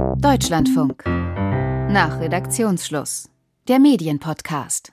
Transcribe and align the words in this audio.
Deutschlandfunk. 0.00 1.04
Nach 1.06 2.20
Redaktionsschluss. 2.20 3.28
Der 3.68 3.78
Medienpodcast. 3.78 4.92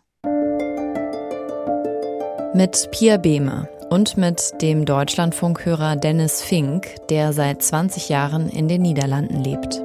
Mit 2.54 2.90
Pia 2.92 3.16
Behme 3.18 3.70
und 3.90 4.18
mit 4.18 4.62
dem 4.62 4.84
Deutschlandfunkhörer 4.84 5.96
Dennis 5.96 6.42
Fink, 6.42 6.88
der 7.10 7.32
seit 7.32 7.62
20 7.64 8.10
Jahren 8.10 8.50
in 8.50 8.68
den 8.68 8.82
Niederlanden 8.82 9.44
lebt. 9.44 9.82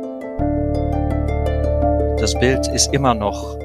Das 2.20 2.36
Bild 2.40 2.66
ist 2.68 2.92
immer 2.92 3.14
noch 3.14 3.56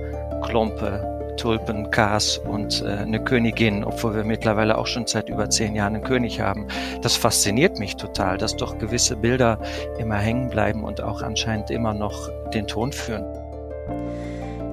Klompe, 0.43 1.16
Tulpen, 1.37 1.89
Kas 1.91 2.37
und 2.37 2.81
äh, 2.81 2.87
eine 2.87 3.23
Königin, 3.23 3.83
obwohl 3.83 4.15
wir 4.15 4.23
mittlerweile 4.23 4.77
auch 4.77 4.87
schon 4.87 5.07
seit 5.07 5.29
über 5.29 5.49
zehn 5.49 5.75
Jahren 5.75 5.95
einen 5.95 6.03
König 6.03 6.41
haben. 6.41 6.67
Das 7.01 7.15
fasziniert 7.15 7.79
mich 7.79 7.95
total, 7.95 8.37
dass 8.37 8.55
doch 8.55 8.77
gewisse 8.77 9.15
Bilder 9.15 9.59
immer 9.97 10.17
hängen 10.17 10.49
bleiben 10.49 10.83
und 10.83 11.01
auch 11.01 11.21
anscheinend 11.21 11.71
immer 11.71 11.93
noch 11.93 12.29
den 12.53 12.67
Ton 12.67 12.91
führen. 12.91 13.25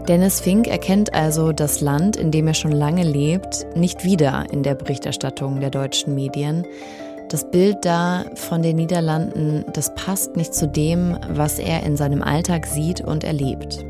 Dennis 0.09 0.41
Fink 0.41 0.67
erkennt 0.67 1.15
also 1.15 1.53
das 1.53 1.81
Land, 1.81 2.17
in 2.17 2.31
dem 2.31 2.47
er 2.47 2.55
schon 2.55 2.73
lange 2.73 3.05
lebt, 3.05 3.67
nicht 3.75 4.05
wieder 4.05 4.45
in 4.51 4.63
der 4.63 4.75
Berichterstattung 4.75 5.61
der 5.61 5.71
deutschen 5.71 6.15
Medien. 6.15 6.67
Das 7.31 7.51
Bild 7.51 7.79
da 7.87 8.25
von 8.35 8.61
den 8.61 8.77
Niederlanden, 8.77 9.65
das 9.73 9.95
passt 9.95 10.37
nicht 10.37 10.53
zu 10.53 10.69
dem, 10.69 11.17
was 11.31 11.59
er 11.59 11.85
in 11.85 11.97
seinem 11.97 12.23
Alltag 12.23 12.67
sieht 12.67 13.01
und 13.01 13.25
erlebt. 13.25 13.85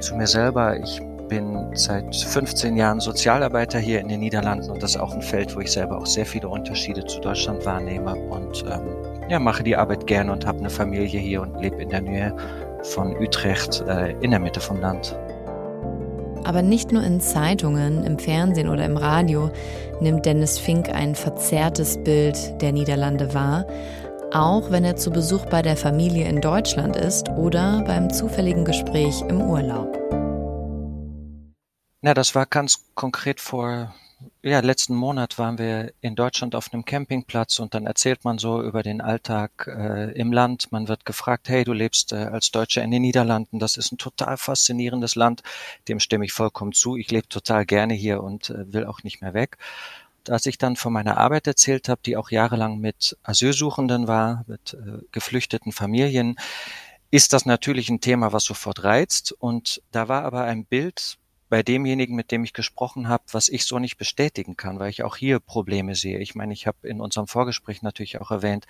Zu 0.00 0.16
mir 0.16 0.26
selber, 0.26 0.76
ich 0.76 1.00
bin 1.30 1.70
seit 1.74 2.14
15 2.14 2.76
Jahren 2.76 3.00
Sozialarbeiter 3.00 3.78
hier 3.78 4.00
in 4.00 4.08
den 4.08 4.20
Niederlanden 4.20 4.68
und 4.68 4.82
das 4.82 4.90
ist 4.90 5.00
auch 5.00 5.14
ein 5.14 5.22
Feld, 5.22 5.54
wo 5.56 5.60
ich 5.60 5.70
selber 5.70 5.96
auch 5.96 6.06
sehr 6.06 6.26
viele 6.26 6.48
Unterschiede 6.48 7.04
zu 7.06 7.20
Deutschland 7.20 7.64
wahrnehme 7.64 8.14
und 8.14 8.64
ähm, 8.68 8.96
ja, 9.30 9.38
mache 9.38 9.62
die 9.62 9.76
Arbeit 9.76 10.06
gerne 10.08 10.32
und 10.32 10.44
habe 10.44 10.58
eine 10.58 10.68
Familie 10.68 11.20
hier 11.20 11.40
und 11.40 11.58
lebe 11.62 11.80
in 11.80 11.88
der 11.88 12.02
Nähe 12.02 12.36
von 12.82 13.16
Utrecht 13.16 13.82
äh, 13.86 14.10
in 14.20 14.32
der 14.32 14.40
Mitte 14.40 14.60
vom 14.60 14.80
Land. 14.80 15.16
Aber 16.44 16.62
nicht 16.62 16.90
nur 16.90 17.04
in 17.04 17.20
Zeitungen, 17.20 18.04
im 18.04 18.18
Fernsehen 18.18 18.68
oder 18.68 18.84
im 18.84 18.96
Radio 18.96 19.50
nimmt 20.00 20.26
Dennis 20.26 20.58
Fink 20.58 20.88
ein 20.88 21.14
verzerrtes 21.14 22.02
Bild 22.02 22.60
der 22.60 22.72
Niederlande 22.72 23.32
wahr, 23.34 23.66
auch 24.32 24.70
wenn 24.70 24.84
er 24.84 24.96
zu 24.96 25.10
Besuch 25.10 25.46
bei 25.46 25.62
der 25.62 25.76
Familie 25.76 26.28
in 26.28 26.40
Deutschland 26.40 26.96
ist 26.96 27.28
oder 27.30 27.84
beim 27.86 28.10
zufälligen 28.10 28.64
Gespräch 28.64 29.22
im 29.28 29.40
Urlaub. 29.40 29.96
Na, 32.02 32.14
das 32.14 32.34
war 32.34 32.46
ganz 32.46 32.86
konkret 32.94 33.40
vor, 33.40 33.94
ja, 34.42 34.60
letzten 34.60 34.94
Monat 34.94 35.38
waren 35.38 35.58
wir 35.58 35.92
in 36.00 36.14
Deutschland 36.16 36.54
auf 36.54 36.72
einem 36.72 36.86
Campingplatz 36.86 37.58
und 37.58 37.74
dann 37.74 37.84
erzählt 37.84 38.24
man 38.24 38.38
so 38.38 38.62
über 38.62 38.82
den 38.82 39.02
Alltag 39.02 39.66
äh, 39.66 40.10
im 40.12 40.32
Land. 40.32 40.72
Man 40.72 40.88
wird 40.88 41.04
gefragt, 41.04 41.50
hey, 41.50 41.62
du 41.62 41.74
lebst 41.74 42.12
äh, 42.12 42.16
als 42.16 42.50
Deutscher 42.52 42.82
in 42.82 42.90
den 42.90 43.02
Niederlanden. 43.02 43.58
Das 43.58 43.76
ist 43.76 43.92
ein 43.92 43.98
total 43.98 44.38
faszinierendes 44.38 45.14
Land. 45.14 45.42
Dem 45.88 46.00
stimme 46.00 46.24
ich 46.24 46.32
vollkommen 46.32 46.72
zu. 46.72 46.96
Ich 46.96 47.10
lebe 47.10 47.28
total 47.28 47.66
gerne 47.66 47.92
hier 47.92 48.22
und 48.22 48.48
äh, 48.48 48.72
will 48.72 48.86
auch 48.86 49.02
nicht 49.02 49.20
mehr 49.20 49.34
weg. 49.34 49.58
Als 50.26 50.46
ich 50.46 50.56
dann 50.56 50.76
von 50.76 50.94
meiner 50.94 51.18
Arbeit 51.18 51.46
erzählt 51.46 51.90
habe, 51.90 52.00
die 52.04 52.16
auch 52.16 52.30
jahrelang 52.30 52.78
mit 52.78 53.18
Asylsuchenden 53.24 54.08
war, 54.08 54.44
mit 54.46 54.72
äh, 54.72 55.04
geflüchteten 55.12 55.72
Familien, 55.72 56.36
ist 57.10 57.34
das 57.34 57.44
natürlich 57.44 57.90
ein 57.90 58.00
Thema, 58.00 58.32
was 58.32 58.44
sofort 58.44 58.84
reizt. 58.84 59.32
Und 59.32 59.82
da 59.90 60.08
war 60.08 60.24
aber 60.24 60.44
ein 60.44 60.64
Bild 60.64 61.18
bei 61.50 61.62
demjenigen, 61.62 62.16
mit 62.16 62.30
dem 62.30 62.44
ich 62.44 62.54
gesprochen 62.54 63.08
habe, 63.08 63.24
was 63.32 63.48
ich 63.48 63.64
so 63.64 63.78
nicht 63.78 63.98
bestätigen 63.98 64.56
kann, 64.56 64.78
weil 64.78 64.88
ich 64.88 65.02
auch 65.02 65.16
hier 65.16 65.40
Probleme 65.40 65.96
sehe. 65.96 66.18
Ich 66.18 66.34
meine, 66.34 66.54
ich 66.54 66.66
habe 66.66 66.88
in 66.88 67.00
unserem 67.00 67.26
Vorgespräch 67.26 67.82
natürlich 67.82 68.20
auch 68.20 68.30
erwähnt, 68.30 68.66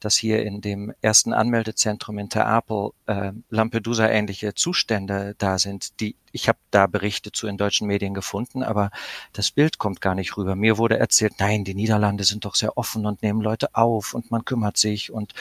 dass 0.00 0.16
hier 0.16 0.42
in 0.44 0.60
dem 0.60 0.92
ersten 1.00 1.32
Anmeldezentrum 1.32 2.18
in 2.18 2.28
Terapel 2.28 2.90
äh, 3.06 3.32
Lampedusa-ähnliche 3.48 4.54
Zustände 4.54 5.36
da 5.38 5.58
sind, 5.58 6.00
die 6.00 6.16
ich 6.32 6.48
habe 6.48 6.58
da 6.70 6.86
Berichte 6.86 7.32
zu 7.32 7.46
in 7.46 7.56
deutschen 7.56 7.86
Medien 7.86 8.12
gefunden, 8.12 8.62
aber 8.62 8.90
das 9.32 9.50
Bild 9.50 9.78
kommt 9.78 10.02
gar 10.02 10.14
nicht 10.14 10.36
rüber. 10.36 10.54
Mir 10.54 10.76
wurde 10.76 10.98
erzählt, 10.98 11.34
nein, 11.38 11.64
die 11.64 11.74
Niederlande 11.74 12.24
sind 12.24 12.44
doch 12.44 12.56
sehr 12.56 12.76
offen 12.76 13.06
und 13.06 13.22
nehmen 13.22 13.40
Leute 13.40 13.74
auf 13.74 14.12
und 14.12 14.30
man 14.30 14.44
kümmert 14.44 14.76
sich 14.76 15.10
und 15.10 15.32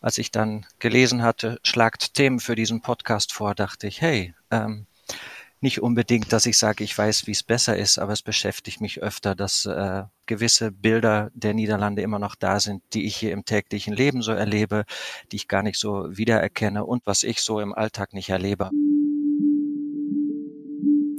als 0.00 0.18
ich 0.18 0.30
dann 0.30 0.64
gelesen 0.78 1.22
hatte, 1.22 1.58
schlagt 1.64 2.14
Themen 2.14 2.38
für 2.38 2.54
diesen 2.54 2.82
Podcast 2.82 3.32
vor, 3.32 3.56
dachte 3.56 3.88
ich, 3.88 4.00
hey, 4.00 4.32
ähm, 4.52 4.86
nicht 5.60 5.82
unbedingt, 5.82 6.32
dass 6.32 6.46
ich 6.46 6.58
sage, 6.58 6.84
ich 6.84 6.96
weiß, 6.96 7.26
wie 7.26 7.32
es 7.32 7.42
besser 7.42 7.76
ist, 7.76 7.98
aber 7.98 8.12
es 8.12 8.22
beschäftigt 8.22 8.80
mich 8.80 9.02
öfter, 9.02 9.34
dass 9.34 9.66
äh, 9.66 10.04
gewisse 10.26 10.70
Bilder 10.70 11.30
der 11.34 11.54
Niederlande 11.54 12.02
immer 12.02 12.18
noch 12.18 12.34
da 12.34 12.60
sind, 12.60 12.82
die 12.92 13.06
ich 13.06 13.16
hier 13.16 13.32
im 13.32 13.44
täglichen 13.44 13.94
Leben 13.94 14.22
so 14.22 14.32
erlebe, 14.32 14.84
die 15.32 15.36
ich 15.36 15.48
gar 15.48 15.62
nicht 15.62 15.78
so 15.78 16.06
wiedererkenne 16.16 16.84
und 16.84 17.06
was 17.06 17.22
ich 17.22 17.42
so 17.42 17.60
im 17.60 17.74
Alltag 17.74 18.12
nicht 18.12 18.28
erlebe. 18.28 18.70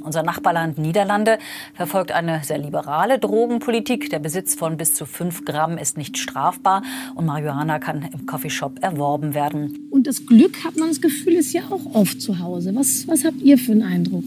Unser 0.02 0.22
Nachbarland 0.22 0.78
Niederlande 0.78 1.38
verfolgt 1.74 2.12
eine 2.12 2.42
sehr 2.42 2.58
liberale 2.58 3.18
Drogenpolitik. 3.18 4.10
Der 4.10 4.18
Besitz 4.18 4.54
von 4.54 4.76
bis 4.76 4.94
zu 4.94 5.06
fünf 5.06 5.44
Gramm 5.44 5.78
ist 5.78 5.96
nicht 5.96 6.16
strafbar 6.18 6.82
und 7.14 7.26
Marihuana 7.26 7.78
kann 7.78 8.08
im 8.12 8.26
Coffeeshop 8.26 8.82
erworben 8.82 9.34
werden. 9.34 9.78
Und 9.90 10.06
das 10.06 10.26
Glück, 10.26 10.64
hat 10.64 10.76
man 10.76 10.88
das 10.88 11.00
Gefühl, 11.00 11.34
ist 11.34 11.52
ja 11.52 11.62
auch 11.70 11.94
oft 11.94 12.20
zu 12.20 12.38
Hause. 12.38 12.74
Was, 12.74 13.06
was 13.08 13.24
habt 13.24 13.40
ihr 13.42 13.58
für 13.58 13.72
einen 13.72 13.82
Eindruck? 13.82 14.24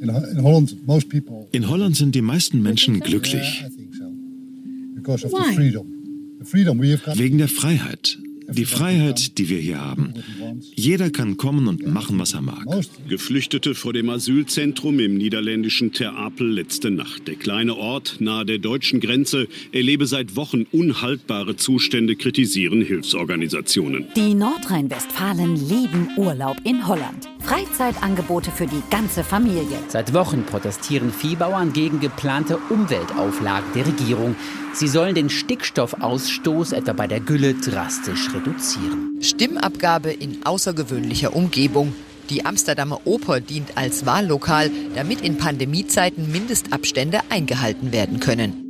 In 0.00 0.12
Holland, 0.42 0.76
in 1.52 1.68
Holland 1.68 1.96
sind 1.96 2.14
die 2.14 2.22
meisten 2.22 2.62
Menschen 2.62 3.00
glücklich. 3.00 3.64
Wegen 7.14 7.38
der 7.38 7.48
Freiheit. 7.48 8.18
Die 8.48 8.64
Freiheit, 8.64 9.38
die 9.38 9.48
wir 9.48 9.58
hier 9.58 9.80
haben. 9.80 10.14
Jeder 10.74 11.10
kann 11.10 11.36
kommen 11.36 11.66
und 11.66 11.86
machen, 11.86 12.18
was 12.18 12.34
er 12.34 12.42
mag. 12.42 12.64
Geflüchtete 13.08 13.74
vor 13.74 13.92
dem 13.92 14.10
Asylzentrum 14.10 14.98
im 15.00 15.16
niederländischen 15.16 15.92
Ter 15.92 16.16
Apel 16.16 16.50
letzte 16.50 16.90
Nacht. 16.90 17.26
Der 17.26 17.36
kleine 17.36 17.76
Ort 17.76 18.16
nahe 18.20 18.44
der 18.44 18.58
deutschen 18.58 19.00
Grenze 19.00 19.48
erlebe 19.72 20.06
seit 20.06 20.36
Wochen 20.36 20.66
unhaltbare 20.72 21.56
Zustände, 21.56 22.16
kritisieren 22.16 22.82
Hilfsorganisationen. 22.82 24.06
Die 24.16 24.34
Nordrhein-Westfalen 24.34 25.56
lieben 25.56 26.08
Urlaub 26.16 26.56
in 26.64 26.86
Holland. 26.86 27.28
Freizeitangebote 27.40 28.50
für 28.50 28.66
die 28.66 28.82
ganze 28.90 29.22
Familie. 29.22 29.78
Seit 29.88 30.14
Wochen 30.14 30.44
protestieren 30.44 31.12
Viehbauern 31.12 31.72
gegen 31.72 32.00
geplante 32.00 32.58
Umweltauflagen 32.70 33.70
der 33.74 33.86
Regierung. 33.86 34.34
Sie 34.72 34.88
sollen 34.88 35.14
den 35.14 35.30
Stickstoffausstoß 35.30 36.72
etwa 36.72 36.94
bei 36.94 37.06
der 37.06 37.20
Gülle 37.20 37.54
drastisch 37.54 38.33
reduzieren. 38.34 39.18
Stimmabgabe 39.22 40.12
in 40.12 40.44
außergewöhnlicher 40.44 41.34
Umgebung. 41.34 41.94
Die 42.30 42.44
Amsterdamer 42.44 43.06
Oper 43.06 43.40
dient 43.40 43.76
als 43.76 44.06
Wahllokal, 44.06 44.70
damit 44.94 45.20
in 45.20 45.38
Pandemiezeiten 45.38 46.32
Mindestabstände 46.32 47.20
eingehalten 47.30 47.92
werden 47.92 48.20
können. 48.20 48.64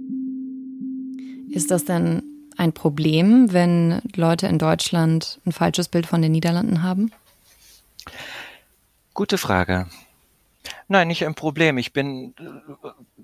Ist 1.50 1.70
das 1.70 1.84
denn 1.84 2.22
ein 2.56 2.72
Problem, 2.72 3.52
wenn 3.52 4.00
Leute 4.14 4.46
in 4.48 4.58
Deutschland 4.58 5.40
ein 5.46 5.52
falsches 5.52 5.88
Bild 5.88 6.06
von 6.06 6.20
den 6.20 6.32
Niederlanden 6.32 6.82
haben? 6.82 7.10
Gute 9.12 9.38
Frage. 9.38 9.86
Nein, 10.88 11.08
nicht 11.08 11.24
ein 11.24 11.34
Problem. 11.34 11.78
Ich 11.78 11.92
bin, 11.92 12.34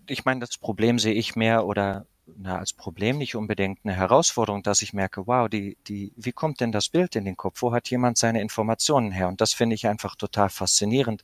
ich 0.06 0.24
meine, 0.24 0.40
das 0.40 0.56
Problem 0.56 0.98
sehe 0.98 1.14
ich 1.14 1.36
mehr 1.36 1.66
oder 1.66 2.06
na, 2.36 2.58
als 2.58 2.72
Problem 2.72 3.18
nicht 3.18 3.34
unbedingt 3.34 3.80
eine 3.84 3.94
Herausforderung, 3.94 4.62
dass 4.62 4.82
ich 4.82 4.92
merke, 4.92 5.26
wow, 5.26 5.48
die, 5.48 5.76
die, 5.86 6.12
wie 6.16 6.32
kommt 6.32 6.60
denn 6.60 6.72
das 6.72 6.88
Bild 6.88 7.16
in 7.16 7.24
den 7.24 7.36
Kopf? 7.36 7.62
Wo 7.62 7.72
hat 7.72 7.90
jemand 7.90 8.18
seine 8.18 8.40
Informationen 8.40 9.10
her? 9.10 9.28
Und 9.28 9.40
das 9.40 9.52
finde 9.52 9.74
ich 9.74 9.86
einfach 9.86 10.16
total 10.16 10.48
faszinierend, 10.48 11.22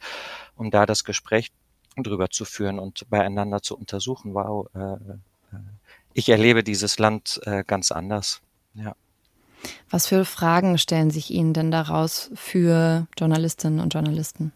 um 0.57 0.71
da 0.71 0.87
das 0.87 1.05
Gespräch 1.05 1.53
drüber 1.97 2.31
zu 2.31 2.45
führen 2.45 2.79
und 2.79 3.09
beieinander 3.09 3.63
zu 3.63 3.77
untersuchen. 3.77 4.35
Wow, 4.35 4.69
äh, 4.75 4.79
äh 4.79 5.19
ich 6.13 6.31
erlebe 6.31 6.65
dieses 6.65 6.99
Land 6.99 7.41
äh, 7.45 7.63
ganz 7.67 7.93
anders. 7.93 8.41
Ja. 8.75 8.95
Was 9.91 10.07
für 10.07 10.25
Fragen 10.25 10.79
stellen 10.79 11.11
sich 11.11 11.31
Ihnen 11.31 11.53
denn 11.53 11.71
daraus 11.71 12.31
für 12.35 13.07
Journalistinnen 13.19 13.81
und 13.81 13.93
Journalisten? 13.93 14.53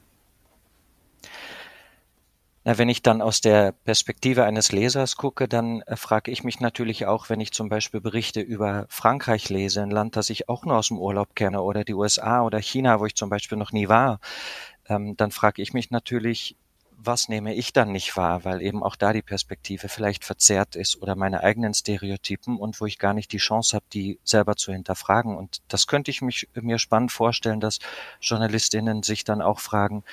Wenn 2.78 2.88
ich 2.88 3.02
dann 3.02 3.22
aus 3.22 3.40
der 3.40 3.72
Perspektive 3.72 4.44
eines 4.44 4.70
Lesers 4.70 5.16
gucke, 5.16 5.48
dann 5.48 5.82
äh, 5.82 5.96
frage 5.96 6.30
ich 6.30 6.44
mich 6.44 6.60
natürlich 6.60 7.06
auch, 7.06 7.28
wenn 7.28 7.40
ich 7.40 7.52
zum 7.52 7.68
Beispiel 7.68 8.00
Berichte 8.00 8.40
über 8.40 8.86
Frankreich 8.88 9.48
lese, 9.48 9.82
ein 9.82 9.90
Land, 9.90 10.16
das 10.16 10.30
ich 10.30 10.48
auch 10.48 10.64
nur 10.64 10.76
aus 10.76 10.88
dem 10.88 10.98
Urlaub 10.98 11.34
kenne, 11.34 11.62
oder 11.62 11.84
die 11.84 11.94
USA 11.94 12.42
oder 12.42 12.58
China, 12.58 13.00
wo 13.00 13.06
ich 13.06 13.14
zum 13.14 13.30
Beispiel 13.30 13.58
noch 13.58 13.72
nie 13.72 13.88
war, 13.88 14.20
ähm, 14.88 15.16
dann 15.16 15.30
frage 15.30 15.62
ich 15.62 15.72
mich 15.72 15.90
natürlich, 15.90 16.56
was 17.02 17.28
nehme 17.28 17.54
ich 17.54 17.72
dann 17.72 17.92
nicht 17.92 18.16
wahr, 18.16 18.44
weil 18.44 18.60
eben 18.60 18.82
auch 18.82 18.94
da 18.94 19.12
die 19.12 19.22
Perspektive 19.22 19.88
vielleicht 19.88 20.24
verzerrt 20.24 20.76
ist 20.76 21.00
oder 21.00 21.16
meine 21.16 21.42
eigenen 21.42 21.72
Stereotypen 21.72 22.58
und 22.58 22.80
wo 22.80 22.86
ich 22.86 22.98
gar 22.98 23.14
nicht 23.14 23.32
die 23.32 23.38
Chance 23.38 23.76
habe, 23.76 23.86
die 23.92 24.18
selber 24.22 24.56
zu 24.56 24.72
hinterfragen. 24.72 25.36
Und 25.36 25.62
das 25.68 25.86
könnte 25.86 26.10
ich 26.10 26.20
mich, 26.20 26.48
mir 26.54 26.78
spannend 26.78 27.10
vorstellen, 27.10 27.60
dass 27.60 27.78
Journalistinnen 28.20 29.02
sich 29.02 29.24
dann 29.24 29.40
auch 29.40 29.60
fragen, 29.60 30.04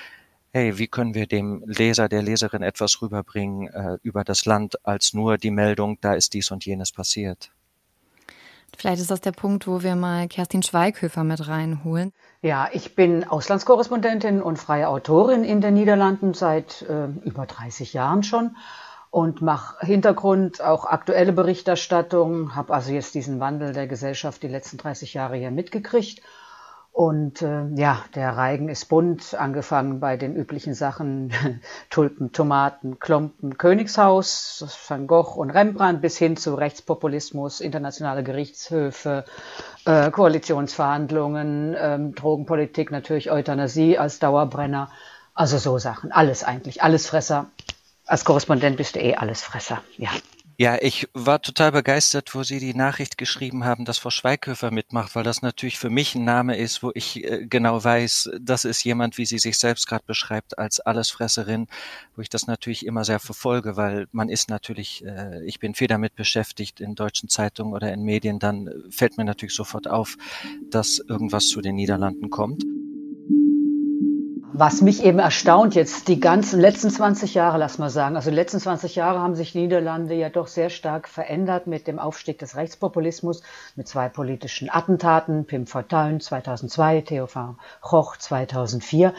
hey, 0.52 0.78
wie 0.78 0.88
können 0.88 1.14
wir 1.14 1.26
dem 1.26 1.62
Leser, 1.66 2.08
der 2.08 2.22
Leserin 2.22 2.62
etwas 2.62 3.02
rüberbringen 3.02 3.68
äh, 3.68 3.98
über 4.02 4.24
das 4.24 4.44
Land 4.44 4.84
als 4.84 5.14
nur 5.14 5.38
die 5.38 5.50
Meldung, 5.50 5.98
da 6.00 6.14
ist 6.14 6.34
dies 6.34 6.50
und 6.50 6.64
jenes 6.64 6.92
passiert. 6.92 7.50
Vielleicht 8.76 9.00
ist 9.00 9.10
das 9.10 9.20
der 9.20 9.32
Punkt, 9.32 9.66
wo 9.66 9.82
wir 9.82 9.96
mal 9.96 10.28
Kerstin 10.28 10.62
Schweighöfer 10.62 11.24
mit 11.24 11.48
reinholen. 11.48 12.12
Ja, 12.42 12.68
ich 12.72 12.94
bin 12.94 13.24
Auslandskorrespondentin 13.24 14.42
und 14.42 14.58
freie 14.58 14.88
Autorin 14.88 15.42
in 15.42 15.60
den 15.60 15.74
Niederlanden 15.74 16.34
seit 16.34 16.82
äh, 16.82 17.06
über 17.24 17.46
30 17.46 17.92
Jahren 17.92 18.22
schon 18.22 18.56
und 19.10 19.42
mache 19.42 19.84
Hintergrund, 19.84 20.62
auch 20.62 20.84
aktuelle 20.84 21.32
Berichterstattung, 21.32 22.54
habe 22.54 22.74
also 22.74 22.92
jetzt 22.92 23.14
diesen 23.14 23.40
Wandel 23.40 23.72
der 23.72 23.86
Gesellschaft 23.86 24.42
die 24.42 24.48
letzten 24.48 24.76
30 24.76 25.14
Jahre 25.14 25.36
hier 25.36 25.50
mitgekriegt 25.50 26.22
und 26.98 27.42
äh, 27.42 27.68
ja, 27.76 28.04
der 28.16 28.36
Reigen 28.36 28.68
ist 28.68 28.86
bunt, 28.86 29.32
angefangen 29.32 30.00
bei 30.00 30.16
den 30.16 30.34
üblichen 30.34 30.74
Sachen 30.74 31.32
Tulpen, 31.90 32.32
Tomaten, 32.32 32.98
Klumpen, 32.98 33.56
Königshaus, 33.56 34.82
Van 34.88 35.06
Gogh 35.06 35.38
und 35.38 35.50
Rembrandt 35.50 36.02
bis 36.02 36.18
hin 36.18 36.36
zu 36.36 36.56
Rechtspopulismus, 36.56 37.60
internationale 37.60 38.24
Gerichtshöfe, 38.24 39.24
äh, 39.84 40.10
Koalitionsverhandlungen, 40.10 41.76
ähm, 41.78 42.14
Drogenpolitik, 42.16 42.90
natürlich 42.90 43.30
Euthanasie 43.30 43.96
als 43.96 44.18
Dauerbrenner. 44.18 44.90
Also 45.34 45.58
so 45.58 45.78
Sachen, 45.78 46.10
alles 46.10 46.42
eigentlich, 46.42 46.82
alles 46.82 47.06
Fresser. 47.06 47.46
Als 48.06 48.24
Korrespondent 48.24 48.76
bist 48.76 48.96
du 48.96 49.00
eh 49.00 49.14
alles 49.14 49.40
Fresser, 49.40 49.82
ja. 49.98 50.10
Ja, 50.60 50.76
ich 50.82 51.08
war 51.14 51.40
total 51.40 51.70
begeistert, 51.70 52.34
wo 52.34 52.42
Sie 52.42 52.58
die 52.58 52.74
Nachricht 52.74 53.16
geschrieben 53.16 53.64
haben, 53.64 53.84
dass 53.84 53.98
Frau 53.98 54.10
Schweighöfer 54.10 54.72
mitmacht, 54.72 55.14
weil 55.14 55.22
das 55.22 55.40
natürlich 55.40 55.78
für 55.78 55.88
mich 55.88 56.16
ein 56.16 56.24
Name 56.24 56.56
ist, 56.56 56.82
wo 56.82 56.90
ich 56.94 57.22
äh, 57.22 57.46
genau 57.46 57.84
weiß, 57.84 58.30
das 58.40 58.64
ist 58.64 58.82
jemand, 58.82 59.18
wie 59.18 59.24
sie 59.24 59.38
sich 59.38 59.56
selbst 59.56 59.86
gerade 59.86 60.02
beschreibt, 60.04 60.58
als 60.58 60.80
Allesfresserin, 60.80 61.68
wo 62.16 62.22
ich 62.22 62.28
das 62.28 62.48
natürlich 62.48 62.84
immer 62.86 63.04
sehr 63.04 63.20
verfolge, 63.20 63.76
weil 63.76 64.08
man 64.10 64.28
ist 64.28 64.50
natürlich, 64.50 65.04
äh, 65.04 65.44
ich 65.44 65.60
bin 65.60 65.76
viel 65.76 65.86
damit 65.86 66.16
beschäftigt 66.16 66.80
in 66.80 66.96
deutschen 66.96 67.28
Zeitungen 67.28 67.72
oder 67.72 67.92
in 67.92 68.02
Medien, 68.02 68.40
dann 68.40 68.68
fällt 68.90 69.16
mir 69.16 69.24
natürlich 69.24 69.54
sofort 69.54 69.86
auf, 69.88 70.16
dass 70.70 70.98
irgendwas 70.98 71.46
zu 71.46 71.60
den 71.60 71.76
Niederlanden 71.76 72.30
kommt. 72.30 72.64
Was 74.60 74.80
mich 74.80 75.04
eben 75.04 75.20
erstaunt 75.20 75.76
jetzt, 75.76 76.08
die 76.08 76.18
ganzen 76.18 76.58
letzten 76.58 76.90
20 76.90 77.32
Jahre, 77.34 77.58
lass 77.58 77.78
mal 77.78 77.90
sagen, 77.90 78.16
also 78.16 78.30
die 78.30 78.34
letzten 78.34 78.58
20 78.58 78.96
Jahre 78.96 79.20
haben 79.20 79.36
sich 79.36 79.54
Niederlande 79.54 80.16
ja 80.16 80.30
doch 80.30 80.48
sehr 80.48 80.68
stark 80.68 81.08
verändert 81.08 81.68
mit 81.68 81.86
dem 81.86 82.00
Aufstieg 82.00 82.40
des 82.40 82.56
Rechtspopulismus, 82.56 83.44
mit 83.76 83.86
zwei 83.86 84.08
politischen 84.08 84.68
Attentaten, 84.68 85.44
Pim 85.44 85.68
Fortuyn 85.68 86.18
2002, 86.18 87.02
Theo 87.02 87.28
van 87.32 87.56
Gogh 87.82 88.16
2004. 88.18 89.14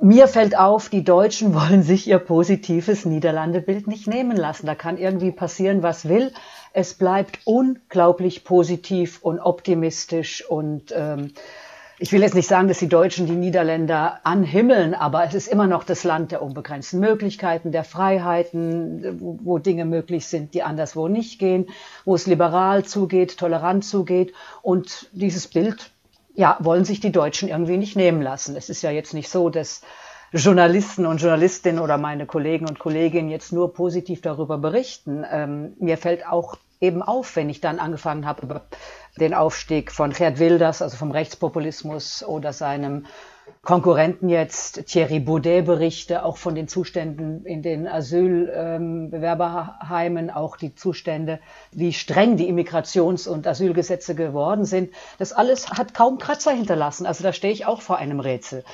Mir 0.00 0.28
fällt 0.28 0.56
auf, 0.56 0.90
die 0.90 1.02
Deutschen 1.02 1.52
wollen 1.60 1.82
sich 1.82 2.06
ihr 2.06 2.20
positives 2.20 3.04
Niederlandebild 3.04 3.88
nicht 3.88 4.06
nehmen 4.06 4.36
lassen. 4.36 4.66
Da 4.66 4.76
kann 4.76 4.96
irgendwie 4.96 5.32
passieren, 5.32 5.82
was 5.82 6.08
will. 6.08 6.32
Es 6.72 6.94
bleibt 6.94 7.40
unglaublich 7.46 8.44
positiv 8.44 9.18
und 9.22 9.40
optimistisch 9.40 10.48
und 10.48 10.94
ähm, 10.94 11.32
ich 11.98 12.12
will 12.12 12.20
jetzt 12.20 12.34
nicht 12.34 12.48
sagen, 12.48 12.68
dass 12.68 12.78
die 12.78 12.88
Deutschen 12.88 13.26
die 13.26 13.32
Niederländer 13.32 14.20
anhimmeln, 14.22 14.94
aber 14.94 15.24
es 15.24 15.34
ist 15.34 15.48
immer 15.48 15.66
noch 15.66 15.82
das 15.82 16.04
Land 16.04 16.30
der 16.30 16.42
unbegrenzten 16.42 17.00
Möglichkeiten, 17.00 17.72
der 17.72 17.84
Freiheiten, 17.84 19.18
wo, 19.20 19.38
wo 19.42 19.58
Dinge 19.58 19.86
möglich 19.86 20.26
sind, 20.26 20.52
die 20.52 20.62
anderswo 20.62 21.08
nicht 21.08 21.38
gehen, 21.38 21.68
wo 22.04 22.14
es 22.14 22.26
liberal 22.26 22.84
zugeht, 22.84 23.38
tolerant 23.38 23.84
zugeht. 23.84 24.34
Und 24.60 25.08
dieses 25.12 25.48
Bild, 25.48 25.90
ja, 26.34 26.58
wollen 26.60 26.84
sich 26.84 27.00
die 27.00 27.12
Deutschen 27.12 27.48
irgendwie 27.48 27.78
nicht 27.78 27.96
nehmen 27.96 28.20
lassen. 28.20 28.56
Es 28.56 28.68
ist 28.68 28.82
ja 28.82 28.90
jetzt 28.90 29.14
nicht 29.14 29.30
so, 29.30 29.48
dass 29.48 29.80
Journalisten 30.32 31.06
und 31.06 31.22
Journalistinnen 31.22 31.80
oder 31.80 31.96
meine 31.96 32.26
Kollegen 32.26 32.68
und 32.68 32.78
Kolleginnen 32.78 33.30
jetzt 33.30 33.52
nur 33.52 33.72
positiv 33.72 34.20
darüber 34.20 34.58
berichten. 34.58 35.24
Ähm, 35.30 35.72
mir 35.78 35.96
fällt 35.96 36.26
auch 36.26 36.58
eben 36.80 37.02
auf, 37.02 37.36
wenn 37.36 37.48
ich 37.48 37.60
dann 37.60 37.78
angefangen 37.78 38.26
habe, 38.26 38.42
über 38.42 38.62
den 39.18 39.34
Aufstieg 39.34 39.92
von 39.92 40.12
Gerd 40.12 40.38
Wilders, 40.38 40.82
also 40.82 40.96
vom 40.96 41.10
Rechtspopulismus 41.10 42.22
oder 42.22 42.52
seinem 42.52 43.06
Konkurrenten 43.62 44.28
jetzt 44.28 44.86
Thierry 44.86 45.20
Baudet 45.20 45.64
berichte, 45.66 46.24
auch 46.24 46.36
von 46.36 46.56
den 46.56 46.68
Zuständen 46.68 47.46
in 47.46 47.62
den 47.62 47.86
Asylbewerberheimen, 47.86 50.30
auch 50.30 50.56
die 50.56 50.74
Zustände, 50.74 51.38
wie 51.70 51.92
streng 51.92 52.36
die 52.36 52.48
Immigrations- 52.48 53.28
und 53.28 53.46
Asylgesetze 53.46 54.16
geworden 54.16 54.64
sind. 54.64 54.92
Das 55.18 55.32
alles 55.32 55.70
hat 55.70 55.94
kaum 55.94 56.18
Kratzer 56.18 56.50
hinterlassen. 56.52 57.06
Also 57.06 57.22
da 57.22 57.32
stehe 57.32 57.52
ich 57.52 57.66
auch 57.66 57.82
vor 57.82 57.98
einem 57.98 58.18
Rätsel. 58.20 58.64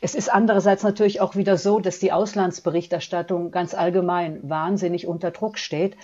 Es 0.00 0.14
ist 0.14 0.32
andererseits 0.32 0.82
natürlich 0.82 1.20
auch 1.20 1.36
wieder 1.36 1.56
so, 1.56 1.78
dass 1.78 1.98
die 1.98 2.12
Auslandsberichterstattung 2.12 3.50
ganz 3.52 3.74
allgemein 3.74 4.40
wahnsinnig 4.42 5.06
unter 5.06 5.30
Druck 5.30 5.58
steht. 5.58 5.96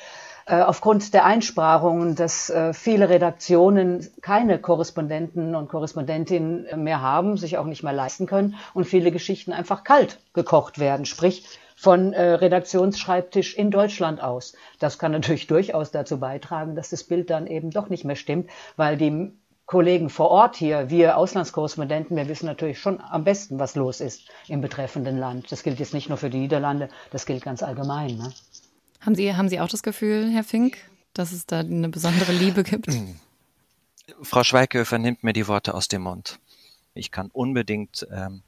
Äh, 0.48 0.62
aufgrund 0.62 1.12
der 1.12 1.26
Einsparungen, 1.26 2.14
dass 2.14 2.48
äh, 2.48 2.72
viele 2.72 3.10
Redaktionen 3.10 4.08
keine 4.22 4.58
Korrespondenten 4.58 5.54
und 5.54 5.68
Korrespondentinnen 5.68 6.82
mehr 6.82 7.02
haben, 7.02 7.36
sich 7.36 7.58
auch 7.58 7.66
nicht 7.66 7.82
mehr 7.82 7.92
leisten 7.92 8.26
können 8.26 8.54
und 8.72 8.84
viele 8.84 9.12
Geschichten 9.12 9.52
einfach 9.52 9.84
kalt 9.84 10.20
gekocht 10.32 10.78
werden, 10.78 11.04
sprich 11.04 11.46
von 11.76 12.14
äh, 12.14 12.22
Redaktionsschreibtisch 12.22 13.58
in 13.58 13.70
Deutschland 13.70 14.22
aus. 14.22 14.54
Das 14.78 14.98
kann 14.98 15.12
natürlich 15.12 15.46
durchaus 15.48 15.90
dazu 15.90 16.18
beitragen, 16.18 16.74
dass 16.74 16.88
das 16.88 17.04
Bild 17.04 17.28
dann 17.28 17.46
eben 17.46 17.70
doch 17.70 17.90
nicht 17.90 18.06
mehr 18.06 18.16
stimmt, 18.16 18.48
weil 18.76 18.96
die 18.96 19.30
Kollegen 19.66 20.08
vor 20.08 20.30
Ort 20.30 20.56
hier, 20.56 20.88
wir 20.88 21.18
Auslandskorrespondenten, 21.18 22.16
wir 22.16 22.26
wissen 22.26 22.46
natürlich 22.46 22.78
schon 22.78 23.02
am 23.02 23.24
besten, 23.24 23.58
was 23.58 23.74
los 23.74 24.00
ist 24.00 24.30
im 24.46 24.62
betreffenden 24.62 25.18
Land. 25.18 25.52
Das 25.52 25.62
gilt 25.62 25.78
jetzt 25.78 25.92
nicht 25.92 26.08
nur 26.08 26.16
für 26.16 26.30
die 26.30 26.38
Niederlande, 26.38 26.88
das 27.10 27.26
gilt 27.26 27.44
ganz 27.44 27.62
allgemein. 27.62 28.16
Ne? 28.16 28.32
Haben 29.00 29.14
Sie, 29.14 29.34
haben 29.34 29.48
Sie 29.48 29.60
auch 29.60 29.68
das 29.68 29.82
Gefühl, 29.82 30.30
Herr 30.30 30.44
Fink, 30.44 30.76
dass 31.14 31.32
es 31.32 31.46
da 31.46 31.60
eine 31.60 31.88
besondere 31.88 32.32
Liebe 32.32 32.62
gibt? 32.62 32.88
Frau 34.22 34.42
Schweighöfer 34.42 34.98
nimmt 34.98 35.22
mir 35.22 35.32
die 35.32 35.48
Worte 35.48 35.74
aus 35.74 35.88
dem 35.88 36.02
Mund. 36.02 36.38
Ich 36.94 37.10
kann 37.10 37.30
unbedingt 37.32 38.06
ähm, 38.10 38.42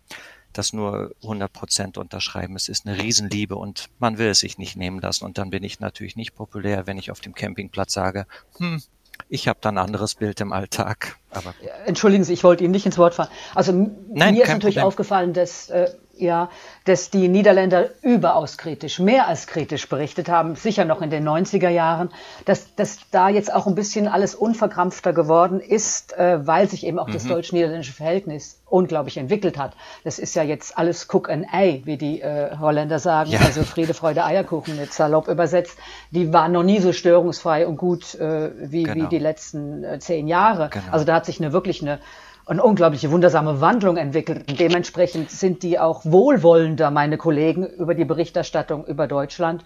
das 0.52 0.73
nur 0.73 1.14
100 1.23 1.52
Prozent 1.52 1.99
unterschreiben. 1.99 2.56
Es 2.56 2.69
ist 2.69 2.87
eine 2.87 3.00
Riesenliebe 3.00 3.56
und 3.56 3.88
man 3.99 4.19
will 4.19 4.29
es 4.29 4.41
sich 4.41 4.58
nicht 4.58 4.76
nehmen 4.76 5.00
lassen. 5.00 5.25
Und 5.25 5.38
dann 5.38 5.50
bin 5.50 5.62
ich 5.62 5.81
natürlich 5.81 6.17
nicht 6.17 6.35
populär, 6.35 6.87
wenn 6.87 6.99
ich 6.99 7.11
auf 7.11 7.20
dem 7.20 7.35
Campingplatz 7.35 7.93
sage, 7.93 8.26
hm, 8.58 8.82
ich 9.29 9.49
habe 9.49 9.58
da 9.61 9.69
ein 9.69 9.79
anderes 9.79 10.14
Bild 10.14 10.41
im 10.41 10.52
Alltag. 10.52 11.17
Aber 11.31 11.55
Entschuldigen 11.85 12.25
Sie, 12.25 12.32
ich 12.32 12.43
wollte 12.43 12.64
Ihnen 12.64 12.73
nicht 12.73 12.87
ins 12.87 12.99
Wort 12.99 13.14
fallen. 13.14 13.29
Also 13.55 13.73
Nein, 13.73 14.35
mir 14.35 14.44
ist 14.44 14.49
natürlich 14.49 14.76
Problem. 14.76 14.87
aufgefallen, 14.87 15.32
dass 15.35 15.69
äh, 15.70 15.91
ja, 16.21 16.51
dass 16.85 17.11
die 17.11 17.29
Niederländer 17.29 17.91
überaus 18.03 18.59
kritisch, 18.59 18.99
mehr 18.99 19.27
als 19.27 19.47
kritisch 19.47 19.89
berichtet 19.89 20.29
haben, 20.29 20.57
sicher 20.57 20.85
noch 20.85 21.03
in 21.03 21.11
den 21.11 21.29
90er 21.29 21.69
Jahren, 21.69 22.11
dass, 22.45 22.75
dass 22.75 22.99
da 23.11 23.29
jetzt 23.29 23.53
auch 23.53 23.67
ein 23.67 23.75
bisschen 23.75 24.09
alles 24.09 24.35
unverkrampfter 24.35 25.13
geworden 25.13 25.61
ist, 25.61 26.17
äh, 26.17 26.47
weil 26.47 26.69
sich 26.69 26.87
eben 26.87 26.99
auch 26.99 27.09
mhm. 27.09 27.13
das 27.13 27.27
deutsch-niederländische 27.27 27.93
Verhältnis 27.93 28.61
unglaublich 28.71 29.17
entwickelt 29.17 29.59
hat. 29.59 29.73
Das 30.05 30.19
ist 30.19 30.35
ja 30.35 30.43
jetzt 30.43 30.79
alles 30.79 31.09
Cook 31.12 31.29
and 31.29 31.47
Ei, 31.53 31.83
wie 31.85 31.97
die 31.97 32.21
äh, 32.21 32.57
Holländer 32.59 32.99
sagen, 32.99 33.31
ja. 33.31 33.41
also 33.41 33.65
Friede, 33.65 33.95
Freude, 33.95 34.25
Eierkuchen, 34.25 34.77
jetzt 34.79 34.95
salopp 34.95 35.29
übersetzt. 35.29 35.79
Die 36.11 36.33
waren 36.33 36.53
noch 36.53 36.62
nie 36.62 36.81
so 36.81 36.93
störungsfrei 36.93 37.67
und 37.67 37.77
gut 37.77 38.15
äh, 38.15 38.50
wie, 38.71 38.85
genau. 38.85 39.05
wie 39.05 39.09
die 39.09 39.19
letzten 39.19 39.85
äh, 39.85 39.99
zehn 39.99 40.29
Jahre. 40.29 40.71
Genau. 40.71 40.85
Also 40.93 41.05
da 41.05 41.17
hat 41.17 41.27
sich 41.27 41.41
eine 41.41 41.53
wirklich 41.53 41.83
eine 41.83 41.99
eine 42.47 42.62
unglaubliche 42.62 43.11
wundersame 43.11 43.61
Wandlung 43.61 43.97
entwickelt. 43.97 44.49
Und 44.49 44.59
dementsprechend 44.59 45.30
sind 45.30 45.62
die 45.62 45.78
auch 45.78 46.04
wohlwollender, 46.04 46.90
meine 46.90 47.16
Kollegen, 47.16 47.66
über 47.66 47.94
die 47.94 48.04
Berichterstattung 48.04 48.85
über 48.87 49.06
Deutschland. 49.06 49.64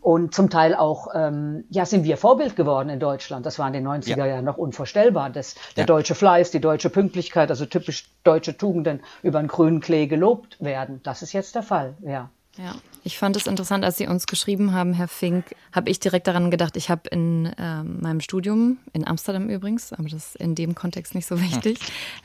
Und 0.00 0.34
zum 0.34 0.50
Teil 0.50 0.74
auch, 0.74 1.08
ähm, 1.14 1.64
ja, 1.70 1.84
sind 1.84 2.04
wir 2.04 2.16
Vorbild 2.16 2.54
geworden 2.54 2.90
in 2.90 3.00
Deutschland. 3.00 3.44
Das 3.44 3.58
war 3.58 3.66
in 3.66 3.72
den 3.72 3.88
90er 3.88 4.18
ja. 4.18 4.26
Jahren 4.26 4.44
noch 4.44 4.56
unvorstellbar, 4.56 5.30
dass 5.30 5.56
der 5.74 5.82
ja. 5.82 5.86
deutsche 5.86 6.14
Fleiß, 6.14 6.52
die 6.52 6.60
deutsche 6.60 6.90
Pünktlichkeit, 6.90 7.50
also 7.50 7.66
typisch 7.66 8.08
deutsche 8.22 8.56
Tugenden 8.56 9.00
über 9.22 9.40
einen 9.40 9.48
grünen 9.48 9.80
Klee 9.80 10.06
gelobt 10.06 10.62
werden. 10.62 11.00
Das 11.02 11.22
ist 11.22 11.32
jetzt 11.32 11.56
der 11.56 11.64
Fall, 11.64 11.96
ja. 12.02 12.30
Ja, 12.58 12.74
ich 13.04 13.18
fand 13.18 13.36
es 13.36 13.46
interessant, 13.46 13.84
als 13.84 13.98
Sie 13.98 14.06
uns 14.06 14.26
geschrieben 14.26 14.72
haben, 14.72 14.94
Herr 14.94 15.08
Fink, 15.08 15.44
habe 15.72 15.90
ich 15.90 16.00
direkt 16.00 16.26
daran 16.26 16.50
gedacht, 16.50 16.76
ich 16.76 16.88
habe 16.88 17.08
in 17.10 17.46
äh, 17.46 17.82
meinem 17.82 18.20
Studium, 18.20 18.78
in 18.94 19.06
Amsterdam 19.06 19.50
übrigens, 19.50 19.92
aber 19.92 20.04
das 20.04 20.28
ist 20.28 20.36
in 20.36 20.54
dem 20.54 20.74
Kontext 20.74 21.14
nicht 21.14 21.26
so 21.26 21.40
wichtig, 21.40 21.78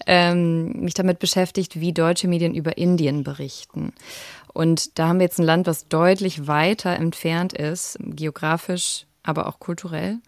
ähm, 0.08 0.72
mich 0.82 0.94
damit 0.94 1.20
beschäftigt, 1.20 1.80
wie 1.80 1.92
deutsche 1.92 2.28
Medien 2.28 2.56
über 2.56 2.78
Indien 2.78 3.24
berichten. 3.24 3.94
Und 4.54 4.98
da 4.98 5.10
haben 5.10 5.20
wir 5.20 5.26
jetzt 5.26 5.40
ein 5.40 5.46
Land, 5.46 5.68
was 5.68 5.88
deutlich 5.88 6.48
weiter 6.48 6.92
entfernt 6.92 7.54
ist, 7.54 7.98
geografisch, 8.00 9.06
aber 9.24 9.48
auch 9.48 9.60
kulturell. 9.60 10.20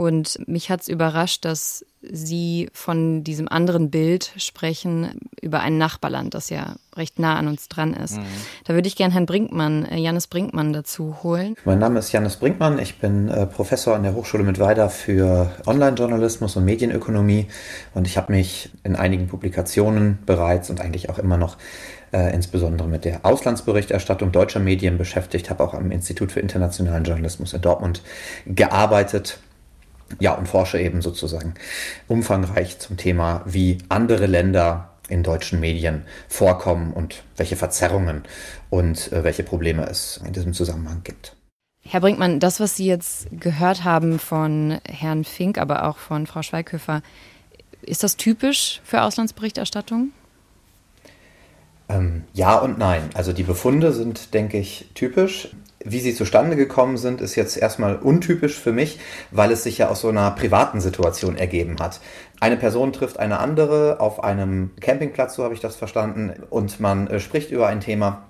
Und 0.00 0.38
mich 0.48 0.70
hat 0.70 0.80
es 0.80 0.88
überrascht, 0.88 1.44
dass 1.44 1.84
Sie 2.00 2.70
von 2.72 3.22
diesem 3.22 3.48
anderen 3.48 3.90
Bild 3.90 4.32
sprechen 4.38 5.20
über 5.42 5.60
ein 5.60 5.76
Nachbarland, 5.76 6.32
das 6.32 6.48
ja 6.48 6.76
recht 6.96 7.18
nah 7.18 7.36
an 7.36 7.48
uns 7.48 7.68
dran 7.68 7.92
ist. 7.92 8.16
Mhm. 8.16 8.24
Da 8.64 8.72
würde 8.72 8.88
ich 8.88 8.96
gerne 8.96 9.12
Herrn 9.12 9.26
Brinkmann, 9.26 9.84
äh, 9.84 9.98
Janis 9.98 10.26
Brinkmann 10.26 10.72
dazu 10.72 11.22
holen. 11.22 11.54
Mein 11.66 11.80
Name 11.80 11.98
ist 11.98 12.12
Janis 12.12 12.36
Brinkmann. 12.36 12.78
Ich 12.78 12.98
bin 12.98 13.28
äh, 13.28 13.44
Professor 13.44 13.94
an 13.94 14.02
der 14.02 14.14
Hochschule 14.14 14.42
Mittweida 14.42 14.88
für 14.88 15.50
Online-Journalismus 15.66 16.56
und 16.56 16.64
Medienökonomie 16.64 17.48
und 17.92 18.06
ich 18.06 18.16
habe 18.16 18.32
mich 18.32 18.70
in 18.84 18.96
einigen 18.96 19.26
Publikationen 19.26 20.18
bereits 20.24 20.70
und 20.70 20.80
eigentlich 20.80 21.10
auch 21.10 21.18
immer 21.18 21.36
noch 21.36 21.58
äh, 22.12 22.34
insbesondere 22.34 22.88
mit 22.88 23.04
der 23.04 23.26
Auslandsberichterstattung 23.26 24.32
deutscher 24.32 24.60
Medien 24.60 24.96
beschäftigt, 24.96 25.50
habe 25.50 25.62
auch 25.62 25.74
am 25.74 25.90
Institut 25.90 26.32
für 26.32 26.40
internationalen 26.40 27.04
Journalismus 27.04 27.52
in 27.52 27.60
Dortmund 27.60 28.02
gearbeitet 28.46 29.38
Ja, 30.18 30.34
und 30.34 30.48
forsche 30.48 30.80
eben 30.80 31.02
sozusagen 31.02 31.54
umfangreich 32.08 32.78
zum 32.78 32.96
Thema, 32.96 33.42
wie 33.46 33.78
andere 33.88 34.26
Länder 34.26 34.90
in 35.08 35.22
deutschen 35.22 35.60
Medien 35.60 36.04
vorkommen 36.28 36.92
und 36.92 37.22
welche 37.36 37.56
Verzerrungen 37.56 38.22
und 38.70 39.12
äh, 39.12 39.24
welche 39.24 39.42
Probleme 39.42 39.86
es 39.86 40.20
in 40.24 40.32
diesem 40.32 40.52
Zusammenhang 40.52 41.02
gibt. 41.04 41.36
Herr 41.82 42.00
Brinkmann, 42.00 42.40
das, 42.40 42.60
was 42.60 42.76
Sie 42.76 42.86
jetzt 42.86 43.26
gehört 43.32 43.84
haben 43.84 44.18
von 44.18 44.78
Herrn 44.86 45.24
Fink, 45.24 45.58
aber 45.58 45.86
auch 45.86 45.98
von 45.98 46.26
Frau 46.26 46.42
Schweighöfer, 46.42 47.02
ist 47.82 48.02
das 48.02 48.16
typisch 48.16 48.80
für 48.84 49.02
Auslandsberichterstattung? 49.02 50.12
Ähm, 51.88 52.24
ja 52.32 52.58
und 52.58 52.78
nein. 52.78 53.10
Also 53.14 53.32
die 53.32 53.42
Befunde 53.42 53.92
sind, 53.92 54.34
denke 54.34 54.58
ich, 54.58 54.90
typisch. 54.94 55.48
Wie 55.82 56.00
sie 56.00 56.14
zustande 56.14 56.56
gekommen 56.56 56.98
sind, 56.98 57.22
ist 57.22 57.36
jetzt 57.36 57.56
erstmal 57.56 57.96
untypisch 57.96 58.58
für 58.58 58.72
mich, 58.72 59.00
weil 59.30 59.50
es 59.50 59.62
sich 59.62 59.78
ja 59.78 59.88
aus 59.88 60.02
so 60.02 60.08
einer 60.08 60.30
privaten 60.32 60.80
Situation 60.80 61.36
ergeben 61.36 61.76
hat. 61.80 62.00
Eine 62.38 62.58
Person 62.58 62.92
trifft 62.92 63.18
eine 63.18 63.38
andere 63.38 63.98
auf 63.98 64.22
einem 64.22 64.72
Campingplatz, 64.80 65.34
so 65.34 65.44
habe 65.44 65.54
ich 65.54 65.60
das 65.60 65.76
verstanden, 65.76 66.34
und 66.50 66.80
man 66.80 67.06
äh, 67.06 67.18
spricht 67.18 67.50
über 67.50 67.66
ein 67.66 67.80
Thema 67.80 68.29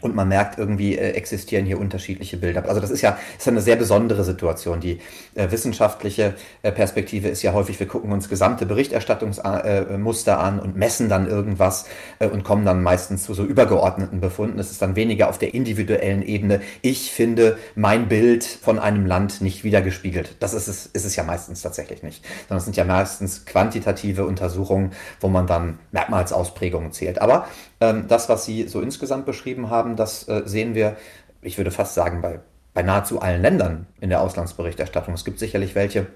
und 0.00 0.14
man 0.14 0.28
merkt 0.28 0.58
irgendwie 0.58 0.96
äh, 0.96 1.12
existieren 1.12 1.64
hier 1.64 1.78
unterschiedliche 1.78 2.36
Bilder. 2.36 2.68
Also 2.68 2.80
das 2.80 2.90
ist 2.90 3.02
ja 3.02 3.18
ist 3.36 3.48
eine 3.48 3.60
sehr 3.60 3.76
besondere 3.76 4.24
Situation. 4.24 4.80
Die 4.80 5.00
äh, 5.34 5.50
wissenschaftliche 5.50 6.34
äh, 6.62 6.72
Perspektive 6.72 7.28
ist 7.28 7.42
ja 7.42 7.52
häufig, 7.52 7.80
wir 7.80 7.88
gucken 7.88 8.12
uns 8.12 8.28
gesamte 8.28 8.66
Berichterstattungsmuster 8.66 10.32
äh, 10.32 10.36
an 10.36 10.60
und 10.60 10.76
messen 10.76 11.08
dann 11.08 11.28
irgendwas 11.28 11.86
äh, 12.18 12.28
und 12.28 12.44
kommen 12.44 12.64
dann 12.64 12.82
meistens 12.82 13.24
zu 13.24 13.34
so 13.34 13.44
übergeordneten 13.44 14.20
Befunden. 14.20 14.58
Es 14.58 14.70
ist 14.70 14.82
dann 14.82 14.96
weniger 14.96 15.28
auf 15.28 15.38
der 15.38 15.54
individuellen 15.54 16.22
Ebene. 16.22 16.60
Ich 16.82 17.10
finde 17.10 17.58
mein 17.74 18.08
Bild 18.08 18.44
von 18.44 18.78
einem 18.78 19.06
Land 19.06 19.40
nicht 19.40 19.64
wiedergespiegelt. 19.64 20.36
Das 20.40 20.54
ist 20.54 20.68
es, 20.68 20.86
ist 20.86 21.04
es 21.04 21.16
ja 21.16 21.24
meistens 21.24 21.62
tatsächlich 21.62 22.02
nicht. 22.02 22.24
Sondern 22.48 22.58
es 22.58 22.64
sind 22.64 22.76
ja 22.76 22.84
meistens 22.84 23.46
quantitative 23.46 24.26
Untersuchungen, 24.26 24.92
wo 25.20 25.28
man 25.28 25.46
dann 25.46 25.78
Merkmalsausprägungen 25.92 26.92
zählt. 26.92 27.20
Aber 27.20 27.46
das, 27.78 28.28
was 28.28 28.44
Sie 28.44 28.66
so 28.68 28.80
insgesamt 28.80 29.26
beschrieben 29.26 29.70
haben, 29.70 29.96
das 29.96 30.28
äh, 30.28 30.42
sehen 30.44 30.74
wir, 30.74 30.96
ich 31.42 31.58
würde 31.58 31.70
fast 31.70 31.94
sagen, 31.94 32.20
bei, 32.22 32.40
bei 32.74 32.82
nahezu 32.82 33.20
allen 33.20 33.42
Ländern 33.42 33.86
in 34.00 34.10
der 34.10 34.20
Auslandsberichterstattung. 34.20 35.14
Es 35.14 35.24
gibt 35.24 35.38
sicherlich 35.38 35.74
welche, 35.74 36.06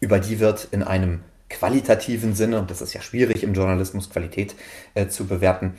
über 0.00 0.18
die 0.18 0.40
wird 0.40 0.68
in 0.70 0.82
einem 0.82 1.20
qualitativen 1.48 2.34
Sinne, 2.34 2.58
und 2.58 2.70
das 2.70 2.82
ist 2.82 2.92
ja 2.92 3.00
schwierig 3.00 3.42
im 3.42 3.54
Journalismus 3.54 4.10
Qualität 4.10 4.54
äh, 4.94 5.08
zu 5.08 5.26
bewerten, 5.26 5.74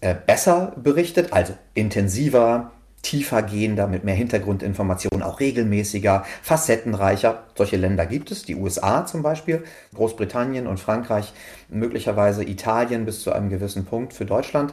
äh, 0.00 0.14
besser 0.14 0.72
berichtet, 0.76 1.32
also 1.32 1.54
intensiver, 1.74 2.72
tiefer 3.02 3.42
gehender, 3.42 3.88
mit 3.88 4.04
mehr 4.04 4.14
Hintergrundinformationen, 4.14 5.22
auch 5.22 5.40
regelmäßiger, 5.40 6.24
facettenreicher. 6.42 7.42
Solche 7.56 7.76
Länder 7.76 8.06
gibt 8.06 8.30
es, 8.30 8.44
die 8.44 8.56
USA 8.56 9.04
zum 9.04 9.22
Beispiel, 9.22 9.64
Großbritannien 9.94 10.66
und 10.66 10.78
Frankreich, 10.78 11.32
möglicherweise 11.68 12.44
Italien 12.44 13.04
bis 13.04 13.20
zu 13.20 13.32
einem 13.32 13.50
gewissen 13.50 13.84
Punkt 13.84 14.14
für 14.14 14.24
Deutschland. 14.24 14.72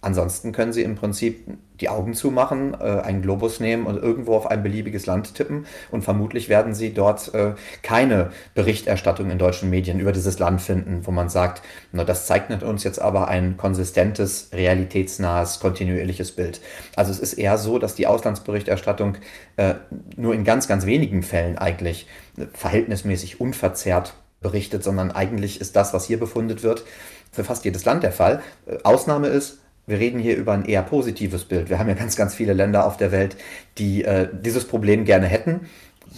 Ansonsten 0.00 0.52
können 0.52 0.72
Sie 0.72 0.82
im 0.82 0.94
Prinzip 0.94 1.44
die 1.80 1.88
Augen 1.88 2.14
zumachen, 2.14 2.74
äh, 2.74 2.84
einen 2.84 3.20
Globus 3.20 3.58
nehmen 3.58 3.86
und 3.86 3.96
irgendwo 3.96 4.36
auf 4.36 4.46
ein 4.46 4.62
beliebiges 4.62 5.06
Land 5.06 5.34
tippen 5.34 5.66
und 5.90 6.02
vermutlich 6.02 6.48
werden 6.48 6.72
Sie 6.72 6.94
dort 6.94 7.34
äh, 7.34 7.54
keine 7.82 8.30
Berichterstattung 8.54 9.30
in 9.30 9.38
deutschen 9.38 9.70
Medien 9.70 9.98
über 9.98 10.12
dieses 10.12 10.38
Land 10.38 10.62
finden, 10.62 11.00
wo 11.04 11.10
man 11.10 11.28
sagt, 11.28 11.62
na, 11.90 12.04
das 12.04 12.26
zeichnet 12.26 12.62
uns 12.62 12.84
jetzt 12.84 13.00
aber 13.00 13.26
ein 13.26 13.56
konsistentes, 13.56 14.50
realitätsnahes, 14.52 15.58
kontinuierliches 15.58 16.32
Bild. 16.32 16.60
Also 16.94 17.10
es 17.10 17.18
ist 17.18 17.34
eher 17.34 17.58
so, 17.58 17.80
dass 17.80 17.96
die 17.96 18.06
Auslandsberichterstattung 18.06 19.16
äh, 19.56 19.74
nur 20.16 20.32
in 20.32 20.44
ganz, 20.44 20.68
ganz 20.68 20.86
wenigen 20.86 21.24
Fällen 21.24 21.58
eigentlich 21.58 22.06
äh, 22.36 22.46
verhältnismäßig 22.52 23.40
unverzerrt 23.40 24.14
berichtet, 24.40 24.84
sondern 24.84 25.10
eigentlich 25.10 25.60
ist 25.60 25.74
das, 25.74 25.92
was 25.92 26.06
hier 26.06 26.20
befundet 26.20 26.62
wird, 26.62 26.84
für 27.32 27.42
fast 27.42 27.64
jedes 27.64 27.84
Land 27.84 28.04
der 28.04 28.12
Fall. 28.12 28.42
Äh, 28.66 28.78
Ausnahme 28.84 29.26
ist, 29.26 29.58
wir 29.88 29.98
reden 29.98 30.20
hier 30.20 30.36
über 30.36 30.52
ein 30.52 30.64
eher 30.64 30.82
positives 30.82 31.44
Bild. 31.44 31.70
Wir 31.70 31.78
haben 31.78 31.88
ja 31.88 31.94
ganz, 31.94 32.14
ganz 32.14 32.34
viele 32.34 32.52
Länder 32.52 32.86
auf 32.86 32.96
der 32.96 33.10
Welt, 33.10 33.36
die 33.78 34.04
äh, 34.04 34.28
dieses 34.32 34.66
Problem 34.66 35.04
gerne 35.04 35.26
hätten 35.26 35.62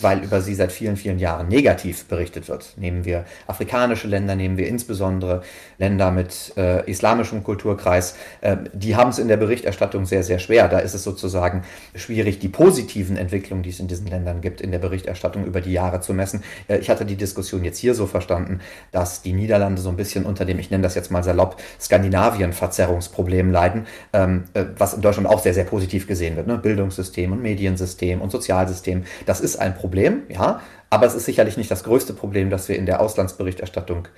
weil 0.01 0.23
über 0.23 0.41
sie 0.41 0.55
seit 0.55 0.73
vielen, 0.73 0.97
vielen 0.97 1.19
Jahren 1.19 1.49
negativ 1.49 2.05
berichtet 2.07 2.49
wird. 2.49 2.75
Nehmen 2.77 3.05
wir 3.05 3.25
afrikanische 3.47 4.09
Länder, 4.09 4.37
nehmen 4.37 4.57
wir 4.57 4.69
insbesondere 4.69 5.43
Länder 5.79 6.11
mit 6.11 6.53
äh, 6.57 6.89
islamischem 6.89 7.43
Kulturkreis, 7.43 8.17
äh, 8.41 8.57
die 8.73 8.97
haben 8.97 9.11
es 9.11 9.19
in 9.19 9.29
der 9.29 9.37
Berichterstattung 9.37 10.07
sehr, 10.07 10.23
sehr 10.23 10.39
schwer. 10.39 10.69
Da 10.69 10.79
ist 10.79 10.95
es 10.95 11.03
sozusagen 11.03 11.63
schwierig, 11.95 12.39
die 12.39 12.49
positiven 12.49 13.17
Entwicklungen, 13.17 13.63
die 13.63 13.71
es 13.71 13.81
in 13.81 13.89
diesen 13.89 14.07
Ländern 14.07 14.41
gibt, 14.41 14.61
in 14.61 14.71
der 14.71 14.79
Berichterstattung 14.79 15.45
über 15.45 15.61
die 15.61 15.73
Jahre 15.73 16.01
zu 16.01 16.15
messen. 16.15 16.43
Äh, 16.69 16.79
ich 16.79 16.91
hatte 16.91 17.05
die 17.05 17.17
Diskussion 17.17 17.65
jetzt 17.65 17.79
hier 17.79 17.95
so 17.95 18.07
verstanden, 18.07 18.61
dass 18.93 19.23
die 19.23 19.33
Niederlande 19.33 19.81
so 19.83 19.89
ein 19.89 19.97
bisschen 19.97 20.25
unter 20.25 20.45
dem, 20.45 20.59
ich 20.59 20.71
nenne 20.71 20.83
das 20.83 20.95
jetzt 20.95 21.11
mal 21.11 21.25
salopp, 21.25 21.61
Skandinavien-Verzerrungsproblem 21.81 23.51
leiden, 23.51 23.87
ähm, 24.13 24.45
äh, 24.55 24.65
was 24.79 24.95
in 24.95 25.01
Deutschland 25.01 25.29
auch 25.29 25.41
sehr, 25.41 25.55
sehr 25.55 25.65
positiv 25.65 26.07
gesehen 26.07 26.37
wird. 26.37 26.47
Ne? 26.47 26.59
Bildungssystem 26.59 27.33
und 27.33 27.43
Mediensystem 27.43 28.21
und 28.21 28.31
Sozialsystem, 28.31 29.05
das 29.27 29.41
ist 29.41 29.57
ein 29.57 29.75
Problem, 29.81 30.25
ja, 30.29 30.61
aber 30.91 31.07
es 31.07 31.15
ist 31.15 31.25
sicherlich 31.25 31.57
nicht 31.57 31.71
das 31.71 31.85
größte 31.85 32.13
Problem, 32.13 32.51
das 32.51 32.69
wir 32.69 32.77
in 32.77 32.85
der 32.85 33.01
Auslandsberichterstattung 33.01 34.09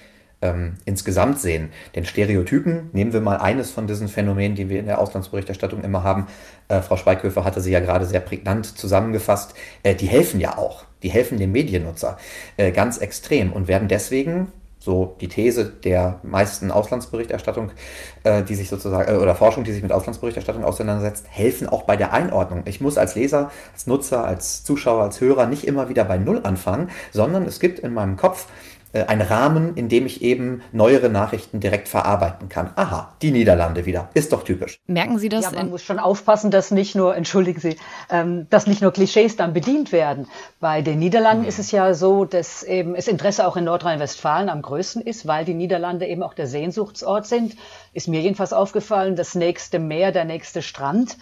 ähm, 0.43 0.75
insgesamt 0.85 1.39
sehen. 1.39 1.71
Denn 1.95 2.05
Stereotypen, 2.05 2.91
nehmen 2.93 3.13
wir 3.13 3.21
mal 3.21 3.37
eines 3.37 3.71
von 3.71 3.87
diesen 3.87 4.09
Phänomenen, 4.09 4.57
die 4.57 4.69
wir 4.69 4.81
in 4.81 4.87
der 4.87 4.99
Auslandsberichterstattung 4.99 5.85
immer 5.85 6.03
haben, 6.03 6.27
äh, 6.69 6.81
Frau 6.81 6.97
Schweighöfer 6.97 7.45
hatte 7.45 7.61
sie 7.61 7.71
ja 7.71 7.81
gerade 7.81 8.07
sehr 8.07 8.21
prägnant 8.21 8.67
zusammengefasst, 8.67 9.55
äh, 9.85 9.95
die 9.95 10.09
helfen 10.09 10.41
ja 10.41 10.59
auch. 10.59 10.85
Die 11.05 11.11
helfen 11.11 11.39
dem 11.39 11.53
Mediennutzer 11.53 12.19
äh, 12.57 12.73
ganz 12.73 12.99
extrem 12.99 13.53
und 13.53 13.69
werden 13.69 13.89
deswegen 13.89 14.53
so 14.83 15.17
die 15.21 15.29
These 15.29 15.67
der 15.67 16.19
meisten 16.25 16.73
Auslandsberichterstattung, 16.73 17.71
äh, 18.25 18.43
die 18.43 18.57
sich 18.57 18.69
sozusagen, 18.69 19.13
äh, 19.13 19.17
oder 19.17 19.37
Forschung, 19.37 19.63
die 19.63 19.73
sich 19.73 19.83
mit 19.83 19.93
Auslandsberichterstattung 19.93 20.65
auseinandersetzt, 20.65 21.27
helfen 21.29 21.69
auch 21.69 21.85
bei 21.85 21.97
der 21.97 22.13
Einordnung. 22.13 22.63
Ich 22.65 22.81
muss 22.81 22.99
als 22.99 23.15
Leser, 23.15 23.53
als 23.73 23.87
Nutzer, 23.87 24.25
als 24.25 24.65
Zuschauer, 24.65 25.05
als 25.05 25.21
Hörer 25.21 25.47
nicht 25.47 25.69
immer 25.69 25.89
wieder 25.89 26.05
bei 26.05 26.19
Null 26.19 26.41
anfangen, 26.43 26.91
sondern 27.13 27.45
es 27.45 27.61
gibt 27.61 27.79
in 27.79 27.95
meinem 27.95 28.17
Kopf 28.17 28.47
ein 29.01 29.23
Rahmen, 29.23 29.75
in 29.77 29.89
dem 29.89 30.07
ich 30.07 30.23
eben 30.23 30.63
neuere 30.73 31.09
Nachrichten 31.09 31.61
direkt 31.61 31.89
verarbeiten 31.89 32.49
kann. 32.49 32.73
Aha, 32.77 33.15
die 33.23 33.31
Niederlande 33.31 33.87
wieder. 33.87 34.11
Ist 34.15 34.33
doch 34.33 34.45
typisch. 34.45 34.79
Merken 34.87 35.19
Sie 35.19 35.29
das? 35.29 35.45
Ja, 35.45 35.53
man 35.53 35.71
muss 35.71 35.83
schon 35.83 35.99
aufpassen, 35.99 36.51
dass 36.51 36.71
nicht 36.71 36.95
nur, 36.95 37.17
entschuldigen 37.17 37.61
Sie, 37.61 37.77
ähm, 38.11 38.47
dass 38.51 38.67
nicht 38.67 38.83
nur 38.83 38.93
Klischees 38.93 39.37
dann 39.37 39.55
bedient 39.55 39.93
werden. 39.93 40.27
Bei 40.61 40.83
den 40.83 40.99
Niederlanden 40.99 41.43
mhm. 41.43 41.49
ist 41.49 41.59
es 41.59 41.71
ja 41.71 41.95
so, 41.95 42.25
dass 42.25 42.63
eben 42.63 42.95
das 42.95 43.09
Interesse 43.09 43.47
auch 43.47 43.57
in 43.57 43.65
Nordrhein-Westfalen 43.65 44.49
am 44.49 44.61
größten 44.61 45.03
ist, 45.03 45.27
weil 45.27 45.45
die 45.45 45.55
Niederlande 45.55 46.07
eben 46.07 46.23
auch 46.23 46.35
der 46.35 46.47
Sehnsuchtsort 46.47 47.27
sind. 47.27 47.57
Ist 47.95 48.09
mir 48.09 48.21
jedenfalls 48.21 48.53
aufgefallen, 48.53 49.17
das 49.17 49.35
nächste 49.35 49.79
Meer, 49.79 50.13
der 50.13 50.25
nächste 50.25 50.61
Strand. 50.61 51.17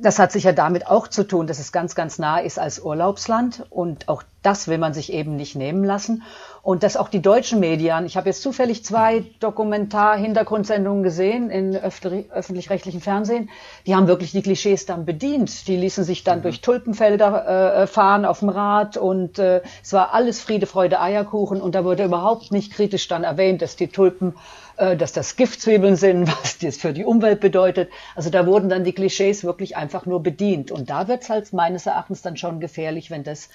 Das 0.00 0.20
hat 0.20 0.30
sicher 0.30 0.52
damit 0.52 0.86
auch 0.86 1.08
zu 1.08 1.26
tun, 1.26 1.48
dass 1.48 1.58
es 1.58 1.72
ganz, 1.72 1.96
ganz 1.96 2.20
nah 2.20 2.38
ist 2.38 2.60
als 2.60 2.78
Urlaubsland 2.78 3.66
und 3.68 4.08
auch 4.08 4.22
das 4.42 4.68
will 4.68 4.78
man 4.78 4.94
sich 4.94 5.12
eben 5.12 5.34
nicht 5.34 5.56
nehmen 5.56 5.82
lassen. 5.82 6.22
Und 6.68 6.82
dass 6.82 6.98
auch 6.98 7.08
die 7.08 7.22
deutschen 7.22 7.60
Medien, 7.60 8.04
ich 8.04 8.18
habe 8.18 8.28
jetzt 8.28 8.42
zufällig 8.42 8.84
zwei 8.84 9.24
Dokumentar-Hintergrundsendungen 9.40 11.02
gesehen 11.02 11.48
in 11.48 11.74
öffentlich-rechtlichen 11.74 13.00
Fernsehen, 13.00 13.48
die 13.86 13.96
haben 13.96 14.06
wirklich 14.06 14.32
die 14.32 14.42
Klischees 14.42 14.84
dann 14.84 15.06
bedient. 15.06 15.66
Die 15.66 15.76
ließen 15.76 16.04
sich 16.04 16.24
dann 16.24 16.40
mhm. 16.40 16.42
durch 16.42 16.60
Tulpenfelder 16.60 17.84
äh, 17.84 17.86
fahren 17.86 18.26
auf 18.26 18.40
dem 18.40 18.50
Rad 18.50 18.98
und 18.98 19.38
äh, 19.38 19.62
es 19.82 19.94
war 19.94 20.12
alles 20.12 20.42
Friede, 20.42 20.66
Freude, 20.66 21.00
Eierkuchen 21.00 21.62
und 21.62 21.74
da 21.74 21.84
wurde 21.84 22.04
überhaupt 22.04 22.52
nicht 22.52 22.74
kritisch 22.74 23.08
dann 23.08 23.24
erwähnt, 23.24 23.62
dass 23.62 23.76
die 23.76 23.88
Tulpen 23.88 24.34
äh, 24.76 24.94
dass 24.94 25.12
das 25.12 25.36
Giftzwiebeln 25.36 25.96
sind, 25.96 26.28
was 26.42 26.58
das 26.58 26.76
für 26.76 26.92
die 26.92 27.06
Umwelt 27.06 27.40
bedeutet. 27.40 27.90
Also 28.14 28.28
da 28.28 28.46
wurden 28.46 28.68
dann 28.68 28.84
die 28.84 28.92
Klischees 28.92 29.42
wirklich 29.42 29.76
einfach 29.78 30.04
nur 30.04 30.22
bedient. 30.22 30.70
Und 30.70 30.90
da 30.90 31.08
wird 31.08 31.22
es 31.22 31.30
halt 31.30 31.52
meines 31.54 31.86
Erachtens 31.86 32.20
dann 32.20 32.36
schon 32.36 32.60
gefährlich, 32.60 33.10
wenn 33.10 33.24
das 33.24 33.48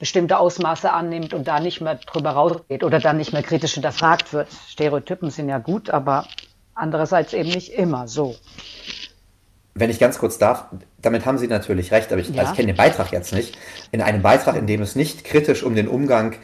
bestimmte 0.00 0.38
Ausmaße 0.38 0.90
annimmt 0.92 1.32
und 1.34 1.46
da 1.46 1.60
nicht 1.60 1.80
mehr 1.80 1.94
drüber 1.94 2.30
rausgeht 2.30 2.82
oder 2.82 2.98
dann 2.98 3.18
nicht 3.18 3.32
mehr 3.32 3.42
kritisch 3.42 3.74
hinterfragt 3.74 4.32
wird. 4.32 4.48
Stereotypen 4.68 5.30
sind 5.30 5.48
ja 5.48 5.58
gut, 5.58 5.90
aber 5.90 6.26
andererseits 6.74 7.34
eben 7.34 7.50
nicht 7.50 7.72
immer 7.74 8.08
so. 8.08 8.34
Wenn 9.74 9.90
ich 9.90 10.00
ganz 10.00 10.18
kurz 10.18 10.38
darf, 10.38 10.64
damit 10.98 11.26
haben 11.26 11.38
Sie 11.38 11.46
natürlich 11.46 11.92
recht, 11.92 12.10
aber 12.10 12.20
ich, 12.20 12.30
ja. 12.30 12.40
also 12.40 12.52
ich 12.52 12.56
kenne 12.56 12.72
den 12.72 12.76
Beitrag 12.76 13.12
jetzt 13.12 13.32
nicht. 13.32 13.56
In 13.92 14.00
einem 14.00 14.22
Beitrag, 14.22 14.56
in 14.56 14.66
dem 14.66 14.82
es 14.82 14.96
nicht 14.96 15.24
kritisch 15.24 15.62
um 15.62 15.74
den 15.74 15.86
Umgang 15.86 16.34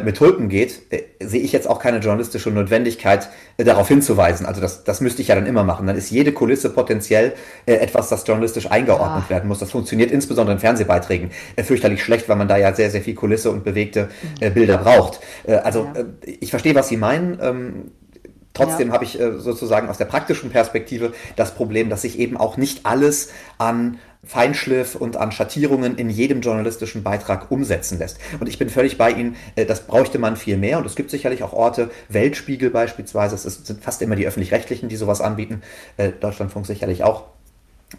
mit 0.00 0.16
Tulpen 0.16 0.48
geht, 0.48 0.92
äh, 0.92 1.02
sehe 1.20 1.40
ich 1.40 1.50
jetzt 1.50 1.68
auch 1.68 1.80
keine 1.80 1.98
journalistische 1.98 2.50
Notwendigkeit, 2.50 3.28
äh, 3.56 3.64
darauf 3.64 3.88
hinzuweisen. 3.88 4.46
Also 4.46 4.60
das, 4.60 4.84
das 4.84 5.00
müsste 5.00 5.22
ich 5.22 5.28
ja 5.28 5.34
dann 5.34 5.46
immer 5.46 5.64
machen. 5.64 5.88
Dann 5.88 5.96
ist 5.96 6.10
jede 6.10 6.32
Kulisse 6.32 6.70
potenziell 6.70 7.32
äh, 7.66 7.74
etwas, 7.74 8.08
das 8.08 8.24
journalistisch 8.26 8.70
eingeordnet 8.70 9.24
ja. 9.24 9.30
werden 9.30 9.48
muss. 9.48 9.58
Das 9.58 9.72
funktioniert 9.72 10.12
insbesondere 10.12 10.54
in 10.54 10.60
Fernsehbeiträgen 10.60 11.32
äh, 11.56 11.64
fürchterlich 11.64 12.02
schlecht, 12.02 12.28
weil 12.28 12.36
man 12.36 12.46
da 12.46 12.56
ja 12.56 12.72
sehr, 12.74 12.90
sehr 12.90 13.02
viel 13.02 13.14
Kulisse 13.14 13.50
und 13.50 13.64
bewegte 13.64 14.08
äh, 14.38 14.50
Bilder 14.50 14.78
braucht. 14.78 15.20
also 15.46 15.88
ja. 15.94 16.04
ich 16.24 16.50
verstehe, 16.50 16.74
was 16.74 16.88
Sie 16.88 16.96
meinen. 16.96 17.38
Ähm, 17.40 17.90
Trotzdem 18.54 18.88
ja. 18.88 18.94
habe 18.94 19.04
ich 19.04 19.18
äh, 19.18 19.38
sozusagen 19.38 19.88
aus 19.88 19.98
der 19.98 20.04
praktischen 20.04 20.50
Perspektive 20.50 21.12
das 21.36 21.54
Problem, 21.54 21.88
dass 21.88 22.02
sich 22.02 22.18
eben 22.18 22.36
auch 22.36 22.56
nicht 22.56 22.84
alles 22.84 23.30
an 23.58 23.98
Feinschliff 24.24 24.94
und 24.94 25.16
an 25.16 25.32
Schattierungen 25.32 25.96
in 25.96 26.08
jedem 26.08 26.42
journalistischen 26.42 27.02
Beitrag 27.02 27.50
umsetzen 27.50 27.98
lässt. 27.98 28.18
Und 28.38 28.48
ich 28.48 28.58
bin 28.58 28.68
völlig 28.68 28.96
bei 28.96 29.10
Ihnen, 29.10 29.36
äh, 29.56 29.66
das 29.66 29.86
bräuchte 29.86 30.18
man 30.18 30.36
viel 30.36 30.56
mehr. 30.56 30.78
Und 30.78 30.86
es 30.86 30.94
gibt 30.94 31.10
sicherlich 31.10 31.42
auch 31.42 31.52
Orte, 31.52 31.90
Weltspiegel 32.08 32.70
beispielsweise, 32.70 33.34
es 33.34 33.42
sind 33.42 33.82
fast 33.82 34.00
immer 34.00 34.14
die 34.14 34.26
öffentlich-rechtlichen, 34.26 34.88
die 34.88 34.96
sowas 34.96 35.20
anbieten, 35.20 35.62
äh, 35.96 36.12
Deutschlandfunk 36.12 36.66
sicherlich 36.66 37.02
auch 37.02 37.24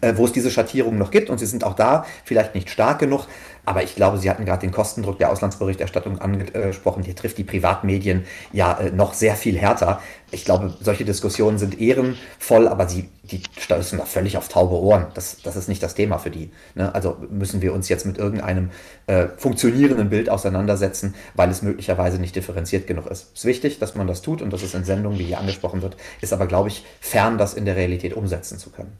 wo 0.00 0.24
es 0.24 0.32
diese 0.32 0.50
Schattierungen 0.50 0.98
noch 0.98 1.10
gibt 1.10 1.30
und 1.30 1.38
sie 1.38 1.46
sind 1.46 1.64
auch 1.64 1.74
da, 1.74 2.04
vielleicht 2.24 2.54
nicht 2.54 2.70
stark 2.70 2.98
genug, 2.98 3.26
aber 3.66 3.82
ich 3.82 3.94
glaube, 3.94 4.18
Sie 4.18 4.28
hatten 4.28 4.44
gerade 4.44 4.60
den 4.60 4.72
Kostendruck 4.72 5.18
der 5.18 5.30
Auslandsberichterstattung 5.30 6.18
angesprochen, 6.18 7.02
hier 7.02 7.16
trifft 7.16 7.38
die 7.38 7.44
Privatmedien 7.44 8.24
ja 8.52 8.78
äh, 8.78 8.90
noch 8.90 9.14
sehr 9.14 9.36
viel 9.36 9.56
härter. 9.58 10.00
Ich 10.30 10.44
glaube, 10.44 10.74
solche 10.80 11.04
Diskussionen 11.04 11.58
sind 11.58 11.80
ehrenvoll, 11.80 12.68
aber 12.68 12.88
sie 12.88 13.08
die 13.22 13.42
stößen 13.58 13.98
da 13.98 14.04
völlig 14.04 14.36
auf 14.36 14.48
taube 14.48 14.74
Ohren. 14.74 15.06
Das, 15.14 15.38
das 15.42 15.56
ist 15.56 15.68
nicht 15.68 15.82
das 15.82 15.94
Thema 15.94 16.18
für 16.18 16.30
die. 16.30 16.50
Ne? 16.74 16.94
Also 16.94 17.16
müssen 17.30 17.62
wir 17.62 17.72
uns 17.72 17.88
jetzt 17.88 18.04
mit 18.04 18.18
irgendeinem 18.18 18.70
äh, 19.06 19.28
funktionierenden 19.38 20.10
Bild 20.10 20.28
auseinandersetzen, 20.28 21.14
weil 21.34 21.50
es 21.50 21.62
möglicherweise 21.62 22.18
nicht 22.18 22.36
differenziert 22.36 22.86
genug 22.86 23.06
ist. 23.06 23.30
Es 23.32 23.40
ist 23.40 23.44
wichtig, 23.46 23.78
dass 23.78 23.94
man 23.94 24.06
das 24.06 24.20
tut 24.20 24.42
und 24.42 24.52
dass 24.52 24.62
es 24.62 24.74
in 24.74 24.84
Sendungen, 24.84 25.18
wie 25.18 25.24
hier 25.24 25.38
angesprochen 25.38 25.80
wird, 25.80 25.96
ist 26.20 26.34
aber, 26.34 26.46
glaube 26.46 26.68
ich, 26.68 26.84
fern, 27.00 27.38
das 27.38 27.54
in 27.54 27.64
der 27.64 27.76
Realität 27.76 28.12
umsetzen 28.12 28.58
zu 28.58 28.68
können. 28.68 28.98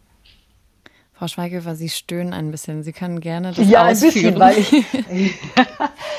Frau 1.16 1.28
Schweighöfer, 1.28 1.76
Sie 1.76 1.88
stöhnen 1.88 2.33
ein 2.33 2.50
bisschen. 2.50 2.83
Sie 2.83 2.92
können 2.92 3.21
gerne 3.21 3.52
das 3.52 3.68
ja, 3.68 3.87
ausführen. 3.87 4.42
ein 4.42 4.56
bisschen, 4.56 4.85
weil 5.06 5.23
ich, 5.23 5.35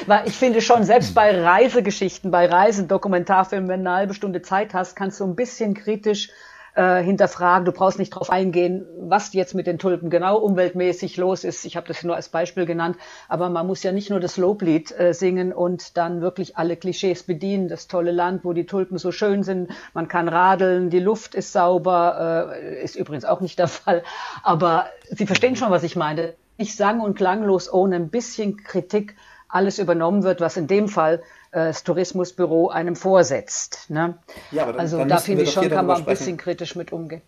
weil 0.07 0.27
ich 0.27 0.33
finde 0.33 0.61
schon, 0.61 0.85
selbst 0.85 1.13
bei 1.13 1.37
Reisegeschichten, 1.37 2.31
bei 2.31 2.45
Reisedokumentarfilmen, 2.45 3.69
wenn 3.69 3.83
du 3.83 3.89
eine 3.89 3.97
halbe 3.97 4.13
Stunde 4.13 4.41
Zeit 4.41 4.73
hast, 4.73 4.95
kannst 4.95 5.19
du 5.19 5.25
ein 5.25 5.35
bisschen 5.35 5.73
kritisch 5.73 6.29
äh, 6.75 7.01
hinterfragen. 7.01 7.65
Du 7.65 7.71
brauchst 7.71 7.99
nicht 7.99 8.13
darauf 8.13 8.29
eingehen, 8.29 8.85
was 8.99 9.33
jetzt 9.33 9.55
mit 9.55 9.65
den 9.65 9.79
Tulpen 9.79 10.09
genau 10.09 10.37
umweltmäßig 10.37 11.17
los 11.17 11.43
ist. 11.43 11.65
Ich 11.65 11.77
habe 11.77 11.87
das 11.87 12.03
nur 12.03 12.15
als 12.15 12.29
Beispiel 12.29 12.65
genannt, 12.65 12.97
aber 13.29 13.49
man 13.49 13.65
muss 13.65 13.81
ja 13.83 13.91
nicht 13.91 14.09
nur 14.09 14.19
das 14.19 14.37
Loblied 14.37 14.97
äh, 14.99 15.13
singen 15.13 15.53
und 15.53 15.97
dann 15.97 16.21
wirklich 16.21 16.57
alle 16.57 16.75
Klischees 16.75 17.23
bedienen. 17.23 17.67
Das 17.67 17.87
tolle 17.87 18.11
Land, 18.11 18.43
wo 18.43 18.53
die 18.53 18.65
Tulpen 18.65 18.97
so 18.97 19.11
schön 19.11 19.43
sind, 19.43 19.71
man 19.93 20.07
kann 20.07 20.27
radeln, 20.27 20.89
die 20.89 20.99
Luft 20.99 21.33
ist 21.33 21.51
sauber, 21.51 22.51
äh, 22.51 22.83
ist 22.83 22.95
übrigens 22.95 23.25
auch 23.25 23.41
nicht 23.41 23.57
der 23.57 23.67
Fall. 23.69 24.03
Aber 24.43 24.87
Sie 25.09 25.25
verstehen 25.25 25.55
schon, 25.55 25.71
was 25.71 25.83
ich 25.83 25.95
meine. 25.95 26.33
Nicht 26.57 26.75
sang- 26.75 27.01
und 27.01 27.15
klanglos 27.15 27.71
ohne 27.71 27.97
ein 27.97 28.09
bisschen 28.09 28.57
Kritik 28.57 29.15
alles 29.47 29.79
übernommen 29.79 30.23
wird, 30.23 30.41
was 30.41 30.57
in 30.57 30.67
dem 30.67 30.87
Fall 30.87 31.21
das 31.55 31.83
Tourismusbüro 31.83 32.69
einem 32.69 32.95
vorsetzt. 32.95 33.89
Ne? 33.89 34.17
Ja, 34.51 34.65
dann, 34.65 34.79
also 34.79 34.97
dann 34.97 35.07
da 35.07 35.17
finde 35.17 35.43
ich 35.43 35.53
schon, 35.53 35.69
kann 35.69 35.85
man 35.85 35.97
ein 35.97 36.05
bisschen 36.05 36.35
kritisch 36.35 36.75
mit 36.75 36.91
umgehen. 36.91 37.21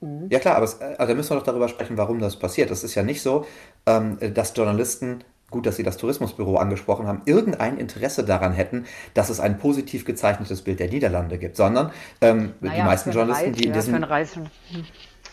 Mhm. 0.00 0.28
Ja 0.30 0.38
klar, 0.38 0.56
aber 0.56 0.64
es, 0.64 0.80
also 0.80 0.96
da 1.06 1.14
müssen 1.14 1.30
wir 1.30 1.36
doch 1.36 1.44
darüber 1.44 1.68
sprechen, 1.68 1.98
warum 1.98 2.18
das 2.18 2.36
passiert. 2.36 2.70
Es 2.70 2.82
ist 2.82 2.94
ja 2.94 3.02
nicht 3.02 3.20
so, 3.20 3.46
ähm, 3.86 4.18
dass 4.32 4.56
Journalisten 4.56 5.22
gut, 5.50 5.66
dass 5.66 5.76
Sie 5.76 5.82
das 5.82 5.98
Tourismusbüro 5.98 6.56
angesprochen 6.56 7.06
haben, 7.06 7.22
irgendein 7.26 7.78
Interesse 7.78 8.24
daran 8.24 8.52
hätten, 8.52 8.86
dass 9.12 9.28
es 9.28 9.38
ein 9.38 9.58
positiv 9.58 10.04
gezeichnetes 10.04 10.62
Bild 10.62 10.80
der 10.80 10.88
Niederlande 10.88 11.38
gibt, 11.38 11.56
sondern 11.56 11.92
ähm, 12.22 12.54
naja, 12.60 12.76
die 12.76 12.82
meisten 12.82 13.12
Journalisten, 13.12 13.50
Reise, 13.50 13.60
die 13.60 13.66
in 13.68 13.72
diesem... 13.72 14.00
Ja, 14.00 14.08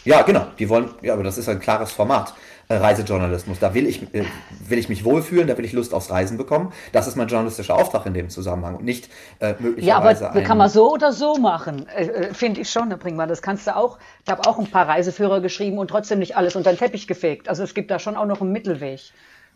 ja, 0.06 0.22
genau, 0.24 0.48
die 0.58 0.70
wollen, 0.70 0.90
ja, 1.02 1.14
aber 1.14 1.24
das 1.24 1.38
ist 1.38 1.50
ein 1.50 1.60
klares 1.60 1.92
Format. 1.92 2.34
Äh, 2.72 2.78
Reisejournalismus. 2.78 3.60
Da 3.60 3.74
will 3.74 3.86
ich, 3.86 4.02
äh, 4.14 4.24
will 4.68 4.78
ich 4.78 4.88
mich 4.88 5.04
wohlfühlen, 5.04 5.48
da 5.48 5.58
will 5.58 5.66
ich 5.66 5.74
Lust 5.74 5.94
aufs 5.94 6.10
Reisen 6.10 6.38
bekommen. 6.38 6.72
Das 6.94 7.06
ist 7.06 7.18
mein 7.18 7.28
journalistischer 7.28 7.76
Auftrag 7.76 8.06
in 8.06 8.14
dem 8.14 8.30
Zusammenhang 8.30 8.78
und 8.78 8.86
nicht 8.86 9.10
äh, 9.40 9.56
möglicherweise. 9.60 10.24
Ja, 10.24 10.30
aber 10.30 10.42
kann 10.42 10.58
man 10.58 10.70
so 10.70 10.90
oder 10.94 11.12
so 11.12 11.36
machen, 11.36 11.88
äh, 11.90 12.06
äh 12.06 12.34
finde 12.34 12.62
ich 12.62 12.70
schon, 12.70 12.88
Herr 12.88 12.98
Bringmann. 12.98 13.28
Das 13.28 13.42
kannst 13.42 13.68
du 13.68 13.76
auch. 13.76 13.98
Ich 14.24 14.32
habe 14.32 14.48
auch 14.48 14.58
ein 14.58 14.68
paar 14.68 14.88
Reiseführer 14.88 15.42
geschrieben 15.42 15.80
und 15.80 15.90
trotzdem 15.90 16.20
nicht 16.20 16.38
alles 16.38 16.56
unter 16.56 16.72
den 16.72 16.80
Teppich 16.80 17.08
gefegt. 17.08 17.50
Also 17.50 17.64
es 17.64 17.74
gibt 17.74 17.92
da 17.92 18.00
schon 18.00 18.16
auch 18.16 18.26
noch 18.26 18.40
einen 18.40 18.54
Mittelweg, 18.54 19.02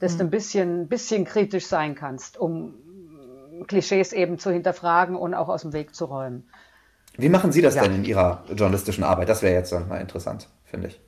dass 0.01 0.15
mhm. 0.15 0.17
du 0.17 0.23
ein 0.25 0.29
bisschen, 0.31 0.87
bisschen 0.89 1.23
kritisch 1.23 1.67
sein 1.67 1.95
kannst, 1.95 2.37
um 2.37 2.73
Klischees 3.67 4.11
eben 4.11 4.39
zu 4.39 4.51
hinterfragen 4.51 5.15
und 5.15 5.33
auch 5.35 5.47
aus 5.47 5.61
dem 5.61 5.71
Weg 5.71 5.95
zu 5.95 6.03
räumen. 6.03 6.49
Wie 7.17 7.29
machen 7.29 7.51
Sie 7.51 7.61
das 7.61 7.75
ja. 7.75 7.83
denn 7.83 7.95
in 7.95 8.05
Ihrer 8.05 8.43
journalistischen 8.49 9.03
Arbeit? 9.03 9.29
Das 9.29 9.41
wäre 9.41 9.53
jetzt 9.53 9.71
mal 9.71 10.01
interessant, 10.01 10.49
finde 10.65 10.87
ich. 10.87 10.99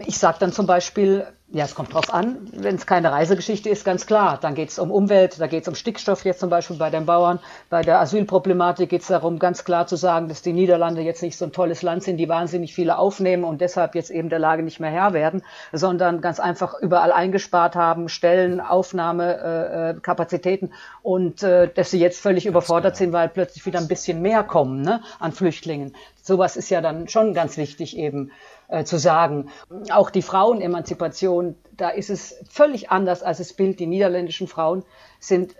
Ich 0.00 0.18
sage 0.18 0.38
dann 0.40 0.52
zum 0.52 0.66
Beispiel, 0.66 1.24
ja, 1.52 1.64
es 1.64 1.76
kommt 1.76 1.94
drauf 1.94 2.12
an, 2.12 2.48
wenn 2.52 2.74
es 2.74 2.84
keine 2.84 3.12
Reisegeschichte 3.12 3.68
ist, 3.68 3.84
ganz 3.84 4.06
klar. 4.06 4.38
Dann 4.40 4.56
geht 4.56 4.70
es 4.70 4.80
um 4.80 4.90
Umwelt, 4.90 5.40
da 5.40 5.46
geht 5.46 5.62
es 5.62 5.68
um 5.68 5.76
Stickstoff 5.76 6.24
jetzt 6.24 6.40
zum 6.40 6.50
Beispiel 6.50 6.76
bei 6.76 6.90
den 6.90 7.06
Bauern. 7.06 7.38
Bei 7.70 7.82
der 7.82 8.00
Asylproblematik 8.00 8.90
geht 8.90 9.02
es 9.02 9.06
darum, 9.06 9.38
ganz 9.38 9.64
klar 9.64 9.86
zu 9.86 9.94
sagen, 9.94 10.26
dass 10.26 10.42
die 10.42 10.52
Niederlande 10.52 11.02
jetzt 11.02 11.22
nicht 11.22 11.38
so 11.38 11.44
ein 11.44 11.52
tolles 11.52 11.82
Land 11.82 12.02
sind, 12.02 12.16
die 12.16 12.28
wahnsinnig 12.28 12.74
viele 12.74 12.98
aufnehmen 12.98 13.44
und 13.44 13.60
deshalb 13.60 13.94
jetzt 13.94 14.10
eben 14.10 14.30
der 14.30 14.40
Lage 14.40 14.64
nicht 14.64 14.80
mehr 14.80 14.90
Herr 14.90 15.12
werden, 15.12 15.42
sondern 15.70 16.20
ganz 16.20 16.40
einfach 16.40 16.74
überall 16.80 17.12
eingespart 17.12 17.76
haben, 17.76 18.08
Stellen, 18.08 18.60
Aufnahme, 18.60 19.94
äh, 19.96 20.00
Kapazitäten 20.00 20.72
und 21.02 21.44
äh, 21.44 21.68
dass 21.72 21.92
sie 21.92 22.00
jetzt 22.00 22.20
völlig 22.20 22.46
überfordert 22.46 22.96
sind, 22.96 23.12
weil 23.12 23.28
plötzlich 23.28 23.64
wieder 23.64 23.78
ein 23.78 23.86
bisschen 23.86 24.22
mehr 24.22 24.42
kommen 24.42 24.82
ne, 24.82 25.02
an 25.20 25.30
Flüchtlingen. 25.30 25.94
Sowas 26.20 26.56
ist 26.56 26.70
ja 26.70 26.80
dann 26.80 27.06
schon 27.06 27.34
ganz 27.34 27.58
wichtig 27.58 27.96
eben 27.96 28.32
äh, 28.74 28.84
zu 28.84 28.98
sagen. 28.98 29.50
Auch 29.90 30.10
die 30.10 30.22
Frauenemanzipation, 30.22 31.54
da 31.76 31.90
ist 31.90 32.10
es 32.10 32.36
völlig 32.50 32.90
anders 32.90 33.22
als 33.22 33.38
das 33.38 33.52
Bild. 33.52 33.78
Die 33.78 33.86
niederländischen 33.86 34.48
Frauen 34.48 34.84
sind, 35.20 35.54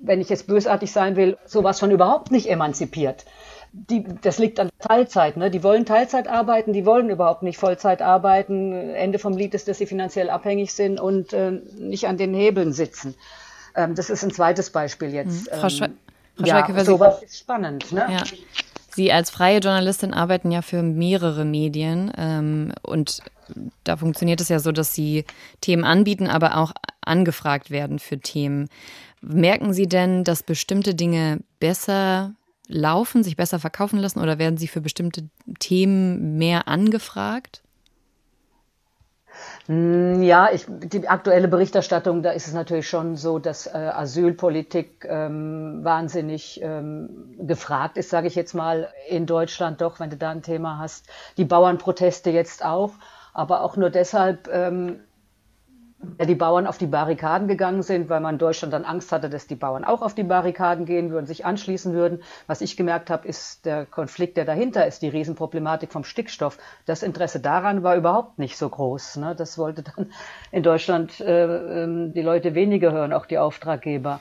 wenn 0.00 0.20
ich 0.20 0.28
jetzt 0.28 0.46
bösartig 0.46 0.92
sein 0.92 1.16
will, 1.16 1.36
sowas 1.44 1.80
von 1.80 1.90
überhaupt 1.90 2.30
nicht 2.30 2.48
emanzipiert. 2.48 3.24
Die, 3.72 4.04
das 4.22 4.38
liegt 4.38 4.58
an 4.58 4.68
Teilzeit. 4.78 5.36
Ne? 5.36 5.50
Die 5.50 5.62
wollen 5.62 5.86
Teilzeit 5.86 6.28
arbeiten, 6.28 6.72
die 6.72 6.86
wollen 6.86 7.08
überhaupt 7.08 7.42
nicht 7.42 7.58
Vollzeit 7.58 8.02
arbeiten. 8.02 8.72
Ende 8.72 9.18
vom 9.18 9.36
Lied 9.36 9.54
ist, 9.54 9.68
dass 9.68 9.78
sie 9.78 9.86
finanziell 9.86 10.30
abhängig 10.30 10.72
sind 10.72 11.00
und 11.00 11.32
äh, 11.32 11.52
nicht 11.78 12.08
an 12.08 12.16
den 12.16 12.34
Hebeln 12.34 12.72
sitzen. 12.72 13.14
Ähm, 13.76 13.94
das 13.94 14.10
ist 14.10 14.24
ein 14.24 14.32
zweites 14.32 14.70
Beispiel 14.70 15.12
jetzt. 15.12 15.52
Mhm. 15.52 15.58
Frau, 15.58 15.68
Schwe 15.68 15.84
ähm, 15.86 15.98
Frau 16.36 16.46
ja, 16.46 16.66
Schweike, 16.66 16.84
sowas 16.84 17.22
ist 17.22 17.38
spannend. 17.38 17.92
Ne? 17.92 18.06
Ja. 18.10 18.22
Sie 19.00 19.12
als 19.12 19.30
freie 19.30 19.60
Journalistin 19.60 20.12
arbeiten 20.12 20.50
ja 20.50 20.60
für 20.60 20.82
mehrere 20.82 21.46
Medien 21.46 22.12
ähm, 22.18 22.74
und 22.82 23.22
da 23.82 23.96
funktioniert 23.96 24.42
es 24.42 24.50
ja 24.50 24.58
so, 24.58 24.72
dass 24.72 24.94
Sie 24.94 25.24
Themen 25.62 25.84
anbieten, 25.84 26.26
aber 26.26 26.58
auch 26.58 26.72
angefragt 27.00 27.70
werden 27.70 27.98
für 27.98 28.20
Themen. 28.20 28.68
Merken 29.22 29.72
Sie 29.72 29.88
denn, 29.88 30.22
dass 30.22 30.42
bestimmte 30.42 30.94
Dinge 30.94 31.38
besser 31.60 32.34
laufen, 32.66 33.24
sich 33.24 33.36
besser 33.36 33.58
verkaufen 33.58 33.98
lassen 33.98 34.18
oder 34.18 34.38
werden 34.38 34.58
Sie 34.58 34.68
für 34.68 34.82
bestimmte 34.82 35.30
Themen 35.60 36.36
mehr 36.36 36.68
angefragt? 36.68 37.62
Hm, 39.70 40.20
ja, 40.24 40.50
ich, 40.52 40.66
die 40.68 41.06
aktuelle 41.06 41.46
Berichterstattung, 41.46 42.24
da 42.24 42.32
ist 42.32 42.48
es 42.48 42.54
natürlich 42.54 42.88
schon 42.88 43.14
so, 43.14 43.38
dass 43.38 43.68
äh, 43.68 43.70
Asylpolitik 43.70 45.06
ähm, 45.08 45.84
wahnsinnig 45.84 46.60
ähm, 46.60 47.36
gefragt 47.38 47.96
ist, 47.96 48.10
sage 48.10 48.26
ich 48.26 48.34
jetzt 48.34 48.52
mal, 48.52 48.88
in 49.08 49.26
Deutschland 49.26 49.80
doch, 49.80 50.00
wenn 50.00 50.10
du 50.10 50.16
da 50.16 50.30
ein 50.30 50.42
Thema 50.42 50.78
hast. 50.78 51.06
Die 51.36 51.44
Bauernproteste 51.44 52.30
jetzt 52.30 52.64
auch, 52.64 52.94
aber 53.32 53.62
auch 53.62 53.76
nur 53.76 53.90
deshalb, 53.90 54.48
ähm, 54.52 54.98
die 56.02 56.34
Bauern 56.34 56.66
auf 56.66 56.78
die 56.78 56.86
Barrikaden 56.86 57.46
gegangen 57.46 57.82
sind, 57.82 58.08
weil 58.08 58.20
man 58.20 58.36
in 58.36 58.38
Deutschland 58.38 58.72
dann 58.72 58.84
Angst 58.84 59.12
hatte, 59.12 59.28
dass 59.28 59.46
die 59.46 59.54
Bauern 59.54 59.84
auch 59.84 60.00
auf 60.00 60.14
die 60.14 60.22
Barrikaden 60.22 60.86
gehen 60.86 61.10
würden, 61.10 61.26
sich 61.26 61.44
anschließen 61.44 61.92
würden. 61.92 62.22
Was 62.46 62.62
ich 62.62 62.76
gemerkt 62.76 63.10
habe, 63.10 63.28
ist 63.28 63.66
der 63.66 63.84
Konflikt, 63.84 64.38
der 64.38 64.46
dahinter 64.46 64.86
ist, 64.86 65.02
die 65.02 65.08
Riesenproblematik 65.08 65.92
vom 65.92 66.04
Stickstoff. 66.04 66.58
Das 66.86 67.02
Interesse 67.02 67.40
daran 67.40 67.82
war 67.82 67.96
überhaupt 67.96 68.38
nicht 68.38 68.56
so 68.56 68.68
groß. 68.68 69.16
Ne? 69.16 69.34
Das 69.36 69.58
wollte 69.58 69.82
dann 69.82 70.10
in 70.52 70.62
Deutschland 70.62 71.20
äh, 71.20 71.82
ähm, 71.82 72.14
die 72.14 72.22
Leute 72.22 72.54
weniger 72.54 72.92
hören, 72.92 73.12
auch 73.12 73.26
die 73.26 73.38
Auftraggeber. 73.38 74.20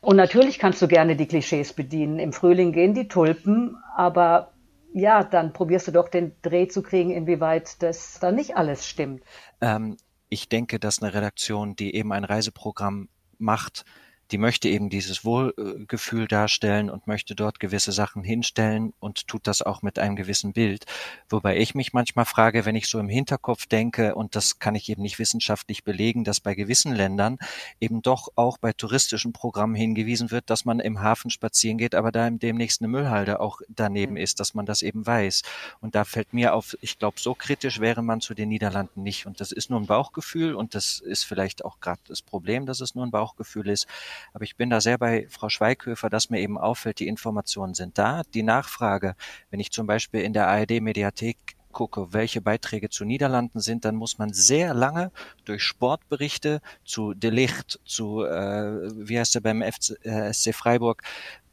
Und 0.00 0.16
natürlich 0.16 0.58
kannst 0.58 0.82
du 0.82 0.88
gerne 0.88 1.14
die 1.14 1.26
Klischees 1.26 1.72
bedienen. 1.72 2.18
Im 2.18 2.32
Frühling 2.32 2.72
gehen 2.72 2.94
die 2.94 3.06
Tulpen, 3.06 3.76
aber 3.96 4.50
ja, 4.92 5.22
dann 5.22 5.52
probierst 5.52 5.86
du 5.86 5.92
doch 5.92 6.08
den 6.08 6.32
Dreh 6.42 6.66
zu 6.66 6.82
kriegen, 6.82 7.10
inwieweit 7.10 7.80
das 7.82 8.18
da 8.18 8.32
nicht 8.32 8.56
alles 8.56 8.86
stimmt. 8.86 9.22
Ähm, 9.60 9.96
ich 10.32 10.48
denke, 10.48 10.80
dass 10.80 11.02
eine 11.02 11.12
Redaktion, 11.12 11.76
die 11.76 11.94
eben 11.94 12.10
ein 12.10 12.24
Reiseprogramm 12.24 13.10
macht, 13.36 13.84
die 14.32 14.38
möchte 14.38 14.68
eben 14.68 14.88
dieses 14.88 15.24
Wohlgefühl 15.24 16.26
darstellen 16.26 16.88
und 16.88 17.06
möchte 17.06 17.34
dort 17.34 17.60
gewisse 17.60 17.92
Sachen 17.92 18.24
hinstellen 18.24 18.94
und 18.98 19.28
tut 19.28 19.46
das 19.46 19.60
auch 19.60 19.82
mit 19.82 19.98
einem 19.98 20.16
gewissen 20.16 20.54
Bild. 20.54 20.86
Wobei 21.28 21.58
ich 21.58 21.74
mich 21.74 21.92
manchmal 21.92 22.24
frage, 22.24 22.64
wenn 22.64 22.74
ich 22.74 22.88
so 22.88 22.98
im 22.98 23.10
Hinterkopf 23.10 23.66
denke, 23.66 24.14
und 24.14 24.34
das 24.34 24.58
kann 24.58 24.74
ich 24.74 24.88
eben 24.88 25.02
nicht 25.02 25.18
wissenschaftlich 25.18 25.84
belegen, 25.84 26.24
dass 26.24 26.40
bei 26.40 26.54
gewissen 26.54 26.94
Ländern 26.94 27.38
eben 27.78 28.00
doch 28.00 28.28
auch 28.34 28.56
bei 28.56 28.72
touristischen 28.72 29.34
Programmen 29.34 29.74
hingewiesen 29.74 30.30
wird, 30.30 30.48
dass 30.48 30.64
man 30.64 30.80
im 30.80 31.02
Hafen 31.02 31.30
spazieren 31.30 31.76
geht, 31.76 31.94
aber 31.94 32.10
da 32.10 32.30
demnächst 32.30 32.80
eine 32.80 32.88
Müllhalde 32.88 33.38
auch 33.40 33.60
daneben 33.68 34.16
ist, 34.16 34.40
dass 34.40 34.54
man 34.54 34.64
das 34.64 34.80
eben 34.80 35.06
weiß. 35.06 35.42
Und 35.80 35.94
da 35.94 36.04
fällt 36.04 36.32
mir 36.32 36.54
auf, 36.54 36.74
ich 36.80 36.98
glaube, 36.98 37.20
so 37.20 37.34
kritisch 37.34 37.80
wäre 37.80 38.02
man 38.02 38.22
zu 38.22 38.32
den 38.32 38.48
Niederlanden 38.48 39.02
nicht. 39.02 39.26
Und 39.26 39.40
das 39.40 39.52
ist 39.52 39.68
nur 39.68 39.78
ein 39.78 39.86
Bauchgefühl 39.86 40.54
und 40.54 40.74
das 40.74 41.00
ist 41.00 41.24
vielleicht 41.24 41.64
auch 41.64 41.80
gerade 41.80 42.00
das 42.08 42.22
Problem, 42.22 42.64
dass 42.64 42.80
es 42.80 42.94
nur 42.94 43.04
ein 43.04 43.10
Bauchgefühl 43.10 43.68
ist. 43.68 43.86
Aber 44.32 44.44
ich 44.44 44.56
bin 44.56 44.70
da 44.70 44.80
sehr 44.80 44.98
bei 44.98 45.26
Frau 45.28 45.48
Schweighöfer, 45.48 46.10
dass 46.10 46.30
mir 46.30 46.40
eben 46.40 46.58
auffällt, 46.58 46.98
die 46.98 47.08
Informationen 47.08 47.74
sind 47.74 47.98
da. 47.98 48.22
Die 48.34 48.42
Nachfrage, 48.42 49.16
wenn 49.50 49.60
ich 49.60 49.70
zum 49.70 49.86
Beispiel 49.86 50.20
in 50.20 50.32
der 50.32 50.48
ARD-Mediathek 50.48 51.56
gucke, 51.72 52.12
welche 52.12 52.40
Beiträge 52.40 52.90
zu 52.90 53.04
Niederlanden 53.04 53.60
sind, 53.60 53.84
dann 53.84 53.96
muss 53.96 54.18
man 54.18 54.32
sehr 54.32 54.74
lange 54.74 55.10
durch 55.44 55.62
Sportberichte 55.62 56.60
zu 56.84 57.14
De 57.14 57.30
Licht, 57.30 57.80
zu, 57.84 58.22
äh, 58.22 59.08
wie 59.08 59.18
heißt 59.18 59.34
er 59.34 59.40
beim 59.40 59.62
FC, 59.62 59.96
äh, 60.04 60.32
SC 60.32 60.54
Freiburg, 60.54 61.02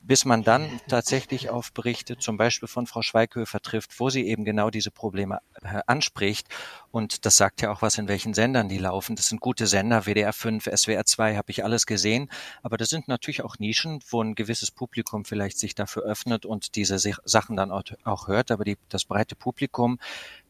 bis 0.01 0.25
man 0.25 0.43
dann 0.43 0.79
tatsächlich 0.87 1.49
auf 1.49 1.71
Berichte 1.73 2.17
zum 2.17 2.37
Beispiel 2.37 2.67
von 2.67 2.87
Frau 2.87 3.01
Schweighöfer 3.01 3.59
trifft, 3.59 3.99
wo 3.99 4.09
sie 4.09 4.25
eben 4.27 4.45
genau 4.45 4.69
diese 4.69 4.91
Probleme 4.91 5.39
äh, 5.61 5.81
anspricht. 5.87 6.47
Und 6.91 7.25
das 7.25 7.37
sagt 7.37 7.61
ja 7.61 7.71
auch 7.71 7.81
was, 7.81 7.97
in 7.97 8.07
welchen 8.07 8.33
Sendern 8.33 8.69
die 8.69 8.77
laufen. 8.77 9.15
Das 9.15 9.27
sind 9.27 9.41
gute 9.41 9.67
Sender, 9.67 10.05
WDR 10.05 10.33
5, 10.33 10.65
SWR 10.65 11.05
2, 11.05 11.35
habe 11.35 11.51
ich 11.51 11.63
alles 11.63 11.85
gesehen. 11.85 12.29
Aber 12.63 12.77
das 12.77 12.89
sind 12.89 13.07
natürlich 13.07 13.43
auch 13.43 13.59
Nischen, 13.59 13.99
wo 14.09 14.23
ein 14.23 14.35
gewisses 14.35 14.71
Publikum 14.71 15.25
vielleicht 15.25 15.59
sich 15.59 15.75
dafür 15.75 16.03
öffnet 16.03 16.45
und 16.45 16.75
diese 16.75 16.97
Sachen 16.97 17.55
dann 17.55 17.71
auch, 17.71 18.27
hört. 18.27 18.51
Aber 18.51 18.63
die, 18.63 18.77
das 18.89 19.05
breite 19.05 19.35
Publikum, 19.35 19.99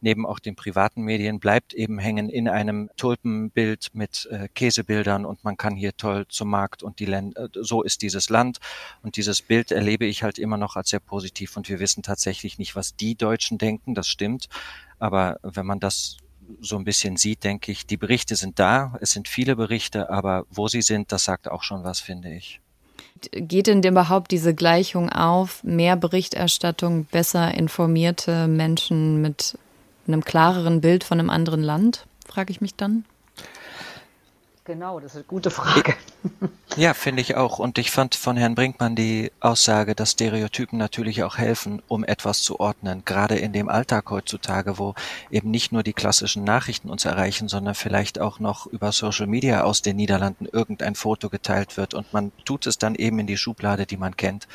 neben 0.00 0.26
auch 0.26 0.38
den 0.38 0.56
privaten 0.56 1.02
Medien, 1.02 1.40
bleibt 1.40 1.74
eben 1.74 1.98
hängen 1.98 2.28
in 2.28 2.48
einem 2.48 2.90
Tulpenbild 2.96 3.88
mit 3.92 4.28
äh, 4.30 4.48
Käsebildern 4.48 5.24
und 5.24 5.44
man 5.44 5.56
kann 5.56 5.76
hier 5.76 5.96
toll 5.96 6.26
zum 6.28 6.48
Markt 6.48 6.82
und 6.82 6.98
die 6.98 7.06
Länder, 7.06 7.48
so 7.54 7.82
ist 7.82 8.02
dieses 8.02 8.30
Land. 8.30 8.58
Und 9.02 9.16
dieses 9.16 9.42
Bild 9.42 9.72
erlebe 9.72 10.06
ich 10.06 10.22
halt 10.22 10.38
immer 10.38 10.56
noch 10.56 10.76
als 10.76 10.90
sehr 10.90 11.00
positiv 11.00 11.56
und 11.56 11.68
wir 11.68 11.80
wissen 11.80 12.02
tatsächlich 12.02 12.58
nicht, 12.58 12.76
was 12.76 12.96
die 12.96 13.14
Deutschen 13.14 13.58
denken, 13.58 13.94
das 13.94 14.08
stimmt. 14.08 14.48
Aber 14.98 15.38
wenn 15.42 15.66
man 15.66 15.80
das 15.80 16.16
so 16.60 16.76
ein 16.76 16.84
bisschen 16.84 17.16
sieht, 17.16 17.44
denke 17.44 17.72
ich, 17.72 17.86
die 17.86 17.96
Berichte 17.96 18.36
sind 18.36 18.58
da, 18.58 18.96
es 19.00 19.10
sind 19.10 19.28
viele 19.28 19.56
Berichte, 19.56 20.10
aber 20.10 20.46
wo 20.50 20.68
sie 20.68 20.82
sind, 20.82 21.12
das 21.12 21.24
sagt 21.24 21.48
auch 21.48 21.62
schon 21.62 21.84
was, 21.84 22.00
finde 22.00 22.34
ich. 22.34 22.60
Geht 23.32 23.66
denn 23.66 23.82
überhaupt 23.82 24.30
diese 24.30 24.54
Gleichung 24.54 25.10
auf? 25.10 25.62
Mehr 25.62 25.96
Berichterstattung, 25.96 27.04
besser 27.04 27.54
informierte 27.54 28.46
Menschen 28.48 29.20
mit 29.20 29.58
einem 30.12 30.24
klareren 30.24 30.80
Bild 30.80 31.04
von 31.04 31.18
einem 31.18 31.30
anderen 31.30 31.62
Land, 31.62 32.06
frage 32.26 32.50
ich 32.50 32.60
mich 32.60 32.74
dann. 32.74 33.04
Genau, 34.64 35.00
das 35.00 35.12
ist 35.12 35.16
eine 35.16 35.24
gute 35.24 35.50
Frage. 35.50 35.94
Ja, 36.76 36.94
finde 36.94 37.22
ich 37.22 37.34
auch. 37.34 37.58
Und 37.58 37.76
ich 37.78 37.90
fand 37.90 38.14
von 38.14 38.36
Herrn 38.36 38.54
Brinkmann 38.54 38.94
die 38.94 39.32
Aussage, 39.40 39.96
dass 39.96 40.12
Stereotypen 40.12 40.78
natürlich 40.78 41.24
auch 41.24 41.38
helfen, 41.38 41.82
um 41.88 42.04
etwas 42.04 42.42
zu 42.42 42.60
ordnen. 42.60 43.04
Gerade 43.04 43.36
in 43.36 43.52
dem 43.52 43.68
Alltag 43.68 44.10
heutzutage, 44.10 44.78
wo 44.78 44.94
eben 45.30 45.50
nicht 45.50 45.72
nur 45.72 45.82
die 45.82 45.92
klassischen 45.92 46.44
Nachrichten 46.44 46.88
uns 46.88 47.04
erreichen, 47.04 47.48
sondern 47.48 47.74
vielleicht 47.74 48.20
auch 48.20 48.38
noch 48.38 48.66
über 48.66 48.92
Social 48.92 49.26
Media 49.26 49.64
aus 49.64 49.82
den 49.82 49.96
Niederlanden 49.96 50.46
irgendein 50.46 50.94
Foto 50.94 51.30
geteilt 51.30 51.76
wird 51.76 51.94
und 51.94 52.12
man 52.12 52.30
tut 52.44 52.68
es 52.68 52.78
dann 52.78 52.94
eben 52.94 53.18
in 53.18 53.26
die 53.26 53.38
Schublade, 53.38 53.86
die 53.86 53.96
man 53.96 54.16
kennt. 54.16 54.46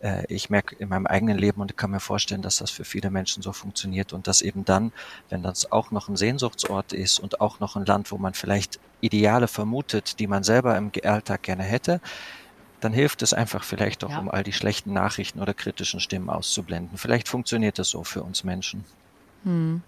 Äh, 0.00 0.24
ich 0.28 0.50
merke 0.50 0.76
in 0.76 0.88
meinem 0.88 1.06
eigenen 1.06 1.38
Leben 1.38 1.60
und 1.60 1.76
kann 1.76 1.90
mir 1.90 2.00
vorstellen, 2.00 2.42
dass 2.42 2.58
das 2.58 2.70
für 2.70 2.84
viele 2.84 3.10
Menschen 3.10 3.42
so 3.42 3.52
funktioniert 3.52 4.12
und 4.12 4.26
dass 4.26 4.42
eben 4.42 4.64
dann, 4.64 4.92
wenn 5.28 5.42
das 5.42 5.70
auch 5.72 5.90
noch 5.90 6.08
ein 6.08 6.16
Sehnsuchtsort 6.16 6.92
ist 6.92 7.18
und 7.18 7.40
auch 7.40 7.60
noch 7.60 7.76
ein 7.76 7.84
Land, 7.84 8.12
wo 8.12 8.18
man 8.18 8.34
vielleicht 8.34 8.78
Ideale 9.00 9.48
vermutet, 9.48 10.18
die 10.18 10.26
man 10.26 10.42
selber 10.42 10.76
im 10.76 10.90
Alltag 11.04 11.42
gerne 11.42 11.62
hätte, 11.62 12.00
dann 12.80 12.92
hilft 12.92 13.22
es 13.22 13.32
einfach 13.32 13.64
vielleicht 13.64 14.04
auch, 14.04 14.10
ja. 14.10 14.18
um 14.18 14.30
all 14.30 14.42
die 14.42 14.52
schlechten 14.52 14.92
Nachrichten 14.92 15.40
oder 15.40 15.54
kritischen 15.54 16.00
Stimmen 16.00 16.28
auszublenden. 16.28 16.98
Vielleicht 16.98 17.28
funktioniert 17.28 17.78
das 17.78 17.88
so 17.88 18.04
für 18.04 18.22
uns 18.22 18.44
Menschen. 18.44 18.84
Hm. 19.44 19.82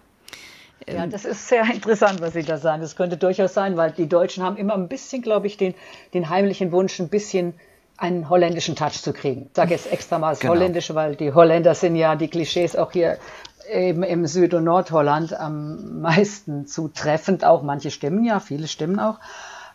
Ja, 0.87 1.05
das 1.05 1.25
ist 1.25 1.47
sehr 1.47 1.63
interessant, 1.65 2.21
was 2.21 2.33
Sie 2.33 2.43
da 2.43 2.57
sagen. 2.57 2.81
Das 2.81 2.95
könnte 2.95 3.17
durchaus 3.17 3.53
sein, 3.53 3.77
weil 3.77 3.91
die 3.91 4.07
Deutschen 4.07 4.43
haben 4.43 4.57
immer 4.57 4.73
ein 4.73 4.87
bisschen, 4.87 5.21
glaube 5.21 5.47
ich, 5.47 5.57
den, 5.57 5.75
den 6.13 6.29
heimlichen 6.29 6.71
Wunsch, 6.71 6.99
ein 6.99 7.09
bisschen 7.09 7.53
einen 7.99 8.29
holländischen 8.29 8.75
Touch 8.75 9.01
zu 9.01 9.13
kriegen. 9.13 9.47
Ich 9.49 9.55
sage 9.55 9.71
jetzt 9.71 9.91
extra 9.91 10.19
mal 10.19 10.31
das 10.31 10.39
genau. 10.39 10.53
Holländische, 10.53 10.95
weil 10.95 11.15
die 11.15 11.33
Holländer 11.33 11.75
sind 11.75 11.95
ja 11.95 12.15
die 12.15 12.29
Klischees 12.29 12.75
auch 12.75 12.91
hier 12.91 13.17
eben 13.71 14.03
im 14.03 14.25
Süd- 14.25 14.53
und 14.53 14.63
Nordholland 14.63 15.33
am 15.33 16.01
meisten 16.01 16.65
zutreffend. 16.65 17.43
Auch 17.43 17.61
manche 17.61 17.91
stimmen 17.91 18.23
ja, 18.23 18.39
viele 18.39 18.67
stimmen 18.67 18.99
auch. 18.99 19.19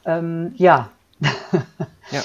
Ähm, 0.05 0.53
ja. 0.57 0.91
ja, 2.11 2.23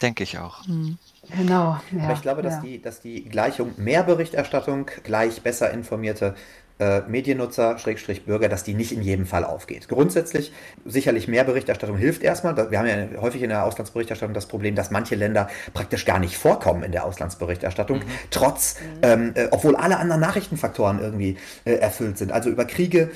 denke 0.00 0.24
ich 0.24 0.38
auch. 0.38 0.66
Mhm. 0.66 0.98
Genau. 1.36 1.78
Ja, 1.92 2.04
Aber 2.04 2.12
ich 2.14 2.22
glaube, 2.22 2.42
dass, 2.42 2.54
ja. 2.54 2.60
die, 2.62 2.82
dass 2.82 3.00
die 3.00 3.24
Gleichung 3.24 3.72
mehr 3.76 4.02
Berichterstattung 4.02 4.90
gleich 5.04 5.40
besser 5.42 5.70
informierte 5.70 6.34
äh, 6.82 7.02
Mediennutzer, 7.08 7.78
Schrägstrich 7.78 8.24
Bürger, 8.24 8.48
dass 8.48 8.64
die 8.64 8.74
nicht 8.74 8.92
in 8.92 9.02
jedem 9.02 9.26
Fall 9.26 9.44
aufgeht. 9.44 9.88
Grundsätzlich 9.88 10.52
sicherlich 10.84 11.28
mehr 11.28 11.44
Berichterstattung 11.44 11.96
hilft 11.96 12.22
erstmal. 12.22 12.70
Wir 12.70 12.78
haben 12.78 12.86
ja 12.86 13.20
häufig 13.20 13.42
in 13.42 13.50
der 13.50 13.64
Auslandsberichterstattung 13.64 14.34
das 14.34 14.46
Problem, 14.46 14.74
dass 14.74 14.90
manche 14.90 15.14
Länder 15.14 15.48
praktisch 15.74 16.04
gar 16.04 16.18
nicht 16.18 16.36
vorkommen 16.36 16.82
in 16.82 16.92
der 16.92 17.04
Auslandsberichterstattung, 17.04 17.98
mhm. 17.98 18.04
trotz, 18.30 18.76
ähm, 19.02 19.32
äh, 19.34 19.48
obwohl 19.50 19.76
alle 19.76 19.98
anderen 19.98 20.20
Nachrichtenfaktoren 20.20 21.00
irgendwie 21.00 21.36
äh, 21.64 21.74
erfüllt 21.74 22.18
sind. 22.18 22.32
Also 22.32 22.50
über 22.50 22.64
Kriege 22.64 23.10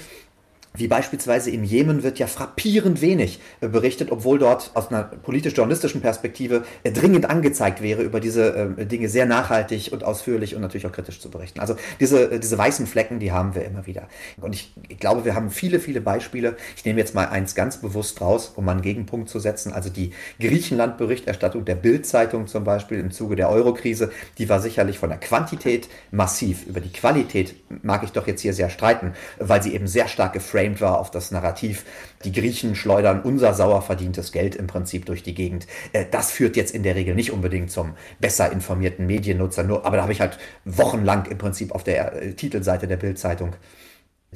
wie 0.76 0.88
beispielsweise 0.88 1.50
im 1.50 1.64
Jemen 1.64 2.02
wird 2.02 2.18
ja 2.18 2.26
frappierend 2.26 3.00
wenig 3.00 3.40
äh, 3.60 3.68
berichtet, 3.68 4.10
obwohl 4.10 4.38
dort 4.38 4.70
aus 4.74 4.88
einer 4.88 5.04
politisch-journalistischen 5.04 6.00
Perspektive 6.00 6.64
äh, 6.82 6.92
dringend 6.92 7.28
angezeigt 7.28 7.82
wäre, 7.82 8.02
über 8.02 8.20
diese 8.20 8.74
äh, 8.78 8.86
Dinge 8.86 9.08
sehr 9.08 9.26
nachhaltig 9.26 9.92
und 9.92 10.04
ausführlich 10.04 10.54
und 10.54 10.60
natürlich 10.60 10.86
auch 10.86 10.92
kritisch 10.92 11.20
zu 11.20 11.30
berichten. 11.30 11.60
Also 11.60 11.76
diese, 12.00 12.38
diese 12.38 12.58
weißen 12.58 12.86
Flecken, 12.86 13.18
die 13.18 13.32
haben 13.32 13.54
wir 13.54 13.64
immer 13.64 13.86
wieder. 13.86 14.08
Und 14.40 14.54
ich, 14.54 14.72
ich 14.88 14.98
glaube, 14.98 15.24
wir 15.24 15.34
haben 15.34 15.50
viele, 15.50 15.80
viele 15.80 16.00
Beispiele. 16.00 16.56
Ich 16.76 16.84
nehme 16.84 16.98
jetzt 17.00 17.14
mal 17.14 17.26
eins 17.26 17.54
ganz 17.54 17.80
bewusst 17.80 18.20
raus, 18.20 18.52
um 18.56 18.64
mal 18.64 18.72
einen 18.72 18.82
Gegenpunkt 18.82 19.28
zu 19.28 19.38
setzen. 19.38 19.72
Also 19.72 19.90
die 19.90 20.12
Griechenland-Berichterstattung 20.40 21.64
der 21.64 21.74
Bild-Zeitung 21.74 22.46
zum 22.46 22.64
Beispiel 22.64 22.98
im 22.98 23.10
Zuge 23.10 23.36
der 23.36 23.50
Eurokrise, 23.50 24.10
die 24.38 24.48
war 24.48 24.60
sicherlich 24.60 24.98
von 24.98 25.08
der 25.08 25.18
Quantität 25.18 25.88
massiv. 26.10 26.66
Über 26.66 26.80
die 26.80 26.92
Qualität 26.92 27.54
mag 27.82 28.02
ich 28.02 28.12
doch 28.12 28.26
jetzt 28.26 28.42
hier 28.42 28.52
sehr 28.52 28.70
streiten, 28.70 29.12
weil 29.38 29.62
sie 29.62 29.74
eben 29.74 29.86
sehr 29.86 30.08
stark 30.08 30.32
geframed 30.32 30.65
geframed 30.66 30.81
war 30.81 30.98
auf 30.98 31.11
das 31.11 31.31
Narrativ, 31.31 31.85
die 32.24 32.33
Griechen 32.33 32.74
schleudern 32.74 33.22
unser 33.22 33.55
sauer 33.55 33.83
verdientes 33.83 34.33
Geld 34.33 34.55
im 34.55 34.66
Prinzip 34.66 35.07
durch 35.07 35.22
die 35.22 35.35
Gegend. 35.35 35.66
Äh, 35.92 36.07
das 36.11 36.31
führt 36.31 36.57
jetzt 36.57 36.74
in 36.74 36.83
der 36.83 36.94
Regel 36.94 37.14
nicht 37.14 37.33
unbedingt 37.33 37.70
zum 37.70 37.94
besser 38.20 38.50
informierten 38.52 39.07
Mediennutzer, 39.07 39.62
nur, 39.62 39.85
aber 39.85 39.96
da 39.96 40.02
habe 40.02 40.12
ich 40.12 40.20
halt 40.20 40.38
wochenlang 40.64 41.26
im 41.26 41.38
Prinzip 41.38 41.72
auf 41.72 41.85
der 41.85 42.22
äh, 42.22 42.35
Titelseite 42.35 42.87
der 42.87 42.96
Bildzeitung 42.96 43.55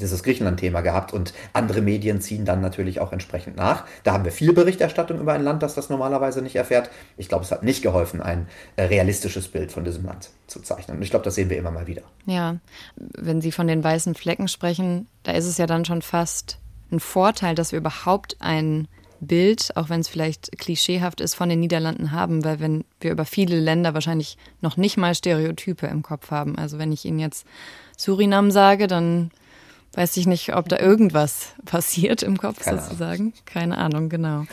dieses 0.01 0.23
Griechenland-Thema 0.23 0.81
gehabt 0.81 1.13
und 1.13 1.33
andere 1.53 1.81
Medien 1.81 2.21
ziehen 2.21 2.45
dann 2.45 2.61
natürlich 2.61 3.01
auch 3.01 3.13
entsprechend 3.13 3.57
nach. 3.57 3.85
Da 4.05 4.13
haben 4.13 4.25
wir 4.25 4.33
viel 4.33 4.53
Berichterstattung 4.53 5.21
über 5.21 5.33
ein 5.33 5.43
Land, 5.43 5.63
das 5.63 5.75
das 5.75 5.91
normalerweise 5.91 6.43
nicht 6.43 6.57
erfährt. 6.57 6.91
Ich 7.17 7.29
glaube, 7.29 7.45
es 7.45 7.53
hat 7.53 7.63
nicht 7.63 7.83
geholfen, 7.83 8.21
ein 8.21 8.47
äh, 8.77 8.85
realistisches 8.85 9.49
Bild 9.49 9.73
von 9.73 9.85
diesem 9.85 10.05
Land 10.05 10.31
zu 10.47 10.61
zeichnen. 10.61 10.97
Und 10.97 11.03
ich 11.03 11.11
glaube, 11.11 11.25
das 11.25 11.35
sehen 11.35 11.51
wir 11.51 11.59
immer 11.59 11.71
mal 11.71 11.87
wieder. 11.87 12.03
Ja, 12.27 12.57
wenn 12.97 13.41
Sie 13.41 13.53
von 13.53 13.67
den 13.67 13.85
weißen 13.85 14.15
Flecken 14.15 14.49
sprechen, 14.49 15.07
da 15.23 15.33
ist 15.33 15.47
es 15.47 15.59
ja 15.59 15.67
dann 15.67 15.85
schon 15.85 16.03
fast 16.03 16.59
ein 16.91 17.01
Vorteil, 17.01 17.55
dass 17.55 17.73
wir 17.73 17.79
überhaupt 17.79 18.37
ein 18.41 18.89
Bild, 19.21 19.77
auch 19.77 19.91
wenn 19.91 20.01
es 20.01 20.09
vielleicht 20.09 20.59
klischeehaft 20.59 21.21
ist, 21.21 21.35
von 21.35 21.49
den 21.49 21.61
Niederlanden 21.61 22.11
haben, 22.13 22.43
weil 22.45 22.59
wenn 22.59 22.85
wir 23.01 23.13
über 23.13 23.27
viele 23.27 23.61
Länder 23.61 23.95
wahrscheinlich 23.95 24.39
noch 24.63 24.77
nicht 24.77 24.97
mal 24.97 25.15
Stereotype 25.15 25.87
im 25.87 26.03
Kopf 26.03 26.31
haben. 26.31 26.57
Also 26.57 26.79
wenn 26.79 26.91
ich 26.91 27.05
Ihnen 27.05 27.19
jetzt 27.19 27.47
Surinam 27.97 28.51
sage, 28.51 28.87
dann 28.87 29.31
weiß 29.95 30.17
ich 30.19 30.27
nicht, 30.27 30.55
ob 30.55 30.69
da 30.69 30.79
irgendwas 30.79 31.49
passiert 31.65 32.23
im 32.23 32.37
Kopf 32.37 32.61
Keine 32.61 32.81
sozusagen. 32.81 33.21
Ahnung. 33.21 33.33
Keine 33.45 33.79
Ahnung, 33.79 34.09
genau. 34.09 34.45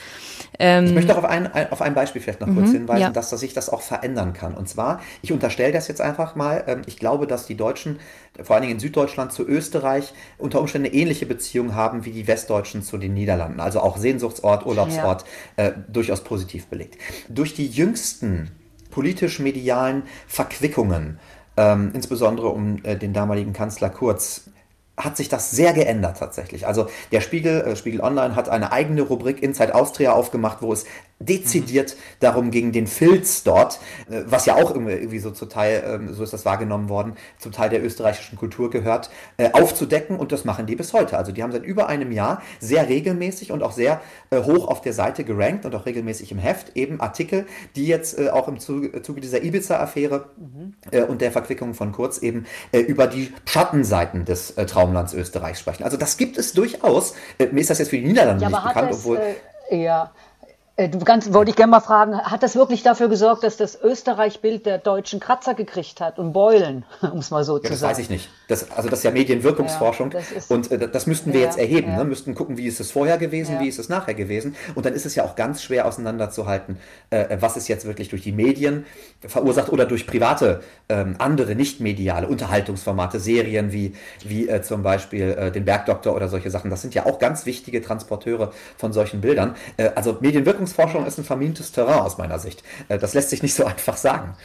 Ähm, 0.58 0.86
ich 0.86 0.94
möchte 0.94 1.14
auch 1.14 1.20
auf 1.20 1.26
ein, 1.26 1.52
auf 1.72 1.82
ein 1.82 1.94
Beispiel 1.94 2.22
vielleicht 2.22 2.42
noch 2.42 2.48
kurz 2.48 2.70
mhm, 2.70 2.74
hinweisen, 2.74 3.02
ja. 3.02 3.10
dass, 3.12 3.30
dass 3.30 3.40
sich 3.42 3.54
das 3.54 3.70
auch 3.70 3.82
verändern 3.82 4.34
kann. 4.34 4.56
Und 4.56 4.68
zwar, 4.68 5.00
ich 5.22 5.32
unterstelle 5.32 5.72
das 5.72 5.88
jetzt 5.88 6.02
einfach 6.02 6.36
mal, 6.36 6.64
ähm, 6.66 6.82
ich 6.88 6.98
glaube, 6.98 7.28
dass 7.28 7.46
die 7.46 7.56
Deutschen, 7.56 8.00
vor 8.42 8.56
allen 8.56 8.64
Dingen 8.64 8.76
in 8.76 8.80
Süddeutschland 8.80 9.32
zu 9.32 9.48
Österreich, 9.48 10.14
unter 10.40 10.60
Umständen 10.60 10.92
ähnliche 10.92 11.28
Beziehungen 11.28 11.76
haben 11.76 12.06
wie 12.06 12.12
die 12.12 12.28
Westdeutschen 12.28 12.82
zu 12.82 12.98
den 12.98 13.14
Niederlanden. 13.14 13.60
Also 13.60 13.80
auch 13.82 13.98
Sehnsuchtsort, 13.98 14.66
Urlaubsort, 14.66 15.26
ja. 15.58 15.66
äh, 15.68 15.74
durchaus 15.88 16.24
positiv 16.24 16.66
belegt. 16.66 16.98
Durch 17.30 17.54
die 17.54 17.68
jüngsten 17.68 18.52
politisch-medialen 18.90 20.04
Verquickungen, 20.28 21.20
ähm, 21.56 21.92
insbesondere 21.94 22.48
um 22.48 22.84
äh, 22.84 22.98
den 22.98 23.14
damaligen 23.14 23.54
Kanzler 23.54 23.92
Kurz, 23.92 24.50
hat 24.98 25.16
sich 25.16 25.30
das 25.30 25.52
sehr 25.52 25.74
geändert 25.74 26.18
tatsächlich. 26.18 26.66
Also 26.66 26.88
der 27.12 27.22
Spiegel, 27.22 27.62
äh, 27.62 27.76
Spiegel 27.76 28.02
Online 28.02 28.36
hat 28.36 28.50
eine 28.50 28.72
eigene 28.72 29.04
Rubrik 29.04 29.44
Inside 29.44 29.76
Austria 29.76 30.12
aufgemacht, 30.14 30.62
wo 30.62 30.74
es 30.74 30.86
dezidiert 31.20 31.96
darum 32.20 32.52
ging, 32.52 32.72
den 32.72 32.86
Filz 32.86 33.44
dort, 33.44 33.80
äh, 34.10 34.22
was 34.26 34.46
ja 34.46 34.56
auch 34.56 34.76
irgendwie 34.76 35.20
so 35.20 35.32
zum 35.32 35.50
Teil, 35.50 35.84
ähm, 35.86 36.14
so 36.14 36.24
ist 36.24 36.34
das 36.34 36.46
wahrgenommen 36.46 36.90
worden, 36.90 37.14
zum 37.40 37.52
Teil 37.52 37.70
der 37.70 37.84
österreichischen 37.84 38.38
Kultur 38.38 38.70
gehört, 38.70 39.10
äh, 39.38 39.52
aufzudecken 39.52 40.18
und 40.18 40.32
das 40.32 40.46
machen 40.46 40.68
die 40.68 40.76
bis 40.76 40.94
heute. 40.94 41.18
Also 41.18 41.32
die 41.32 41.42
haben 41.42 41.52
seit 41.52 41.64
über 41.64 41.88
einem 41.88 42.12
Jahr 42.12 42.42
sehr 42.60 42.88
regelmäßig 42.88 43.52
und 43.52 43.64
auch 43.64 43.72
sehr 43.72 44.02
äh, 44.30 44.42
hoch 44.44 44.68
auf 44.68 44.82
der 44.82 44.94
Seite 44.94 45.24
gerankt 45.24 45.66
und 45.66 45.74
auch 45.74 45.86
regelmäßig 45.86 46.32
im 46.32 46.38
Heft 46.38 46.76
eben 46.76 47.02
Artikel, 47.02 47.48
die 47.76 47.88
jetzt 47.88 48.20
auch 48.30 48.48
im 48.48 48.60
Zuge 48.60 49.22
dieser 49.22 49.44
Ibiza-Affäre 49.44 50.30
mhm. 50.38 50.76
und 51.08 51.22
der 51.22 51.32
Verquickung 51.32 51.74
von 51.74 51.92
Kurz 51.92 52.18
eben 52.20 52.46
über 52.72 53.08
die 53.08 53.34
Schattenseiten 53.46 54.26
des 54.26 54.56
Traumlands 54.56 55.14
Österreich 55.14 55.58
sprechen. 55.58 55.84
Also 55.84 55.98
das 55.98 56.18
gibt 56.18 56.38
es 56.38 56.54
durchaus. 56.54 57.14
Mir 57.38 57.62
ist 57.62 57.70
das 57.70 57.80
jetzt 57.80 57.90
für 57.90 57.98
die 57.98 58.08
Niederlande 58.08 58.44
ja, 58.44 58.50
nicht 58.50 58.64
bekannt, 58.64 58.92
es, 58.92 58.98
obwohl... 58.98 59.20
ja, 59.72 60.12
Äh, 60.12 60.12
du 60.78 61.00
ganz 61.00 61.34
wollte 61.34 61.50
ich 61.50 61.56
gerne 61.56 61.72
mal 61.72 61.80
fragen, 61.80 62.22
hat 62.22 62.44
das 62.44 62.56
wirklich 62.56 62.84
dafür 62.84 63.10
gesorgt, 63.10 63.44
dass 63.44 63.58
das 63.58 63.82
Österreich-Bild 63.82 64.68
der 64.68 64.78
deutschen 64.78 65.20
Kratzer 65.20 65.56
gekriegt 65.56 66.00
hat 66.02 66.20
und 66.20 66.34
Beulen, 66.34 66.86
um 67.02 67.18
es 67.18 67.32
mal 67.32 67.44
so 67.44 67.58
ja, 67.58 67.64
zu 67.64 67.70
das 67.70 67.80
sagen? 67.80 67.92
Das 67.92 67.98
weiß 67.98 68.04
ich 68.04 68.10
nicht. 68.12 68.30
Das, 68.48 68.70
also 68.72 68.88
das 68.88 69.00
ist 69.00 69.04
ja 69.04 69.12
Medienwirkungsforschung 69.12 70.12
ja, 70.12 70.20
das 70.36 70.46
und 70.52 70.70
äh, 70.72 70.88
das 70.88 71.08
müssten 71.08 71.34
wir 71.34 71.40
ja, 71.40 71.48
jetzt 71.48 71.58
erheben. 71.58 71.96
Ne? 71.96 72.06
Müssten 72.06 72.36
gucken, 72.36 72.58
wie 72.58 72.68
ist 72.68 72.80
es 72.80 72.92
vorher 72.92 73.18
gewesen, 73.18 73.60
wie 73.60 73.68
ist 73.68 73.80
es 73.80 73.90
nachher 73.90 74.14
gewesen. 74.14 74.56
Und 74.76 74.86
dann 74.86 74.94
ist 74.94 75.08
es 75.08 75.16
ja 75.16 75.26
auch 75.26 75.36
ganz 75.36 75.64
schwer 75.64 75.88
auseinanderzuhalten, 75.88 76.78
äh, 77.10 77.38
was 77.40 77.58
ist 77.58 77.68
jetzt 77.68 77.88
wirklich 77.88 78.10
durch 78.10 78.22
die 78.22 78.32
Medien 78.32 78.86
verursacht 79.26 79.70
oder 79.70 79.86
durch 79.86 80.06
private, 80.06 80.62
ähm, 80.90 81.16
andere 81.18 81.56
nicht-mediale 81.56 82.28
Unterhaltungsformate, 82.28 83.20
Serien 83.20 83.72
wie, 83.72 83.94
wie 84.24 84.48
äh, 84.48 84.62
zum 84.62 84.84
Beispiel 84.84 85.32
äh, 85.32 85.52
den 85.52 85.66
Bergdoktor 85.66 86.16
oder 86.16 86.28
solche 86.28 86.52
Sachen. 86.52 86.70
Das 86.70 86.84
sind 86.84 86.94
ja 86.94 87.08
auch 87.08 87.18
ganz 87.18 87.48
wichtige 87.48 87.82
Transporteure 87.82 88.52
von 88.78 88.94
solchen 88.94 89.22
Bildern. 89.22 89.56
Äh, 89.78 89.90
also 89.96 90.18
Medienwirkungsforschung 90.20 90.67
ist 90.72 91.18
ein 91.18 91.24
vermintes 91.24 91.72
Terrain 91.72 92.00
aus 92.00 92.18
meiner 92.18 92.40
Sicht. 92.40 92.64
Äh, 92.88 92.98
das 92.98 93.14
lässt 93.14 93.30
sich 93.30 93.44
nicht 93.44 93.54
so 93.54 93.66
einfach 93.66 93.98
sagen. 93.98 94.36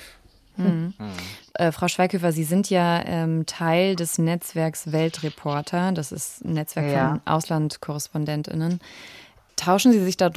Hm. 0.56 0.92
Hm. 0.98 1.12
Äh, 1.54 1.72
Frau 1.72 1.88
Schweighöfer, 1.88 2.32
Sie 2.32 2.44
sind 2.44 2.68
ja 2.68 3.02
ähm, 3.06 3.46
Teil 3.46 3.96
des 3.96 4.18
Netzwerks 4.18 4.92
Weltreporter. 4.92 5.92
Das 5.92 6.12
ist 6.12 6.44
ein 6.44 6.54
Netzwerk 6.54 6.92
ja. 6.92 7.08
von 7.10 7.20
Auslandkorrespondentinnen. 7.24 8.80
Tauschen 9.56 9.92
Sie 9.92 10.02
sich 10.02 10.16
da 10.16 10.30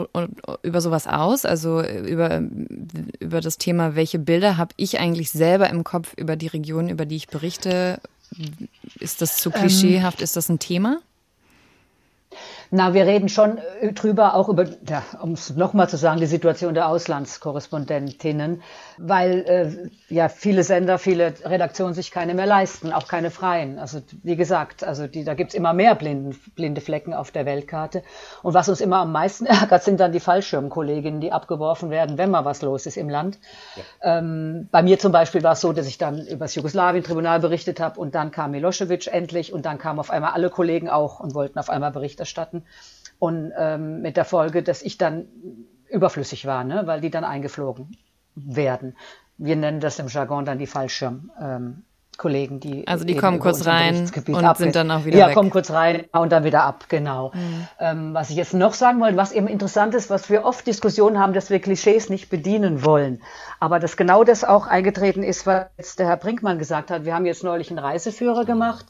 über 0.62 0.82
sowas 0.82 1.08
aus? 1.08 1.46
Also 1.46 1.82
über, 1.82 2.42
über 3.20 3.42
das 3.42 3.58
Thema, 3.58 3.96
welche 3.96 4.20
Bilder 4.20 4.58
habe 4.58 4.74
ich 4.78 5.00
eigentlich 5.00 5.32
selber 5.32 5.70
im 5.70 5.84
Kopf 5.84 6.14
über 6.16 6.36
die 6.36 6.48
Region, 6.48 6.90
über 6.90 7.06
die 7.06 7.16
ich 7.16 7.28
berichte? 7.28 8.00
Ist 9.00 9.22
das 9.22 9.38
zu 9.38 9.52
klischeehaft? 9.52 10.20
Ähm, 10.20 10.24
ist 10.24 10.36
das 10.36 10.50
ein 10.50 10.60
Thema? 10.60 11.00
Na, 12.72 12.94
wir 12.94 13.06
reden 13.06 13.30
schon 13.30 13.60
äh, 13.82 13.94
drüber, 13.94 14.36
auch 14.36 14.50
über, 14.50 14.66
ja, 14.88 15.04
um 15.22 15.34
es 15.34 15.56
nochmal 15.56 15.88
zu 15.88 15.98
sagen, 15.98 16.20
die 16.20 16.26
Situation 16.26 16.74
der 16.74 16.90
Auslandskorrespondentinnen, 16.90 18.62
weil 18.98 19.90
äh, 20.10 20.14
ja 20.14 20.30
viele 20.30 20.64
Sender, 20.64 20.98
viele 20.98 21.34
Redaktionen 21.44 21.94
sich 21.94 22.12
keine 22.12 22.34
mehr 22.34 22.46
leisten, 22.46 22.92
auch 22.92 23.08
keine 23.08 23.30
freien. 23.30 23.78
Also 23.78 24.00
wie 24.24 24.36
gesagt, 24.36 24.84
also 24.84 25.08
die, 25.08 25.24
da 25.24 25.36
gibt's 25.36 25.54
immer 25.54 25.74
mehr 25.74 25.96
blinden, 25.96 26.40
blinde 26.56 26.82
Flecken 26.82 27.14
auf 27.14 27.32
der 27.32 27.46
Weltkarte. 27.46 28.04
Und 28.42 28.54
was 28.54 28.68
uns 28.68 28.82
immer 28.82 28.98
am 28.98 29.12
meisten 29.12 29.46
ärgert, 29.46 29.84
sind 29.84 30.00
dann 30.00 30.12
die 30.12 30.20
Fallschirmkolleginnen, 30.20 31.22
die 31.22 31.32
abgeworfen 31.32 31.90
werden, 31.90 32.18
wenn 32.18 32.32
mal 32.32 32.46
was 32.46 32.62
los 32.62 32.86
ist 32.86 32.98
im 32.98 33.10
Land. 33.10 33.38
Ja. 33.76 34.18
Ähm, 34.18 34.70
bei 34.72 34.82
mir 34.82 34.98
zum 34.98 35.12
Beispiel 35.12 35.44
war 35.44 35.54
es 35.54 35.62
so, 35.62 35.72
dass 35.72 35.88
ich 35.88 35.98
dann 35.98 36.26
über 36.26 36.46
das 36.46 36.56
Jugoslawien-Tribunal 36.56 37.40
berichtet 37.40 37.80
habe 37.80 38.00
und 38.00 38.16
dann 38.16 38.32
kam 38.32 38.52
Milosevic 38.52 39.08
endlich 39.08 39.54
und 39.54 39.66
dann 39.66 39.78
kamen 39.78 40.00
auf 40.00 40.10
einmal 40.10 40.32
alle 40.32 40.50
Kollegen 40.50 40.90
auch 40.90 41.20
und 41.20 41.36
wollten 41.36 41.60
auf 41.60 41.70
einmal 41.70 41.92
Bericht 41.92 42.20
erstatten 42.20 42.55
hatten. 42.56 42.66
Und 43.20 43.54
ähm, 43.58 44.02
mit 44.02 44.18
der 44.18 44.26
Folge, 44.26 44.62
dass 44.62 44.82
ich 44.82 44.98
dann 44.98 45.28
überflüssig 45.90 46.46
war, 46.46 46.64
ne? 46.64 46.84
weil 46.86 47.02
die 47.02 47.10
dann 47.10 47.24
eingeflogen 47.24 47.96
werden. 48.36 48.96
Wir 49.38 49.56
nennen 49.56 49.80
das 49.80 50.00
im 50.00 50.08
Jargon 50.08 50.46
dann 50.46 50.60
die 50.60 50.68
Fallschirm. 50.68 51.32
Ähm, 51.40 51.84
Kollegen, 52.18 52.62
die 52.62 52.88
also 52.88 53.04
die 53.04 53.18
kommen 53.18 53.40
kurz 53.40 53.66
rein 53.66 54.10
und 54.28 54.46
ab 54.46 54.56
sind 54.56 54.74
dann 54.74 54.90
auch 54.90 55.04
wieder 55.04 55.18
ja, 55.18 55.28
weg. 55.28 55.36
kommen 55.36 55.50
kurz 55.50 55.70
rein 55.72 56.06
und 56.14 56.32
dann 56.32 56.46
wieder 56.46 56.64
ab, 56.64 56.86
genau. 56.88 57.34
Mhm. 57.34 57.68
Ähm, 57.78 58.14
was 58.14 58.30
ich 58.30 58.38
jetzt 58.38 58.54
noch 58.54 58.74
sagen 58.74 59.02
wollte, 59.02 59.18
was 59.18 59.34
eben 59.34 59.48
interessant 59.48 59.94
ist, 59.96 60.10
was 60.10 60.30
wir 60.30 60.46
oft 60.46 60.66
Diskussionen 60.66 61.20
haben, 61.20 61.34
dass 61.34 61.50
wir 61.50 61.60
Klischees 61.60 62.10
nicht 62.10 62.30
bedienen 62.30 62.86
wollen, 62.86 63.22
aber 63.60 63.80
dass 63.80 63.98
genau 63.98 64.24
das 64.24 64.46
auch 64.46 64.66
eingetreten 64.68 65.24
ist, 65.24 65.46
was 65.46 65.66
jetzt 65.78 66.00
der 66.00 66.08
Herr 66.08 66.16
Brinkmann 66.16 66.58
gesagt 66.58 66.90
hat. 66.90 67.04
Wir 67.04 67.14
haben 67.14 67.26
jetzt 67.26 67.44
neulich 67.44 67.70
einen 67.70 67.80
Reiseführer 67.80 68.46
gemacht 68.46 68.86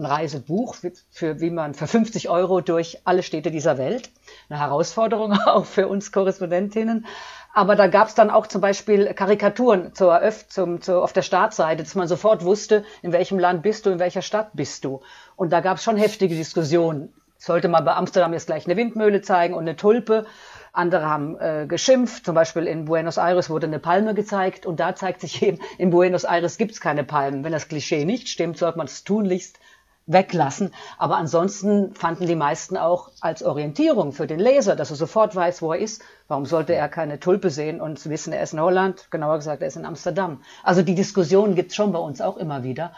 ein 0.00 0.06
Reisebuch, 0.06 0.76
für, 1.10 1.40
wie 1.40 1.50
man 1.50 1.74
für 1.74 1.86
50 1.86 2.28
Euro 2.28 2.60
durch 2.60 3.00
alle 3.04 3.22
Städte 3.22 3.50
dieser 3.50 3.78
Welt. 3.78 4.10
Eine 4.48 4.60
Herausforderung 4.60 5.32
auch 5.46 5.66
für 5.66 5.88
uns 5.88 6.10
Korrespondentinnen. 6.10 7.06
Aber 7.52 7.74
da 7.74 7.88
gab 7.88 8.08
es 8.08 8.14
dann 8.14 8.30
auch 8.30 8.46
zum 8.46 8.60
Beispiel 8.60 9.12
Karikaturen 9.12 9.94
zur 9.94 10.20
Öff 10.20 10.48
zum, 10.48 10.80
zur, 10.80 11.02
auf 11.02 11.12
der 11.12 11.22
Startseite, 11.22 11.82
dass 11.82 11.94
man 11.94 12.06
sofort 12.06 12.44
wusste, 12.44 12.84
in 13.02 13.12
welchem 13.12 13.38
Land 13.38 13.62
bist 13.62 13.86
du, 13.86 13.90
in 13.90 13.98
welcher 13.98 14.22
Stadt 14.22 14.50
bist 14.54 14.84
du. 14.84 15.00
Und 15.36 15.52
da 15.52 15.60
gab 15.60 15.78
es 15.78 15.84
schon 15.84 15.96
heftige 15.96 16.34
Diskussionen. 16.34 17.12
Sollte 17.38 17.68
man 17.68 17.84
bei 17.84 17.94
Amsterdam 17.94 18.34
jetzt 18.34 18.46
gleich 18.46 18.66
eine 18.66 18.76
Windmühle 18.76 19.22
zeigen 19.22 19.54
und 19.54 19.62
eine 19.62 19.74
Tulpe? 19.74 20.26
Andere 20.72 21.06
haben 21.06 21.40
äh, 21.40 21.66
geschimpft, 21.66 22.24
zum 22.24 22.34
Beispiel 22.34 22.66
in 22.66 22.84
Buenos 22.84 23.16
Aires 23.16 23.50
wurde 23.50 23.66
eine 23.66 23.80
Palme 23.80 24.14
gezeigt 24.14 24.66
und 24.66 24.78
da 24.78 24.94
zeigt 24.94 25.22
sich 25.22 25.42
eben, 25.46 25.58
in 25.78 25.90
Buenos 25.90 26.24
Aires 26.24 26.58
gibt 26.58 26.72
es 26.72 26.80
keine 26.80 27.02
Palmen. 27.02 27.42
Wenn 27.42 27.52
das 27.52 27.68
Klischee 27.68 28.04
nicht 28.04 28.28
stimmt, 28.28 28.58
sollte 28.58 28.78
man 28.78 28.86
es 28.86 29.02
tunlichst 29.04 29.58
weglassen. 30.06 30.72
Aber 30.98 31.16
ansonsten 31.16 31.94
fanden 31.94 32.26
die 32.26 32.34
meisten 32.34 32.76
auch 32.76 33.10
als 33.20 33.42
Orientierung 33.42 34.12
für 34.12 34.26
den 34.26 34.40
Leser, 34.40 34.76
dass 34.76 34.90
er 34.90 34.96
sofort 34.96 35.34
weiß, 35.36 35.62
wo 35.62 35.72
er 35.72 35.78
ist. 35.78 36.02
Warum 36.28 36.46
sollte 36.46 36.74
er 36.74 36.88
keine 36.88 37.20
Tulpe 37.20 37.50
sehen 37.50 37.80
und 37.80 38.08
wissen, 38.08 38.32
er 38.32 38.42
ist 38.42 38.52
in 38.52 38.60
Holland? 38.60 39.06
Genauer 39.10 39.36
gesagt, 39.36 39.62
er 39.62 39.68
ist 39.68 39.76
in 39.76 39.84
Amsterdam. 39.84 40.42
Also 40.62 40.82
die 40.82 40.94
Diskussion 40.94 41.54
gibt 41.54 41.70
es 41.70 41.76
schon 41.76 41.92
bei 41.92 41.98
uns 41.98 42.20
auch 42.20 42.36
immer 42.36 42.62
wieder 42.62 42.92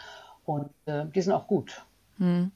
und 0.45 0.69
äh, 0.85 1.05
die 1.13 1.21
sind 1.21 1.33
auch 1.33 1.47
gut. 1.47 1.81
Hm. 2.17 2.51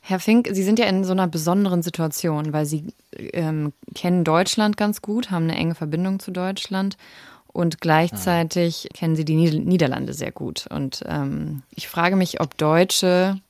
Herr 0.00 0.20
Fink, 0.20 0.48
Sie 0.52 0.62
sind 0.62 0.78
ja 0.78 0.84
in 0.84 1.04
so 1.04 1.12
einer 1.12 1.26
besonderen 1.26 1.82
Situation, 1.82 2.52
weil 2.52 2.66
Sie 2.66 2.92
ähm, 3.32 3.72
kennen 3.94 4.22
Deutschland 4.22 4.76
ganz 4.76 5.00
gut, 5.00 5.30
haben 5.30 5.44
eine 5.44 5.56
enge 5.56 5.74
Verbindung 5.74 6.20
zu 6.20 6.30
Deutschland 6.30 6.98
und 7.46 7.80
gleichzeitig 7.80 8.84
ja. 8.84 8.90
kennen 8.92 9.16
Sie 9.16 9.24
die 9.24 9.36
Niederlande 9.36 10.12
sehr 10.12 10.32
gut. 10.32 10.66
Und 10.70 11.04
ähm, 11.06 11.62
ich 11.74 11.88
frage 11.88 12.16
mich, 12.16 12.40
ob 12.40 12.58
Deutsche 12.58 13.40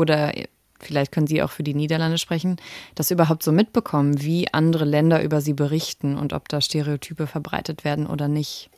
oder 0.00 0.32
vielleicht 0.80 1.12
können 1.12 1.26
Sie 1.26 1.42
auch 1.42 1.50
für 1.50 1.62
die 1.62 1.74
Niederlande 1.74 2.18
sprechen, 2.18 2.56
das 2.94 3.10
überhaupt 3.10 3.42
so 3.42 3.52
mitbekommen, 3.52 4.22
wie 4.22 4.52
andere 4.52 4.84
Länder 4.84 5.22
über 5.22 5.40
sie 5.40 5.52
berichten 5.52 6.16
und 6.16 6.32
ob 6.32 6.48
da 6.48 6.60
Stereotype 6.60 7.26
verbreitet 7.26 7.84
werden 7.84 8.06
oder 8.06 8.28
nicht? 8.28 8.70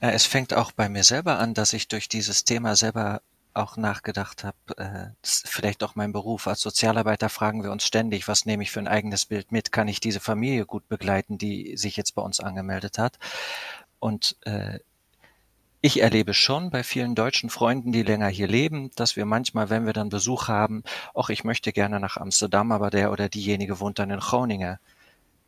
Es 0.00 0.26
fängt 0.26 0.52
auch 0.52 0.72
bei 0.72 0.88
mir 0.88 1.04
selber 1.04 1.38
an, 1.38 1.54
dass 1.54 1.72
ich 1.72 1.86
durch 1.86 2.08
dieses 2.08 2.44
Thema 2.44 2.74
selber 2.74 3.22
auch 3.54 3.76
nachgedacht 3.76 4.44
habe, 4.44 4.56
äh, 4.76 5.10
vielleicht 5.22 5.84
auch 5.84 5.94
mein 5.94 6.12
Beruf 6.12 6.46
als 6.46 6.60
Sozialarbeiter 6.60 7.28
fragen 7.28 7.62
wir 7.62 7.70
uns 7.70 7.84
ständig, 7.84 8.26
was 8.26 8.46
nehme 8.46 8.62
ich 8.62 8.70
für 8.70 8.80
ein 8.80 8.88
eigenes 8.88 9.26
Bild 9.26 9.52
mit? 9.52 9.72
Kann 9.72 9.88
ich 9.88 10.00
diese 10.00 10.20
Familie 10.20 10.64
gut 10.66 10.88
begleiten, 10.88 11.38
die 11.38 11.76
sich 11.76 11.96
jetzt 11.96 12.14
bei 12.14 12.22
uns 12.22 12.40
angemeldet 12.40 12.98
hat? 12.98 13.18
Und 13.98 14.36
äh, 14.42 14.78
ich 15.82 16.00
erlebe 16.00 16.32
schon 16.32 16.70
bei 16.70 16.84
vielen 16.84 17.16
deutschen 17.16 17.50
Freunden, 17.50 17.90
die 17.90 18.04
länger 18.04 18.28
hier 18.28 18.46
leben, 18.46 18.92
dass 18.94 19.16
wir 19.16 19.26
manchmal, 19.26 19.68
wenn 19.68 19.84
wir 19.84 19.92
dann 19.92 20.10
Besuch 20.10 20.46
haben, 20.46 20.84
ach, 21.12 21.28
ich 21.28 21.42
möchte 21.42 21.72
gerne 21.72 21.98
nach 21.98 22.16
Amsterdam, 22.16 22.70
aber 22.70 22.88
der 22.88 23.10
oder 23.10 23.28
diejenige 23.28 23.80
wohnt 23.80 23.98
dann 23.98 24.10
in 24.10 24.20
Groningen 24.20 24.78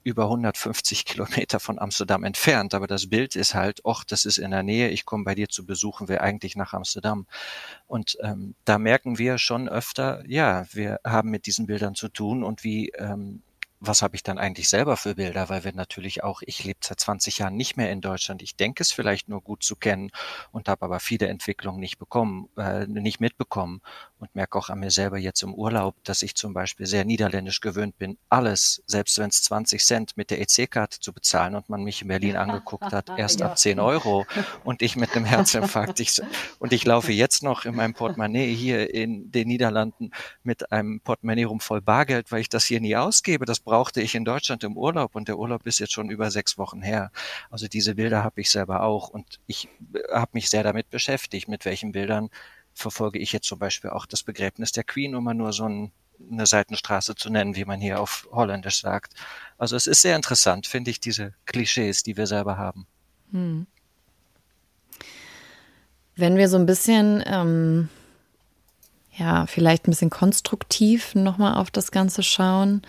über 0.02 0.24
150 0.24 1.04
Kilometer 1.06 1.60
von 1.60 1.78
Amsterdam 1.78 2.24
entfernt, 2.24 2.74
aber 2.74 2.88
das 2.88 3.08
Bild 3.08 3.36
ist 3.36 3.54
halt, 3.54 3.80
ach, 3.86 4.02
das 4.02 4.24
ist 4.24 4.38
in 4.38 4.50
der 4.50 4.64
Nähe, 4.64 4.90
ich 4.90 5.04
komme 5.04 5.22
bei 5.22 5.36
dir 5.36 5.48
zu 5.48 5.64
besuchen, 5.64 6.08
wir 6.08 6.20
eigentlich 6.20 6.56
nach 6.56 6.74
Amsterdam. 6.74 7.26
Und 7.86 8.18
ähm, 8.20 8.56
da 8.64 8.78
merken 8.78 9.18
wir 9.18 9.38
schon 9.38 9.68
öfter, 9.68 10.22
ja, 10.26 10.66
wir 10.72 10.98
haben 11.04 11.30
mit 11.30 11.46
diesen 11.46 11.66
Bildern 11.66 11.94
zu 11.94 12.08
tun 12.08 12.42
und 12.42 12.64
wie 12.64 12.90
ähm, 12.98 13.42
was 13.86 14.02
habe 14.02 14.16
ich 14.16 14.22
dann 14.22 14.38
eigentlich 14.38 14.68
selber 14.68 14.96
für 14.96 15.14
Bilder, 15.14 15.48
weil 15.48 15.64
wir 15.64 15.72
natürlich 15.74 16.22
auch, 16.22 16.42
ich 16.42 16.64
lebe 16.64 16.80
seit 16.82 17.00
20 17.00 17.38
Jahren 17.38 17.56
nicht 17.56 17.76
mehr 17.76 17.90
in 17.90 18.00
Deutschland. 18.00 18.42
Ich 18.42 18.56
denke 18.56 18.82
es 18.82 18.92
vielleicht 18.92 19.28
nur 19.28 19.42
gut 19.42 19.62
zu 19.62 19.76
kennen 19.76 20.10
und 20.52 20.68
habe 20.68 20.84
aber 20.84 21.00
viele 21.00 21.28
Entwicklungen 21.28 21.80
nicht 21.80 21.98
bekommen, 21.98 22.48
äh, 22.56 22.86
nicht 22.86 23.20
mitbekommen 23.20 23.80
und 24.24 24.34
merke 24.34 24.58
auch 24.58 24.70
an 24.70 24.80
mir 24.80 24.90
selber 24.90 25.18
jetzt 25.18 25.42
im 25.42 25.52
Urlaub, 25.52 25.94
dass 26.02 26.22
ich 26.22 26.34
zum 26.34 26.54
Beispiel 26.54 26.86
sehr 26.86 27.04
niederländisch 27.04 27.60
gewöhnt 27.60 27.98
bin, 27.98 28.16
alles, 28.30 28.82
selbst 28.86 29.18
wenn 29.18 29.28
es 29.28 29.42
20 29.42 29.84
Cent 29.84 30.16
mit 30.16 30.30
der 30.30 30.40
EC-Karte 30.40 30.98
zu 30.98 31.12
bezahlen 31.12 31.54
und 31.54 31.68
man 31.68 31.84
mich 31.84 32.00
in 32.00 32.08
Berlin 32.08 32.36
angeguckt 32.36 32.90
hat, 32.90 33.10
erst 33.18 33.40
ja. 33.40 33.46
ab 33.46 33.58
10 33.58 33.80
Euro 33.80 34.24
und 34.64 34.80
ich 34.80 34.96
mit 34.96 35.14
einem 35.14 35.26
Herzinfarkt. 35.26 36.00
Ich, 36.00 36.22
und 36.58 36.72
ich 36.72 36.86
laufe 36.86 37.12
jetzt 37.12 37.42
noch 37.42 37.66
in 37.66 37.74
meinem 37.74 37.92
Portemonnaie 37.92 38.54
hier 38.54 38.94
in 38.94 39.30
den 39.30 39.46
Niederlanden 39.46 40.10
mit 40.42 40.72
einem 40.72 41.00
Portemonnaie 41.00 41.44
rum 41.44 41.60
voll 41.60 41.82
Bargeld, 41.82 42.32
weil 42.32 42.40
ich 42.40 42.48
das 42.48 42.64
hier 42.64 42.80
nie 42.80 42.96
ausgebe. 42.96 43.44
Das 43.44 43.60
brauchte 43.60 44.00
ich 44.00 44.14
in 44.14 44.24
Deutschland 44.24 44.64
im 44.64 44.78
Urlaub 44.78 45.14
und 45.14 45.28
der 45.28 45.38
Urlaub 45.38 45.66
ist 45.66 45.80
jetzt 45.80 45.92
schon 45.92 46.08
über 46.08 46.30
sechs 46.30 46.56
Wochen 46.56 46.80
her. 46.80 47.10
Also 47.50 47.68
diese 47.68 47.94
Bilder 47.96 48.24
habe 48.24 48.40
ich 48.40 48.50
selber 48.50 48.84
auch 48.84 49.10
und 49.10 49.38
ich 49.46 49.68
habe 50.10 50.30
mich 50.32 50.48
sehr 50.48 50.62
damit 50.62 50.88
beschäftigt, 50.88 51.48
mit 51.48 51.66
welchen 51.66 51.92
Bildern 51.92 52.30
verfolge 52.74 53.18
ich 53.18 53.32
jetzt 53.32 53.46
zum 53.46 53.58
Beispiel 53.58 53.90
auch 53.90 54.06
das 54.06 54.22
Begräbnis 54.22 54.72
der 54.72 54.84
Queen, 54.84 55.14
um 55.14 55.24
mal 55.24 55.34
nur 55.34 55.52
so 55.52 55.64
ein, 55.64 55.92
eine 56.30 56.46
Seitenstraße 56.46 57.14
zu 57.14 57.30
nennen, 57.30 57.56
wie 57.56 57.64
man 57.64 57.80
hier 57.80 58.00
auf 58.00 58.28
Holländisch 58.32 58.80
sagt. 58.80 59.14
Also 59.58 59.76
es 59.76 59.86
ist 59.86 60.02
sehr 60.02 60.16
interessant, 60.16 60.66
finde 60.66 60.90
ich, 60.90 61.00
diese 61.00 61.32
Klischees, 61.46 62.02
die 62.02 62.16
wir 62.16 62.26
selber 62.26 62.58
haben. 62.58 62.86
Hm. 63.30 63.66
Wenn 66.16 66.36
wir 66.36 66.48
so 66.48 66.56
ein 66.56 66.66
bisschen, 66.66 67.22
ähm, 67.26 67.88
ja, 69.16 69.46
vielleicht 69.46 69.86
ein 69.86 69.90
bisschen 69.90 70.10
konstruktiv 70.10 71.14
nochmal 71.14 71.54
auf 71.54 71.70
das 71.70 71.90
Ganze 71.90 72.22
schauen. 72.22 72.82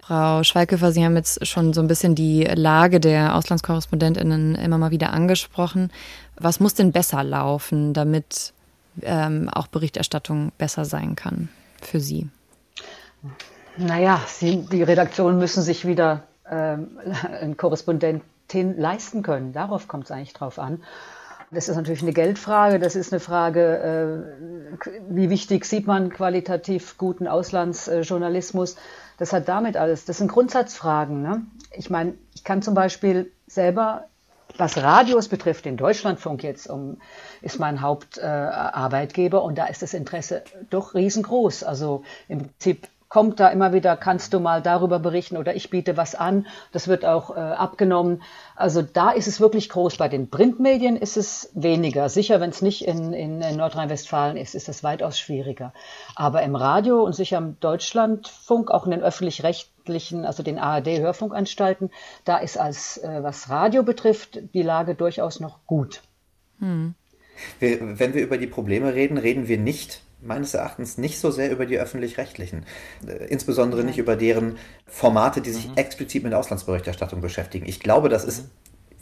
Frau 0.00 0.42
Schweighöfer, 0.42 0.92
Sie 0.92 1.04
haben 1.04 1.16
jetzt 1.16 1.46
schon 1.46 1.72
so 1.72 1.80
ein 1.80 1.88
bisschen 1.88 2.14
die 2.14 2.44
Lage 2.44 3.00
der 3.00 3.36
Auslandskorrespondentinnen 3.36 4.54
immer 4.56 4.76
mal 4.76 4.90
wieder 4.90 5.12
angesprochen. 5.12 5.90
Was 6.36 6.60
muss 6.60 6.74
denn 6.74 6.92
besser 6.92 7.24
laufen, 7.24 7.94
damit 7.94 8.52
ähm, 9.02 9.48
auch 9.48 9.66
Berichterstattung 9.66 10.52
besser 10.58 10.84
sein 10.84 11.16
kann 11.16 11.48
für 11.80 12.00
Sie? 12.00 12.28
Naja, 13.76 14.20
Sie, 14.26 14.66
die 14.70 14.82
Redaktionen 14.82 15.38
müssen 15.38 15.62
sich 15.62 15.86
wieder 15.86 16.24
ähm, 16.48 16.98
eine 17.40 17.54
Korrespondentin 17.54 18.78
leisten 18.78 19.22
können. 19.22 19.52
Darauf 19.52 19.88
kommt 19.88 20.04
es 20.04 20.10
eigentlich 20.10 20.34
drauf 20.34 20.58
an. 20.58 20.82
Das 21.50 21.68
ist 21.68 21.76
natürlich 21.76 22.02
eine 22.02 22.12
Geldfrage, 22.12 22.78
das 22.78 22.96
ist 22.96 23.12
eine 23.12 23.20
Frage, 23.20 24.26
äh, 24.80 24.88
wie 25.08 25.30
wichtig 25.30 25.64
sieht 25.64 25.86
man 25.86 26.10
qualitativ 26.10 26.98
guten 26.98 27.28
Auslandsjournalismus. 27.28 28.76
Das 29.18 29.32
hat 29.32 29.48
damit 29.48 29.76
alles, 29.76 30.04
das 30.04 30.18
sind 30.18 30.28
Grundsatzfragen. 30.28 31.22
Ne? 31.22 31.42
Ich 31.72 31.90
meine, 31.90 32.14
ich 32.34 32.42
kann 32.42 32.62
zum 32.62 32.74
Beispiel 32.74 33.30
selber, 33.46 34.08
was 34.56 34.76
Radios 34.76 35.28
betrifft, 35.28 35.64
den 35.64 35.76
Deutschlandfunk 35.76 36.42
jetzt 36.42 36.68
um, 36.68 36.98
ist 37.42 37.58
mein 37.58 37.80
Hauptarbeitgeber 37.80 39.38
äh, 39.38 39.42
und 39.42 39.58
da 39.58 39.66
ist 39.66 39.82
das 39.82 39.94
Interesse 39.94 40.44
doch 40.70 40.94
riesengroß. 40.94 41.64
Also 41.64 42.02
im 42.28 42.38
Prinzip 42.38 42.88
kommt 43.14 43.38
da 43.38 43.46
immer 43.46 43.72
wieder, 43.72 43.96
kannst 43.96 44.34
du 44.34 44.40
mal 44.40 44.60
darüber 44.60 44.98
berichten 44.98 45.36
oder 45.36 45.54
ich 45.54 45.70
biete 45.70 45.96
was 45.96 46.16
an. 46.16 46.48
Das 46.72 46.88
wird 46.88 47.04
auch 47.04 47.30
äh, 47.30 47.38
abgenommen. 47.38 48.22
Also 48.56 48.82
da 48.82 49.12
ist 49.12 49.28
es 49.28 49.38
wirklich 49.40 49.68
groß. 49.68 49.98
Bei 49.98 50.08
den 50.08 50.30
Printmedien 50.30 50.96
ist 50.96 51.16
es 51.16 51.48
weniger. 51.54 52.08
Sicher, 52.08 52.40
wenn 52.40 52.50
es 52.50 52.60
nicht 52.60 52.84
in, 52.84 53.12
in, 53.12 53.40
in 53.40 53.56
Nordrhein-Westfalen 53.56 54.36
ist, 54.36 54.56
ist 54.56 54.68
es 54.68 54.82
weitaus 54.82 55.16
schwieriger. 55.16 55.72
Aber 56.16 56.42
im 56.42 56.56
Radio 56.56 57.04
und 57.04 57.14
sicher 57.14 57.38
im 57.38 57.56
Deutschlandfunk, 57.60 58.72
auch 58.72 58.84
in 58.84 58.90
den 58.90 59.02
öffentlich-rechtlichen, 59.04 60.24
also 60.24 60.42
den 60.42 60.58
ARD-Hörfunkanstalten, 60.58 61.92
da 62.24 62.38
ist 62.38 62.58
als, 62.58 62.98
äh, 62.98 63.22
was 63.22 63.48
Radio 63.48 63.84
betrifft, 63.84 64.40
die 64.54 64.62
Lage 64.62 64.96
durchaus 64.96 65.38
noch 65.38 65.64
gut. 65.68 66.02
Hm. 66.58 66.96
Wir, 67.60 68.00
wenn 68.00 68.12
wir 68.12 68.24
über 68.24 68.38
die 68.38 68.48
Probleme 68.48 68.92
reden, 68.92 69.18
reden 69.18 69.46
wir 69.46 69.58
nicht 69.58 70.02
meines 70.24 70.54
Erachtens 70.54 70.98
nicht 70.98 71.18
so 71.18 71.30
sehr 71.30 71.50
über 71.50 71.66
die 71.66 71.78
öffentlich-rechtlichen, 71.78 72.64
äh, 73.06 73.26
insbesondere 73.26 73.84
nicht 73.84 73.98
über 73.98 74.16
deren 74.16 74.56
Formate, 74.86 75.40
die 75.40 75.50
sich 75.50 75.68
mhm. 75.68 75.76
explizit 75.76 76.22
mit 76.24 76.34
Auslandsberichterstattung 76.34 77.20
beschäftigen. 77.20 77.66
Ich 77.66 77.80
glaube, 77.80 78.08
das 78.08 78.24
ist 78.24 78.48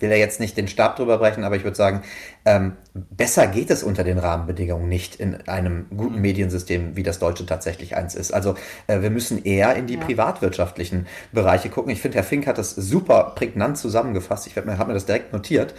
will 0.02 0.10
ja 0.10 0.16
jetzt 0.16 0.40
nicht 0.40 0.56
den 0.56 0.68
Stab 0.68 0.96
drüber 0.96 1.18
brechen, 1.18 1.44
aber 1.44 1.56
ich 1.56 1.64
würde 1.64 1.76
sagen, 1.76 2.02
ähm, 2.44 2.72
besser 2.92 3.46
geht 3.46 3.70
es 3.70 3.82
unter 3.82 4.04
den 4.04 4.18
Rahmenbedingungen 4.18 4.88
nicht 4.88 5.14
in 5.16 5.48
einem 5.48 5.86
guten 5.96 6.16
mhm. 6.16 6.22
Mediensystem, 6.22 6.96
wie 6.96 7.02
das 7.02 7.18
deutsche 7.18 7.46
tatsächlich 7.46 7.96
eins 7.96 8.14
ist. 8.14 8.34
Also 8.34 8.56
äh, 8.88 9.00
wir 9.00 9.10
müssen 9.10 9.44
eher 9.44 9.74
in 9.76 9.86
die 9.86 9.94
ja. 9.94 10.00
privatwirtschaftlichen 10.00 11.06
Bereiche 11.32 11.70
gucken. 11.70 11.92
Ich 11.92 12.00
finde, 12.00 12.18
Herr 12.18 12.24
Fink 12.24 12.46
hat 12.46 12.58
das 12.58 12.74
super 12.74 13.32
prägnant 13.34 13.78
zusammengefasst. 13.78 14.46
Ich 14.46 14.56
habe 14.56 14.70
mir, 14.70 14.76
das 14.92 15.06
direkt 15.06 15.32
notiert. 15.32 15.74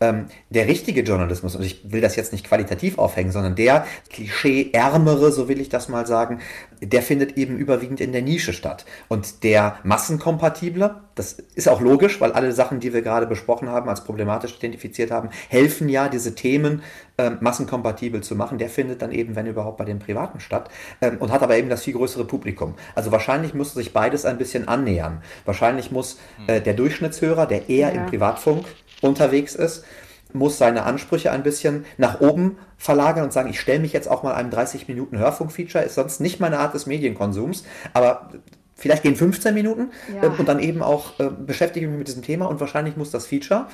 Ähm, 0.00 0.26
der 0.50 0.66
richtige 0.66 1.02
Journalismus, 1.02 1.56
und 1.56 1.62
ich 1.62 1.90
will 1.90 2.00
das 2.00 2.16
jetzt 2.16 2.32
nicht 2.32 2.46
qualitativ 2.46 2.98
aufhängen, 2.98 3.30
sondern 3.30 3.54
der 3.54 3.86
klischee-ärmere, 4.10 5.32
so 5.32 5.48
will 5.48 5.60
ich 5.60 5.68
das 5.68 5.88
mal 5.88 6.06
sagen, 6.06 6.40
der 6.82 7.02
findet 7.02 7.36
eben 7.36 7.56
überwiegend 7.56 8.00
in 8.00 8.12
der 8.12 8.22
Nische 8.22 8.52
statt. 8.52 8.84
Und 9.06 9.44
der 9.44 9.78
massenkompatible, 9.84 10.96
das 11.18 11.32
ist 11.54 11.68
auch 11.68 11.80
logisch, 11.80 12.20
weil 12.20 12.32
alle 12.32 12.52
Sachen, 12.52 12.80
die 12.80 12.92
wir 12.92 13.02
gerade 13.02 13.26
besprochen 13.26 13.68
haben, 13.68 13.88
als 13.88 14.04
problematisch 14.04 14.56
identifiziert 14.56 15.10
haben, 15.10 15.30
helfen 15.48 15.88
ja, 15.88 16.08
diese 16.08 16.34
Themen 16.34 16.82
äh, 17.16 17.30
massenkompatibel 17.30 18.22
zu 18.22 18.36
machen. 18.36 18.58
Der 18.58 18.68
findet 18.68 19.02
dann 19.02 19.10
eben, 19.10 19.34
wenn 19.34 19.46
überhaupt, 19.46 19.78
bei 19.78 19.84
den 19.84 19.98
Privaten 19.98 20.40
statt 20.40 20.70
ähm, 21.00 21.18
und 21.18 21.32
hat 21.32 21.42
aber 21.42 21.56
eben 21.56 21.68
das 21.68 21.82
viel 21.82 21.94
größere 21.94 22.24
Publikum. 22.24 22.74
Also 22.94 23.10
wahrscheinlich 23.10 23.54
muss 23.54 23.74
sich 23.74 23.92
beides 23.92 24.24
ein 24.24 24.38
bisschen 24.38 24.68
annähern. 24.68 25.22
Wahrscheinlich 25.44 25.90
muss 25.90 26.18
äh, 26.46 26.60
der 26.60 26.74
Durchschnittshörer, 26.74 27.46
der 27.46 27.68
eher 27.68 27.92
ja. 27.92 28.00
im 28.00 28.06
Privatfunk 28.06 28.64
unterwegs 29.00 29.54
ist, 29.54 29.84
muss 30.32 30.58
seine 30.58 30.84
Ansprüche 30.84 31.32
ein 31.32 31.42
bisschen 31.42 31.84
nach 31.96 32.20
oben 32.20 32.58
verlagern 32.76 33.24
und 33.24 33.32
sagen, 33.32 33.50
ich 33.50 33.60
stelle 33.60 33.80
mich 33.80 33.92
jetzt 33.92 34.08
auch 34.08 34.22
mal 34.22 34.34
einem 34.34 34.50
30 34.50 34.86
Minuten 34.88 35.18
Hörfunk-Feature, 35.18 35.84
ist 35.84 35.94
sonst 35.94 36.20
nicht 36.20 36.38
meine 36.38 36.58
Art 36.58 36.74
des 36.74 36.86
Medienkonsums, 36.86 37.64
aber 37.92 38.30
vielleicht 38.78 39.02
gehen 39.02 39.16
15 39.16 39.52
Minuten 39.52 39.90
ja. 40.14 40.22
äh, 40.22 40.38
und 40.38 40.48
dann 40.48 40.60
eben 40.60 40.82
auch 40.82 41.18
äh, 41.18 41.28
beschäftige 41.28 41.84
ich 41.84 41.90
mich 41.90 41.98
mit 41.98 42.08
diesem 42.08 42.22
Thema 42.22 42.46
und 42.46 42.60
wahrscheinlich 42.60 42.96
muss 42.96 43.10
das 43.10 43.26
Feature 43.26 43.66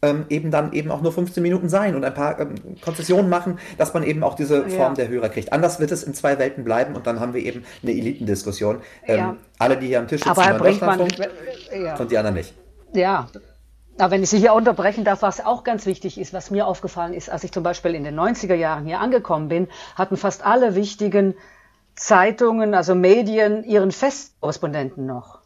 ähm, 0.00 0.24
eben 0.28 0.50
dann 0.50 0.72
eben 0.72 0.90
auch 0.90 1.02
nur 1.02 1.12
15 1.12 1.42
Minuten 1.42 1.68
sein 1.68 1.94
und 1.94 2.04
ein 2.04 2.14
paar 2.14 2.40
ähm, 2.40 2.54
Konzessionen 2.80 3.28
machen, 3.28 3.58
dass 3.78 3.92
man 3.94 4.02
eben 4.02 4.22
auch 4.24 4.34
diese 4.34 4.62
Form 4.62 4.92
ja. 4.92 4.94
der 4.94 5.08
Hörer 5.08 5.28
kriegt. 5.28 5.52
Anders 5.52 5.78
wird 5.78 5.92
es 5.92 6.02
in 6.02 6.14
zwei 6.14 6.38
Welten 6.38 6.64
bleiben 6.64 6.96
und 6.96 7.06
dann 7.06 7.20
haben 7.20 7.34
wir 7.34 7.42
eben 7.42 7.64
eine 7.82 7.92
Elitendiskussion. 7.92 8.80
Ähm, 9.06 9.18
ja. 9.18 9.36
Alle, 9.58 9.76
die 9.76 9.88
hier 9.88 10.00
am 10.00 10.08
Tisch 10.08 10.22
sitzen, 10.22 10.38
Aber 10.38 10.58
bringt 10.58 10.80
man, 10.80 11.06
ja. 11.72 11.96
und 11.96 12.10
die 12.10 12.18
anderen 12.18 12.36
nicht. 12.36 12.54
Ja, 12.94 13.28
aber 13.98 14.10
wenn 14.10 14.22
ich 14.22 14.30
Sie 14.30 14.38
hier 14.38 14.54
unterbrechen 14.54 15.04
darf, 15.04 15.22
was 15.22 15.44
auch 15.44 15.64
ganz 15.64 15.86
wichtig 15.86 16.18
ist, 16.18 16.32
was 16.32 16.50
mir 16.50 16.66
aufgefallen 16.66 17.12
ist, 17.12 17.30
als 17.30 17.44
ich 17.44 17.52
zum 17.52 17.62
Beispiel 17.62 17.94
in 17.94 18.04
den 18.04 18.18
90er 18.18 18.54
Jahren 18.54 18.86
hier 18.86 19.00
angekommen 19.00 19.48
bin, 19.48 19.68
hatten 19.94 20.16
fast 20.16 20.44
alle 20.44 20.74
wichtigen 20.74 21.34
Zeitungen, 21.94 22.74
also 22.74 22.94
Medien, 22.94 23.64
ihren 23.64 23.92
Festkorrespondenten 23.92 25.06
noch. 25.06 25.40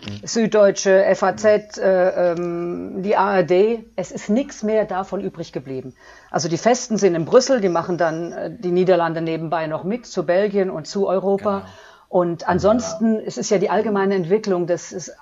Mhm. 0.00 0.26
Süddeutsche, 0.26 1.04
FAZ, 1.14 1.78
äh, 1.78 2.32
ähm, 2.32 3.02
die 3.02 3.16
ARD, 3.16 3.84
es 3.96 4.10
ist 4.10 4.28
nichts 4.28 4.62
mehr 4.62 4.84
davon 4.84 5.20
übrig 5.20 5.52
geblieben. 5.52 5.94
Also 6.30 6.48
die 6.48 6.58
Festen 6.58 6.96
sind 6.96 7.14
in 7.14 7.24
Brüssel, 7.24 7.60
die 7.60 7.68
machen 7.68 7.98
dann 7.98 8.32
äh, 8.32 8.50
die 8.50 8.70
Niederlande 8.70 9.20
nebenbei 9.20 9.66
noch 9.66 9.84
mit 9.84 10.06
zu 10.06 10.24
Belgien 10.24 10.70
und 10.70 10.86
zu 10.86 11.08
Europa. 11.08 11.58
Genau. 11.58 11.70
Und 12.08 12.48
ansonsten, 12.48 13.14
ja. 13.14 13.20
es 13.26 13.38
ist 13.38 13.50
ja 13.50 13.58
die 13.58 13.70
allgemeine 13.70 14.14
Entwicklung, 14.14 14.66
dass 14.66 14.92
es 14.92 15.12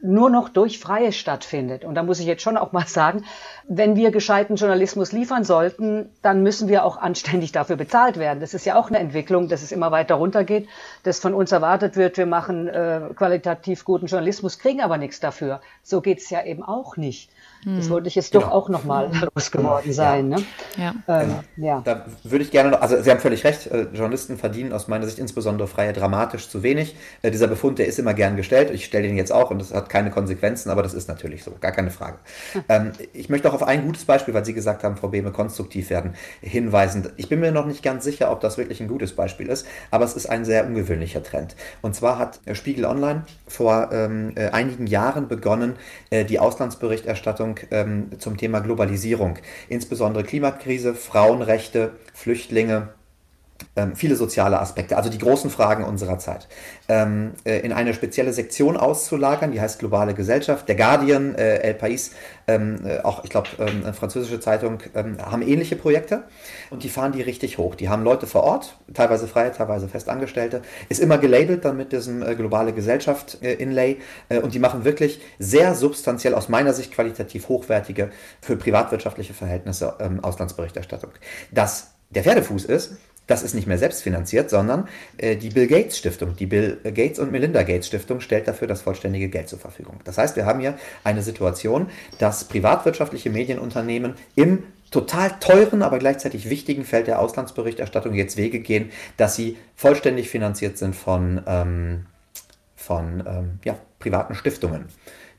nur 0.00 0.30
noch 0.30 0.48
durch 0.48 0.78
Freie 0.78 1.12
stattfindet. 1.12 1.84
Und 1.84 1.94
da 1.94 2.02
muss 2.02 2.20
ich 2.20 2.26
jetzt 2.26 2.42
schon 2.42 2.56
auch 2.56 2.72
mal 2.72 2.86
sagen, 2.86 3.24
wenn 3.68 3.96
wir 3.96 4.10
gescheiten 4.10 4.56
Journalismus 4.56 5.12
liefern 5.12 5.44
sollten, 5.44 6.10
dann 6.22 6.42
müssen 6.42 6.68
wir 6.68 6.84
auch 6.84 6.96
anständig 6.98 7.52
dafür 7.52 7.76
bezahlt 7.76 8.18
werden. 8.18 8.40
Das 8.40 8.54
ist 8.54 8.66
ja 8.66 8.76
auch 8.76 8.88
eine 8.88 8.98
Entwicklung, 8.98 9.48
dass 9.48 9.62
es 9.62 9.72
immer 9.72 9.90
weiter 9.90 10.16
runtergeht, 10.16 10.68
dass 11.02 11.18
von 11.18 11.34
uns 11.34 11.50
erwartet 11.52 11.96
wird, 11.96 12.16
wir 12.18 12.26
machen 12.26 12.68
äh, 12.68 13.00
qualitativ 13.14 13.84
guten 13.84 14.06
Journalismus, 14.06 14.58
kriegen 14.58 14.80
aber 14.80 14.98
nichts 14.98 15.20
dafür. 15.20 15.60
So 15.82 16.00
geht's 16.00 16.28
ja 16.30 16.44
eben 16.44 16.62
auch 16.62 16.96
nicht. 16.96 17.30
Das 17.64 17.86
hm. 17.86 17.90
wollte 17.92 18.08
ich 18.08 18.14
jetzt 18.14 18.32
genau. 18.32 18.46
doch 18.46 18.52
auch 18.52 18.68
nochmal 18.68 19.10
losgeworden 19.34 19.92
sein. 19.92 20.30
Ja. 20.30 20.36
Ne? 20.36 20.44
Ja. 20.76 20.94
Ähm, 21.08 21.34
ja. 21.56 21.80
Da 21.82 22.04
würde 22.22 22.44
ich 22.44 22.50
gerne 22.50 22.70
noch, 22.70 22.82
also 22.82 23.00
Sie 23.00 23.10
haben 23.10 23.20
völlig 23.20 23.44
recht, 23.44 23.66
äh, 23.68 23.86
Journalisten 23.92 24.36
verdienen 24.36 24.72
aus 24.72 24.86
meiner 24.86 25.06
Sicht 25.06 25.18
insbesondere 25.18 25.66
Freie 25.66 25.94
dramatisch 25.94 26.48
zu 26.50 26.62
wenig. 26.62 26.94
Äh, 27.22 27.30
dieser 27.30 27.46
Befund, 27.46 27.78
der 27.78 27.86
ist 27.86 27.98
immer 27.98 28.12
gern 28.12 28.36
gestellt. 28.36 28.70
Ich 28.70 28.84
stelle 28.84 29.08
den 29.08 29.16
jetzt 29.16 29.32
auch 29.32 29.50
und 29.50 29.60
das 29.60 29.72
hat 29.72 29.88
keine 29.88 30.10
Konsequenzen, 30.10 30.68
aber 30.68 30.82
das 30.82 30.92
ist 30.92 31.08
natürlich 31.08 31.42
so, 31.42 31.52
gar 31.58 31.72
keine 31.72 31.90
Frage. 31.90 32.18
Hm. 32.52 32.64
Ähm, 32.74 32.92
ich 33.12 33.28
möchte 33.28 33.50
auch 33.50 33.53
auf 33.54 33.62
ein 33.62 33.84
gutes 33.86 34.04
Beispiel, 34.04 34.34
weil 34.34 34.44
Sie 34.44 34.54
gesagt 34.54 34.84
haben, 34.84 34.96
Frau 34.96 35.08
Behme, 35.08 35.32
konstruktiv 35.32 35.90
werden, 35.90 36.14
hinweisen. 36.40 37.10
Ich 37.16 37.28
bin 37.28 37.40
mir 37.40 37.52
noch 37.52 37.66
nicht 37.66 37.82
ganz 37.82 38.04
sicher, 38.04 38.30
ob 38.30 38.40
das 38.40 38.58
wirklich 38.58 38.80
ein 38.80 38.88
gutes 38.88 39.14
Beispiel 39.14 39.48
ist, 39.48 39.66
aber 39.90 40.04
es 40.04 40.14
ist 40.14 40.26
ein 40.26 40.44
sehr 40.44 40.66
ungewöhnlicher 40.66 41.22
Trend. 41.22 41.56
Und 41.82 41.94
zwar 41.94 42.18
hat 42.18 42.40
Spiegel 42.52 42.84
Online 42.84 43.24
vor 43.46 43.90
ähm, 43.92 44.32
äh, 44.36 44.48
einigen 44.50 44.86
Jahren 44.86 45.28
begonnen, 45.28 45.76
äh, 46.10 46.24
die 46.24 46.38
Auslandsberichterstattung 46.38 47.60
ähm, 47.70 48.10
zum 48.18 48.36
Thema 48.36 48.60
Globalisierung, 48.60 49.38
insbesondere 49.68 50.24
Klimakrise, 50.24 50.94
Frauenrechte, 50.94 51.92
Flüchtlinge, 52.12 52.88
ähm, 53.76 53.96
viele 53.96 54.16
soziale 54.16 54.60
Aspekte, 54.60 54.96
also 54.96 55.10
die 55.10 55.18
großen 55.18 55.50
Fragen 55.50 55.84
unserer 55.84 56.18
Zeit, 56.18 56.48
ähm, 56.88 57.32
äh, 57.44 57.60
in 57.60 57.72
eine 57.72 57.94
spezielle 57.94 58.32
Sektion 58.32 58.76
auszulagern, 58.76 59.52
die 59.52 59.60
heißt 59.60 59.78
Globale 59.78 60.14
Gesellschaft. 60.14 60.68
Der 60.68 60.76
Guardian, 60.76 61.34
äh, 61.34 61.58
El 61.58 61.74
País, 61.74 62.12
ähm, 62.46 62.80
äh, 62.84 63.00
auch 63.00 63.24
ich 63.24 63.30
glaube, 63.30 63.48
ähm, 63.58 63.82
eine 63.84 63.94
französische 63.94 64.40
Zeitung, 64.40 64.78
ähm, 64.94 65.16
haben 65.20 65.42
ähnliche 65.42 65.76
Projekte 65.76 66.24
und 66.70 66.82
die 66.82 66.88
fahren 66.88 67.12
die 67.12 67.22
richtig 67.22 67.58
hoch. 67.58 67.74
Die 67.74 67.88
haben 67.88 68.04
Leute 68.04 68.26
vor 68.26 68.44
Ort, 68.44 68.76
teilweise 68.92 69.26
freie, 69.26 69.52
teilweise 69.52 69.88
Festangestellte, 69.88 70.62
ist 70.88 71.00
immer 71.00 71.18
gelabelt 71.18 71.64
dann 71.64 71.76
mit 71.76 71.92
diesem 71.92 72.22
äh, 72.22 72.34
Globale 72.34 72.72
Gesellschaft 72.72 73.38
äh, 73.42 73.54
Inlay 73.54 73.98
äh, 74.28 74.38
und 74.38 74.54
die 74.54 74.58
machen 74.58 74.84
wirklich 74.84 75.20
sehr 75.38 75.74
substanziell, 75.74 76.34
aus 76.34 76.48
meiner 76.48 76.72
Sicht 76.72 76.92
qualitativ 76.92 77.48
hochwertige, 77.48 78.10
für 78.40 78.56
privatwirtschaftliche 78.56 79.34
Verhältnisse 79.34 79.94
Auslandsberichterstattung. 80.22 81.10
Das 81.50 81.94
der 82.10 82.22
Pferdefuß 82.22 82.64
ist, 82.66 82.96
das 83.26 83.42
ist 83.42 83.54
nicht 83.54 83.66
mehr 83.66 83.78
selbstfinanziert, 83.78 84.50
sondern 84.50 84.88
äh, 85.16 85.36
die 85.36 85.50
Bill 85.50 85.66
Gates 85.66 85.98
Stiftung, 85.98 86.36
die 86.36 86.46
Bill 86.46 86.78
Gates 86.82 87.18
und 87.18 87.32
Melinda 87.32 87.62
Gates 87.62 87.86
Stiftung 87.86 88.20
stellt 88.20 88.48
dafür 88.48 88.68
das 88.68 88.82
vollständige 88.82 89.28
Geld 89.28 89.48
zur 89.48 89.58
Verfügung. 89.58 90.00
Das 90.04 90.18
heißt, 90.18 90.36
wir 90.36 90.46
haben 90.46 90.60
hier 90.60 90.74
eine 91.04 91.22
Situation, 91.22 91.88
dass 92.18 92.44
privatwirtschaftliche 92.44 93.30
Medienunternehmen 93.30 94.14
im 94.34 94.64
total 94.90 95.30
teuren, 95.40 95.82
aber 95.82 95.98
gleichzeitig 95.98 96.48
wichtigen 96.50 96.84
Feld 96.84 97.06
der 97.06 97.18
Auslandsberichterstattung 97.18 98.14
jetzt 98.14 98.36
Wege 98.36 98.60
gehen, 98.60 98.90
dass 99.16 99.34
sie 99.34 99.56
vollständig 99.74 100.28
finanziert 100.28 100.78
sind 100.78 100.94
von, 100.94 101.42
ähm, 101.46 102.06
von 102.76 103.24
ähm, 103.26 103.58
ja, 103.64 103.76
privaten 103.98 104.34
Stiftungen 104.34 104.86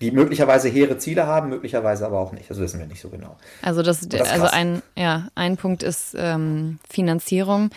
die 0.01 0.11
möglicherweise 0.11 0.69
hehre 0.69 0.97
Ziele 0.97 1.27
haben, 1.27 1.49
möglicherweise 1.49 2.05
aber 2.05 2.19
auch 2.19 2.31
nicht. 2.31 2.49
Das 2.49 2.59
wissen 2.59 2.79
wir 2.79 2.87
nicht 2.87 3.01
so 3.01 3.09
genau. 3.09 3.37
Also 3.61 3.81
das, 3.81 4.07
das 4.07 4.29
also 4.29 4.45
ein, 4.45 4.81
ja, 4.95 5.27
ein 5.35 5.57
Punkt 5.57 5.83
ist 5.83 6.15
ähm, 6.17 6.79
Finanzierung. 6.89 7.69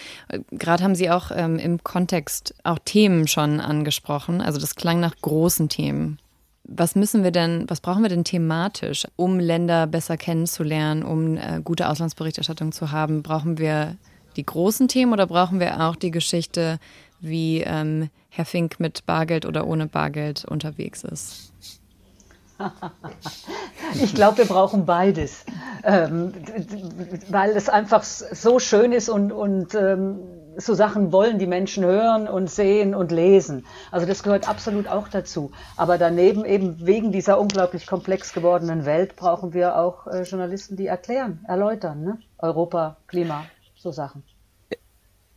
Gerade 0.50 0.82
haben 0.82 0.94
Sie 0.94 1.10
auch 1.10 1.30
ähm, 1.34 1.58
im 1.58 1.82
Kontext 1.82 2.54
auch 2.64 2.78
Themen 2.84 3.28
schon 3.28 3.60
angesprochen. 3.60 4.40
Also 4.40 4.60
das 4.60 4.74
klang 4.74 5.00
nach 5.00 5.14
großen 5.20 5.68
Themen. 5.68 6.18
Was 6.64 6.94
müssen 6.94 7.24
wir 7.24 7.30
denn, 7.30 7.64
was 7.68 7.80
brauchen 7.80 8.02
wir 8.02 8.10
denn 8.10 8.24
thematisch, 8.24 9.06
um 9.16 9.40
Länder 9.40 9.86
besser 9.86 10.16
kennenzulernen, 10.16 11.02
um 11.02 11.36
äh, 11.36 11.60
gute 11.64 11.88
Auslandsberichterstattung 11.88 12.72
zu 12.72 12.92
haben? 12.92 13.22
Brauchen 13.22 13.58
wir 13.58 13.96
die 14.36 14.44
großen 14.44 14.86
Themen 14.88 15.12
oder 15.12 15.26
brauchen 15.26 15.60
wir 15.60 15.80
auch 15.80 15.96
die 15.96 16.10
Geschichte 16.10 16.78
wie 17.20 17.62
ähm, 17.62 18.10
Herr 18.28 18.44
Fink 18.44 18.78
mit 18.78 19.06
Bargeld 19.06 19.46
oder 19.46 19.66
ohne 19.66 19.86
Bargeld 19.86 20.44
unterwegs 20.44 21.04
ist. 21.04 21.52
Ich 24.02 24.14
glaube, 24.14 24.38
wir 24.38 24.44
brauchen 24.44 24.84
beides, 24.84 25.44
ähm, 25.82 26.34
weil 27.30 27.56
es 27.56 27.68
einfach 27.68 28.02
so 28.02 28.58
schön 28.58 28.92
ist 28.92 29.08
und, 29.08 29.32
und 29.32 29.74
ähm, 29.74 30.20
so 30.56 30.74
Sachen 30.74 31.12
wollen 31.12 31.38
die 31.38 31.46
Menschen 31.46 31.84
hören 31.84 32.28
und 32.28 32.50
sehen 32.50 32.94
und 32.94 33.12
lesen. 33.12 33.64
Also 33.90 34.06
das 34.06 34.22
gehört 34.22 34.48
absolut 34.48 34.88
auch 34.88 35.08
dazu. 35.08 35.52
Aber 35.76 35.96
daneben 35.96 36.44
eben 36.44 36.84
wegen 36.84 37.12
dieser 37.12 37.40
unglaublich 37.40 37.86
komplex 37.86 38.32
gewordenen 38.32 38.84
Welt 38.84 39.16
brauchen 39.16 39.54
wir 39.54 39.76
auch 39.76 40.06
äh, 40.06 40.22
Journalisten, 40.22 40.76
die 40.76 40.86
erklären, 40.86 41.44
erläutern, 41.48 42.02
ne? 42.02 42.18
Europa, 42.38 42.98
Klima, 43.06 43.44
so 43.76 43.90
Sachen 43.90 44.22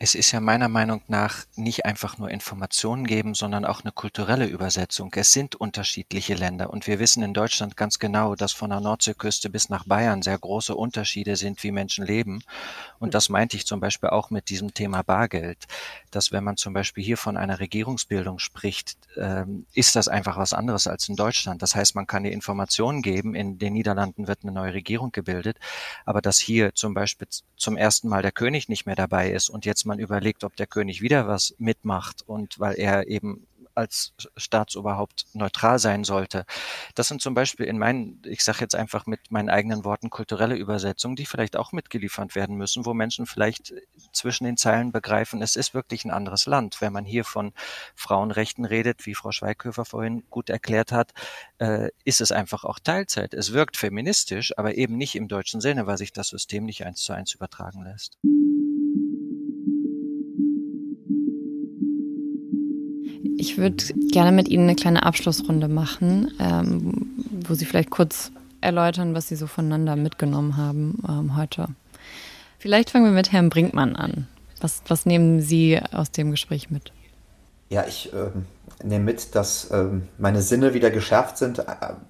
es 0.03 0.15
ist 0.15 0.31
ja 0.31 0.39
meiner 0.39 0.67
Meinung 0.67 1.03
nach 1.09 1.45
nicht 1.55 1.85
einfach 1.85 2.17
nur 2.17 2.31
Informationen 2.31 3.05
geben, 3.05 3.35
sondern 3.35 3.65
auch 3.65 3.81
eine 3.81 3.91
kulturelle 3.91 4.47
Übersetzung. 4.47 5.13
Es 5.15 5.31
sind 5.31 5.53
unterschiedliche 5.53 6.33
Länder 6.33 6.71
und 6.71 6.87
wir 6.87 6.97
wissen 6.97 7.21
in 7.21 7.35
Deutschland 7.35 7.77
ganz 7.77 7.99
genau, 7.99 8.33
dass 8.33 8.51
von 8.51 8.71
der 8.71 8.79
Nordseeküste 8.79 9.51
bis 9.51 9.69
nach 9.69 9.85
Bayern 9.85 10.23
sehr 10.23 10.39
große 10.39 10.75
Unterschiede 10.75 11.35
sind, 11.35 11.61
wie 11.63 11.71
Menschen 11.71 12.03
leben. 12.03 12.43
Und 12.97 13.13
das 13.13 13.29
meinte 13.29 13.55
ich 13.55 13.67
zum 13.67 13.79
Beispiel 13.79 14.09
auch 14.09 14.31
mit 14.31 14.49
diesem 14.49 14.73
Thema 14.73 15.03
Bargeld, 15.03 15.67
dass 16.09 16.31
wenn 16.31 16.43
man 16.43 16.57
zum 16.57 16.73
Beispiel 16.73 17.03
hier 17.03 17.17
von 17.17 17.37
einer 17.37 17.59
Regierungsbildung 17.59 18.39
spricht, 18.39 18.97
ähm, 19.17 19.67
ist 19.75 19.95
das 19.95 20.07
einfach 20.07 20.35
was 20.35 20.53
anderes 20.53 20.87
als 20.87 21.09
in 21.09 21.15
Deutschland. 21.15 21.61
Das 21.61 21.75
heißt, 21.75 21.93
man 21.93 22.07
kann 22.07 22.23
die 22.23 22.31
Informationen 22.31 23.03
geben, 23.03 23.35
in 23.35 23.59
den 23.59 23.73
Niederlanden 23.73 24.27
wird 24.27 24.39
eine 24.41 24.51
neue 24.51 24.73
Regierung 24.73 25.11
gebildet, 25.11 25.59
aber 26.07 26.23
dass 26.23 26.39
hier 26.39 26.73
zum 26.73 26.95
Beispiel 26.95 27.27
zum 27.55 27.77
ersten 27.77 28.09
Mal 28.09 28.23
der 28.23 28.31
König 28.31 28.67
nicht 28.67 28.87
mehr 28.87 28.95
dabei 28.95 29.29
ist 29.29 29.47
und 29.47 29.63
jetzt 29.63 29.85
man 29.91 29.99
überlegt, 29.99 30.45
ob 30.45 30.55
der 30.55 30.67
König 30.67 31.01
wieder 31.01 31.27
was 31.27 31.53
mitmacht 31.57 32.23
und 32.25 32.59
weil 32.59 32.75
er 32.75 33.07
eben 33.07 33.45
als 33.75 34.13
Staatsoberhaupt 34.37 35.25
neutral 35.33 35.79
sein 35.79 36.03
sollte. 36.03 36.45
Das 36.95 37.07
sind 37.07 37.21
zum 37.21 37.33
Beispiel 37.33 37.65
in 37.65 37.77
meinen, 37.77 38.21
ich 38.25 38.43
sage 38.43 38.59
jetzt 38.61 38.75
einfach 38.75 39.05
mit 39.05 39.31
meinen 39.31 39.49
eigenen 39.49 39.85
Worten, 39.85 40.09
kulturelle 40.09 40.55
Übersetzungen, 40.55 41.15
die 41.15 41.25
vielleicht 41.25 41.55
auch 41.55 41.71
mitgeliefert 41.71 42.35
werden 42.35 42.57
müssen, 42.57 42.85
wo 42.85 42.93
Menschen 42.93 43.25
vielleicht 43.25 43.73
zwischen 44.11 44.43
den 44.43 44.57
Zeilen 44.57 44.91
begreifen, 44.91 45.41
es 45.41 45.55
ist 45.55 45.73
wirklich 45.73 46.05
ein 46.05 46.11
anderes 46.11 46.45
Land. 46.45 46.81
Wenn 46.81 46.93
man 46.93 47.05
hier 47.05 47.23
von 47.23 47.53
Frauenrechten 47.95 48.65
redet, 48.65 49.05
wie 49.05 49.15
Frau 49.15 49.31
Schweighöfer 49.31 49.85
vorhin 49.85 50.23
gut 50.29 50.49
erklärt 50.49 50.91
hat, 50.91 51.13
äh, 51.59 51.89
ist 52.03 52.21
es 52.21 52.31
einfach 52.31 52.63
auch 52.63 52.79
Teilzeit. 52.79 53.33
Es 53.33 53.53
wirkt 53.53 53.77
feministisch, 53.77 54.57
aber 54.57 54.75
eben 54.75 54.97
nicht 54.97 55.15
im 55.15 55.27
deutschen 55.27 55.61
Sinne, 55.61 55.87
weil 55.87 55.97
sich 55.97 56.11
das 56.11 56.27
System 56.27 56.65
nicht 56.65 56.85
eins 56.85 57.01
zu 57.01 57.13
eins 57.13 57.33
übertragen 57.33 57.83
lässt. 57.83 58.17
Ich 63.41 63.57
würde 63.57 63.83
gerne 64.11 64.31
mit 64.31 64.49
Ihnen 64.49 64.65
eine 64.65 64.75
kleine 64.75 65.01
Abschlussrunde 65.01 65.67
machen, 65.67 66.31
ähm, 66.37 67.09
wo 67.47 67.55
Sie 67.55 67.65
vielleicht 67.65 67.89
kurz 67.89 68.31
erläutern, 68.61 69.15
was 69.15 69.29
Sie 69.29 69.35
so 69.35 69.47
voneinander 69.47 69.95
mitgenommen 69.95 70.57
haben 70.57 71.01
ähm, 71.09 71.35
heute. 71.35 71.65
Vielleicht 72.59 72.91
fangen 72.91 73.05
wir 73.05 73.11
mit 73.11 73.31
Herrn 73.31 73.49
Brinkmann 73.49 73.95
an. 73.95 74.27
Was, 74.59 74.83
was 74.87 75.07
nehmen 75.07 75.41
Sie 75.41 75.79
aus 75.91 76.11
dem 76.11 76.29
Gespräch 76.29 76.69
mit? 76.69 76.91
Ja, 77.71 77.83
ich 77.87 78.11
ähm, 78.13 78.45
nehme 78.83 79.05
mit, 79.05 79.35
dass 79.35 79.69
ähm, 79.71 80.07
meine 80.17 80.41
Sinne 80.41 80.73
wieder 80.73 80.91
geschärft 80.91 81.37
sind, 81.37 81.59
äh, 81.59 81.63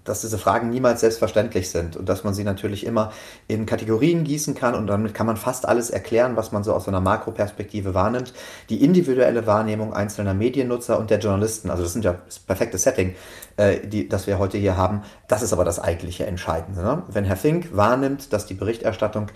dass 0.03 0.21
diese 0.21 0.37
Fragen 0.37 0.69
niemals 0.69 1.01
selbstverständlich 1.01 1.69
sind 1.69 1.95
und 1.97 2.07
dass 2.07 2.23
man 2.23 2.33
sie 2.33 2.43
natürlich 2.43 2.85
immer 2.85 3.11
in 3.47 3.65
Kategorien 3.65 4.23
gießen 4.23 4.55
kann 4.55 4.75
und 4.75 4.87
damit 4.87 5.13
kann 5.13 5.27
man 5.27 5.37
fast 5.37 5.67
alles 5.67 5.89
erklären, 5.89 6.35
was 6.35 6.51
man 6.51 6.63
so 6.63 6.73
aus 6.73 6.85
so 6.85 6.91
einer 6.91 7.01
Makroperspektive 7.01 7.93
wahrnimmt. 7.93 8.33
Die 8.69 8.83
individuelle 8.83 9.45
Wahrnehmung 9.47 9.93
einzelner 9.93 10.33
Mediennutzer 10.33 10.99
und 10.99 11.09
der 11.09 11.19
Journalisten, 11.19 11.69
also 11.69 11.83
das 11.83 11.93
sind 11.93 12.05
ja 12.05 12.17
das 12.25 12.39
perfekte 12.39 12.77
Setting, 12.77 13.15
äh, 13.57 13.85
die, 13.87 14.07
das 14.07 14.27
wir 14.27 14.39
heute 14.39 14.57
hier 14.57 14.77
haben, 14.77 15.03
das 15.27 15.41
ist 15.41 15.53
aber 15.53 15.65
das 15.65 15.79
eigentliche 15.79 16.25
Entscheidende. 16.25 16.81
Ne? 16.81 17.03
Wenn 17.07 17.25
Herr 17.25 17.37
Fink 17.37 17.75
wahrnimmt, 17.75 18.33
dass 18.33 18.45
die 18.45 18.53
Berichterstattung 18.53 19.27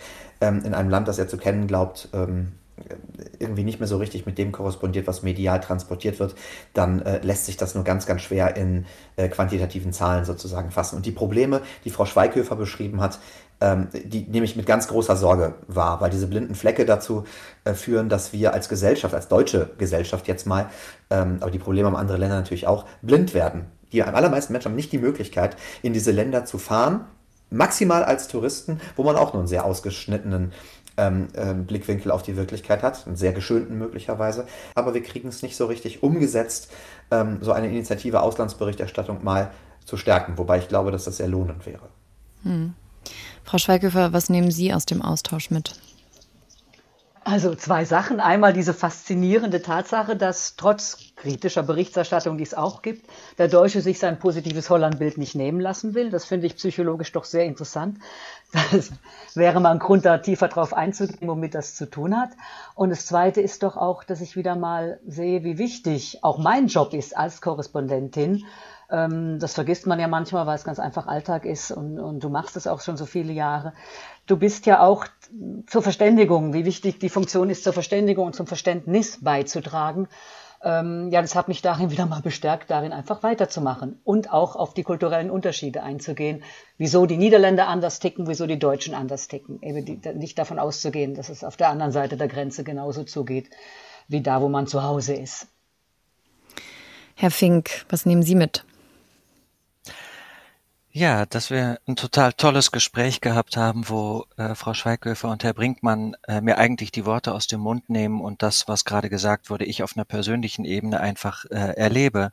ähm, 0.42 0.64
in 0.66 0.74
einem 0.74 0.90
Land, 0.90 1.08
das 1.08 1.20
er 1.20 1.28
zu 1.28 1.38
kennen 1.38 1.68
glaubt, 1.68 2.10
ähm, 2.14 2.54
irgendwie 3.40 3.64
nicht 3.64 3.80
mehr 3.80 3.88
so 3.88 3.98
richtig 3.98 4.26
mit 4.26 4.38
dem 4.38 4.52
korrespondiert, 4.52 5.08
was 5.08 5.24
medial 5.24 5.62
transportiert 5.62 6.20
wird, 6.20 6.36
dann 6.74 7.02
äh, 7.02 7.20
lässt 7.20 7.46
sich 7.46 7.58
das 7.58 7.74
nur 7.74 7.84
ganz, 7.84 8.06
ganz 8.06 8.22
schwer 8.22 8.58
in 8.58 8.86
äh, 9.16 9.30
quantitativen 9.30 9.94
Zahlen 9.94 10.26
sozusagen 10.26 10.72
fassen. 10.72 10.98
Und 10.98 11.06
die 11.06 11.12
Probleme, 11.12 11.62
die 11.86 11.90
Frau 11.90 12.06
Schweighöfer 12.06 12.56
beschrieben 12.56 13.02
hat, 13.02 13.20
ähm, 13.62 13.88
die 13.94 14.22
nehme 14.24 14.46
ich 14.46 14.56
mit 14.56 14.66
ganz 14.66 14.88
großer 14.88 15.16
Sorge 15.16 15.56
wahr, 15.68 16.02
weil 16.02 16.10
diese 16.10 16.28
blinden 16.28 16.56
Flecke 16.56 16.86
dazu 16.86 17.24
äh, 17.64 17.74
führen, 17.74 18.10
dass 18.10 18.34
wir 18.34 18.54
als 18.54 18.68
Gesellschaft, 18.68 19.14
als 19.14 19.30
deutsche 19.30 19.70
Gesellschaft 19.78 20.28
jetzt 20.28 20.46
mal, 20.46 20.70
ähm, 21.10 21.38
aber 21.40 21.52
die 21.52 21.60
Probleme 21.60 21.88
haben 21.88 21.96
andere 21.96 22.18
Länder 22.18 22.36
natürlich 22.36 22.68
auch, 22.68 22.86
blind 23.02 23.34
werden. 23.34 23.68
Die 23.94 24.04
allermeisten 24.04 24.52
Menschen 24.52 24.72
haben 24.72 24.76
nicht 24.76 24.92
die 24.92 24.98
Möglichkeit, 24.98 25.56
in 25.82 25.94
diese 25.94 26.12
Länder 26.12 26.44
zu 26.44 26.58
fahren, 26.58 27.06
maximal 27.50 28.04
als 28.04 28.28
Touristen, 28.28 28.82
wo 28.96 29.04
man 29.04 29.16
auch 29.16 29.34
nur 29.34 29.42
einen 29.42 29.48
sehr 29.48 29.66
ausgeschnittenen 29.66 30.52
ähm, 30.98 31.28
ähm, 31.36 31.66
Blickwinkel 31.66 32.12
auf 32.12 32.24
die 32.24 32.38
Wirklichkeit 32.38 32.84
hat, 32.84 33.06
einen 33.06 33.16
sehr 33.16 33.34
geschönten 33.34 33.78
möglicherweise. 33.78 34.48
Aber 34.76 34.94
wir 34.94 35.04
kriegen 35.04 35.30
es 35.30 35.42
nicht 35.42 35.56
so 35.56 35.66
richtig 35.66 36.04
umgesetzt, 36.04 36.72
ähm, 37.12 37.40
so 37.42 37.52
eine 37.52 37.68
Initiative 37.68 38.22
Auslandsberichterstattung 38.22 39.24
mal 39.24 39.52
zu 39.86 39.98
stärken, 39.98 40.38
wobei 40.38 40.58
ich 40.58 40.68
glaube, 40.68 40.92
dass 40.92 41.06
das 41.06 41.18
sehr 41.18 41.28
lohnend 41.28 41.66
wäre. 41.66 41.90
Hm. 42.44 42.74
Frau 43.44 43.58
Schweighöfer, 43.58 44.14
was 44.14 44.30
nehmen 44.30 44.52
Sie 44.52 44.74
aus 44.74 44.86
dem 44.86 45.02
Austausch 45.02 45.52
mit? 45.52 45.76
Also 47.28 47.56
zwei 47.56 47.86
Sachen. 47.86 48.20
Einmal 48.20 48.54
diese 48.54 48.76
faszinierende 48.76 49.64
Tatsache, 49.64 50.16
dass 50.16 50.58
trotz 50.58 51.16
kritischer 51.16 51.64
Berichterstattung, 51.64 52.38
die 52.38 52.44
es 52.44 52.54
auch 52.54 52.84
gibt, 52.84 53.10
der 53.40 53.48
Deutsche 53.48 53.82
sich 53.82 53.98
sein 53.98 54.20
positives 54.20 54.70
Hollandbild 54.70 55.18
nicht 55.18 55.34
nehmen 55.34 55.60
lassen 55.60 55.96
will. 55.96 56.12
Das 56.12 56.26
finde 56.26 56.46
ich 56.46 56.56
psychologisch 56.56 57.12
doch 57.14 57.24
sehr 57.24 57.46
interessant. 57.46 57.98
Das 58.72 58.92
wäre 59.34 59.60
mal 59.60 59.72
ein 59.72 59.80
Grund, 59.80 60.06
da 60.06 60.20
tiefer 60.20 60.50
drauf 60.50 60.72
einzugehen, 60.72 61.28
womit 61.28 61.56
das 61.56 61.74
zu 61.74 61.90
tun 61.90 62.16
hat. 62.16 62.30
Und 62.76 62.92
das 62.92 63.08
Zweite 63.08 63.42
ist 63.42 63.64
doch 63.64 63.76
auch, 63.76 64.04
dass 64.04 64.22
ich 64.22 64.36
wieder 64.36 64.56
mal 64.56 65.00
sehe, 65.08 65.44
wie 65.44 65.58
wichtig 65.58 66.20
auch 66.22 66.38
mein 66.38 66.68
Job 66.68 66.94
ist 66.94 67.18
als 67.18 67.42
Korrespondentin. 67.42 68.46
Ähm, 68.90 69.40
das 69.40 69.54
vergisst 69.54 69.88
man 69.88 70.00
ja 70.00 70.08
manchmal, 70.08 70.46
weil 70.48 70.56
es 70.56 70.64
ganz 70.64 70.80
einfach 70.80 71.08
Alltag 71.08 71.46
ist 71.46 71.72
und, 71.72 72.00
und 72.00 72.24
du 72.24 72.30
machst 72.30 72.56
es 72.58 72.68
auch 72.68 72.82
schon 72.82 72.98
so 72.98 73.06
viele 73.06 73.34
Jahre. 73.34 73.74
Du 74.26 74.38
bist 74.38 74.66
ja 74.66 74.82
auch 74.82 75.06
zur 75.68 75.82
Verständigung, 75.82 76.54
wie 76.54 76.66
wichtig 76.66 77.00
die 77.00 77.10
Funktion 77.10 77.50
ist, 77.50 77.64
zur 77.64 77.74
Verständigung 77.74 78.28
und 78.28 78.36
zum 78.36 78.48
Verständnis 78.48 79.20
beizutragen 79.22 80.08
ähm, 80.66 81.12
ja, 81.12 81.22
das 81.22 81.36
hat 81.36 81.48
mich 81.48 81.62
darin 81.62 81.92
wieder 81.92 82.08
mal 82.08 82.22
bestärkt, 82.22 82.72
darin 82.72 82.92
einfach 82.92 83.22
weiterzumachen 83.22 84.00
und 84.04 84.34
auch 84.34 84.56
auf 84.56 84.74
die 84.74 84.82
kulturellen 84.82 85.30
Unterschiede 85.30 85.84
einzugehen, 85.84 86.44
wieso 86.78 87.06
die 87.06 87.18
Niederländer 87.18 87.68
anders 87.68 88.00
ticken, 88.00 88.28
wieso 88.28 88.48
die 88.48 88.58
Deutschen 88.58 88.96
anders 88.96 89.28
ticken. 89.28 89.62
Eben 89.62 89.86
die, 89.86 90.02
nicht 90.16 90.40
davon 90.40 90.58
auszugehen, 90.58 91.14
dass 91.14 91.30
es 91.30 91.44
auf 91.44 91.56
der 91.56 91.70
anderen 91.70 91.92
Seite 91.92 92.18
der 92.18 92.28
Grenze 92.28 92.64
genauso 92.64 93.04
zugeht 93.04 93.50
wie 94.08 94.22
da, 94.22 94.42
wo 94.42 94.50
man 94.50 94.66
zu 94.66 94.84
Hause 94.84 95.14
ist. 95.14 95.48
Herr 97.16 97.32
Fink, 97.32 97.86
was 97.90 98.06
nehmen 98.06 98.24
Sie 98.24 98.36
mit? 98.36 98.66
Ja, 100.98 101.26
dass 101.26 101.50
wir 101.50 101.78
ein 101.90 101.98
total 101.98 102.32
tolles 102.32 102.72
Gespräch 102.72 103.20
gehabt 103.20 103.58
haben, 103.58 103.90
wo 103.90 104.28
äh, 104.38 104.56
Frau 104.56 104.74
Schweighöfer 104.74 105.30
und 105.30 105.44
Herr 105.44 105.54
Brinkmann 105.54 106.16
äh, 106.26 106.40
mir 106.40 106.58
eigentlich 106.58 106.90
die 106.90 107.06
Worte 107.06 107.34
aus 107.34 107.48
dem 107.48 107.60
Mund 107.60 107.90
nehmen 107.90 108.22
und 108.22 108.42
das, 108.42 108.70
was 108.70 108.86
gerade 108.86 109.10
gesagt 109.10 109.50
wurde, 109.50 109.66
ich 109.66 109.84
auf 109.84 109.98
einer 109.98 110.06
persönlichen 110.06 110.64
Ebene 110.64 111.02
einfach 111.02 111.44
äh, 111.52 111.76
erlebe, 111.76 112.32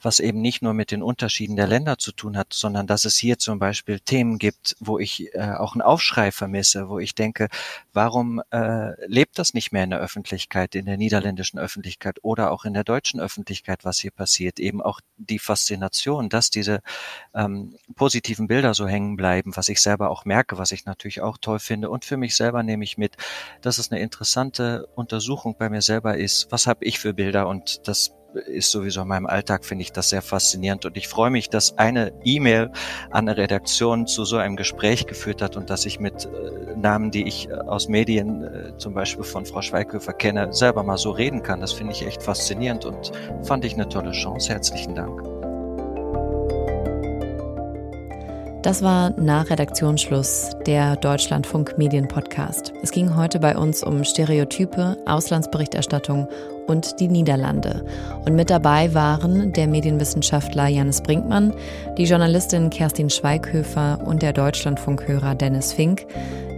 was 0.00 0.20
eben 0.20 0.40
nicht 0.40 0.62
nur 0.62 0.72
mit 0.72 0.92
den 0.92 1.02
Unterschieden 1.02 1.56
der 1.56 1.66
Länder 1.66 1.98
zu 1.98 2.12
tun 2.12 2.36
hat, 2.36 2.52
sondern 2.52 2.86
dass 2.86 3.06
es 3.06 3.16
hier 3.16 3.40
zum 3.40 3.58
Beispiel 3.58 3.98
Themen 3.98 4.38
gibt, 4.38 4.76
wo 4.78 5.00
ich 5.00 5.34
äh, 5.34 5.54
auch 5.58 5.74
einen 5.74 5.82
Aufschrei 5.82 6.30
vermisse, 6.30 6.88
wo 6.88 7.00
ich 7.00 7.16
denke, 7.16 7.48
warum 7.92 8.40
äh, 8.52 8.92
lebt 9.08 9.36
das 9.36 9.52
nicht 9.52 9.72
mehr 9.72 9.82
in 9.82 9.90
der 9.90 9.98
Öffentlichkeit, 9.98 10.76
in 10.76 10.86
der 10.86 10.96
niederländischen 10.96 11.58
Öffentlichkeit 11.58 12.20
oder 12.22 12.52
auch 12.52 12.66
in 12.66 12.72
der 12.72 12.84
deutschen 12.84 13.18
Öffentlichkeit, 13.18 13.84
was 13.84 13.98
hier 13.98 14.12
passiert, 14.12 14.60
eben 14.60 14.80
auch 14.80 15.00
die 15.16 15.40
Faszination, 15.40 16.28
dass 16.28 16.50
diese 16.50 16.82
ähm, 17.34 17.74
positiven 17.96 18.46
Bilder 18.46 18.74
so 18.74 18.86
hängen 18.86 19.16
bleiben, 19.16 19.56
was 19.56 19.68
ich 19.68 19.80
selber 19.80 20.10
auch 20.10 20.24
merke, 20.24 20.58
was 20.58 20.70
ich 20.70 20.84
natürlich 20.84 21.22
auch 21.22 21.38
toll 21.38 21.58
finde. 21.58 21.90
Und 21.90 22.04
für 22.04 22.16
mich 22.16 22.36
selber 22.36 22.62
nehme 22.62 22.84
ich 22.84 22.98
mit, 22.98 23.16
dass 23.62 23.78
es 23.78 23.90
eine 23.90 24.00
interessante 24.00 24.86
Untersuchung 24.94 25.56
bei 25.58 25.68
mir 25.68 25.82
selber 25.82 26.16
ist. 26.16 26.46
Was 26.50 26.66
habe 26.66 26.84
ich 26.84 26.98
für 26.98 27.14
Bilder? 27.14 27.48
Und 27.48 27.88
das 27.88 28.12
ist 28.46 28.70
sowieso 28.70 29.02
in 29.02 29.08
meinem 29.08 29.26
Alltag, 29.26 29.64
finde 29.64 29.82
ich 29.82 29.92
das 29.92 30.10
sehr 30.10 30.22
faszinierend. 30.22 30.84
Und 30.84 30.96
ich 30.96 31.08
freue 31.08 31.30
mich, 31.30 31.48
dass 31.48 31.78
eine 31.78 32.12
E-Mail 32.24 32.70
an 33.10 33.28
eine 33.28 33.36
Redaktion 33.36 34.06
zu 34.06 34.24
so 34.24 34.36
einem 34.36 34.56
Gespräch 34.56 35.06
geführt 35.06 35.42
hat 35.42 35.56
und 35.56 35.70
dass 35.70 35.86
ich 35.86 35.98
mit 36.00 36.26
äh, 36.26 36.76
Namen, 36.76 37.10
die 37.10 37.26
ich 37.26 37.48
äh, 37.48 37.54
aus 37.54 37.88
Medien, 37.88 38.44
äh, 38.44 38.76
zum 38.76 38.94
Beispiel 38.94 39.24
von 39.24 39.46
Frau 39.46 39.62
Schweighöfer 39.62 40.12
kenne, 40.12 40.52
selber 40.52 40.82
mal 40.82 40.98
so 40.98 41.10
reden 41.10 41.42
kann. 41.42 41.60
Das 41.60 41.72
finde 41.72 41.92
ich 41.92 42.06
echt 42.06 42.22
faszinierend 42.22 42.84
und 42.84 43.12
fand 43.42 43.64
ich 43.64 43.74
eine 43.74 43.88
tolle 43.88 44.12
Chance. 44.12 44.50
Herzlichen 44.50 44.94
Dank. 44.94 45.35
Das 48.66 48.82
war 48.82 49.10
nach 49.10 49.48
Redaktionsschluss 49.48 50.50
der 50.66 50.96
Deutschlandfunk 50.96 51.78
Medien 51.78 52.08
Podcast. 52.08 52.72
Es 52.82 52.90
ging 52.90 53.14
heute 53.14 53.38
bei 53.38 53.56
uns 53.56 53.84
um 53.84 54.02
Stereotype, 54.02 54.96
Auslandsberichterstattung 55.06 56.26
und 56.66 57.00
die 57.00 57.08
Niederlande. 57.08 57.84
Und 58.24 58.34
mit 58.34 58.50
dabei 58.50 58.92
waren 58.94 59.52
der 59.52 59.66
Medienwissenschaftler 59.66 60.68
Janis 60.68 61.00
Brinkmann, 61.00 61.52
die 61.96 62.04
Journalistin 62.04 62.70
Kerstin 62.70 63.10
Schweighöfer 63.10 64.00
und 64.04 64.22
der 64.22 64.32
Deutschlandfunkhörer 64.32 65.34
Dennis 65.34 65.72
Fink, 65.72 66.06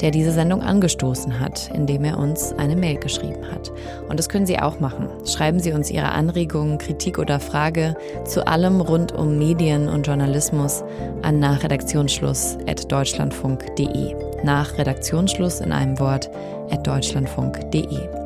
der 0.00 0.10
diese 0.10 0.32
Sendung 0.32 0.62
angestoßen 0.62 1.38
hat, 1.40 1.70
indem 1.74 2.04
er 2.04 2.18
uns 2.18 2.52
eine 2.52 2.76
Mail 2.76 2.98
geschrieben 2.98 3.50
hat. 3.50 3.72
Und 4.08 4.18
das 4.18 4.28
können 4.28 4.44
Sie 4.46 4.58
auch 4.58 4.80
machen. 4.80 5.08
Schreiben 5.26 5.60
Sie 5.60 5.72
uns 5.72 5.90
Ihre 5.90 6.12
Anregungen, 6.12 6.78
Kritik 6.78 7.18
oder 7.18 7.40
Frage 7.40 7.96
zu 8.24 8.46
allem 8.46 8.80
rund 8.80 9.12
um 9.12 9.36
Medien 9.38 9.88
und 9.88 10.06
Journalismus 10.06 10.84
an 11.22 11.40
nachredaktionsschluss.deutschlandfunk.de. 11.40 14.14
Nach 14.44 14.78
Redaktionsschluss 14.78 15.60
in 15.60 15.72
einem 15.72 15.98
Wort 15.98 16.30
at 16.70 16.86
deutschlandfunk.de. 16.86 18.17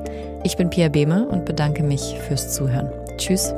Ich 0.44 0.56
bin 0.56 0.70
Pia 0.70 0.88
Behme 0.88 1.26
und 1.26 1.44
bedanke 1.44 1.84
mich 1.84 2.18
fürs 2.26 2.52
Zuhören. 2.52 2.90
Tschüss. 3.16 3.54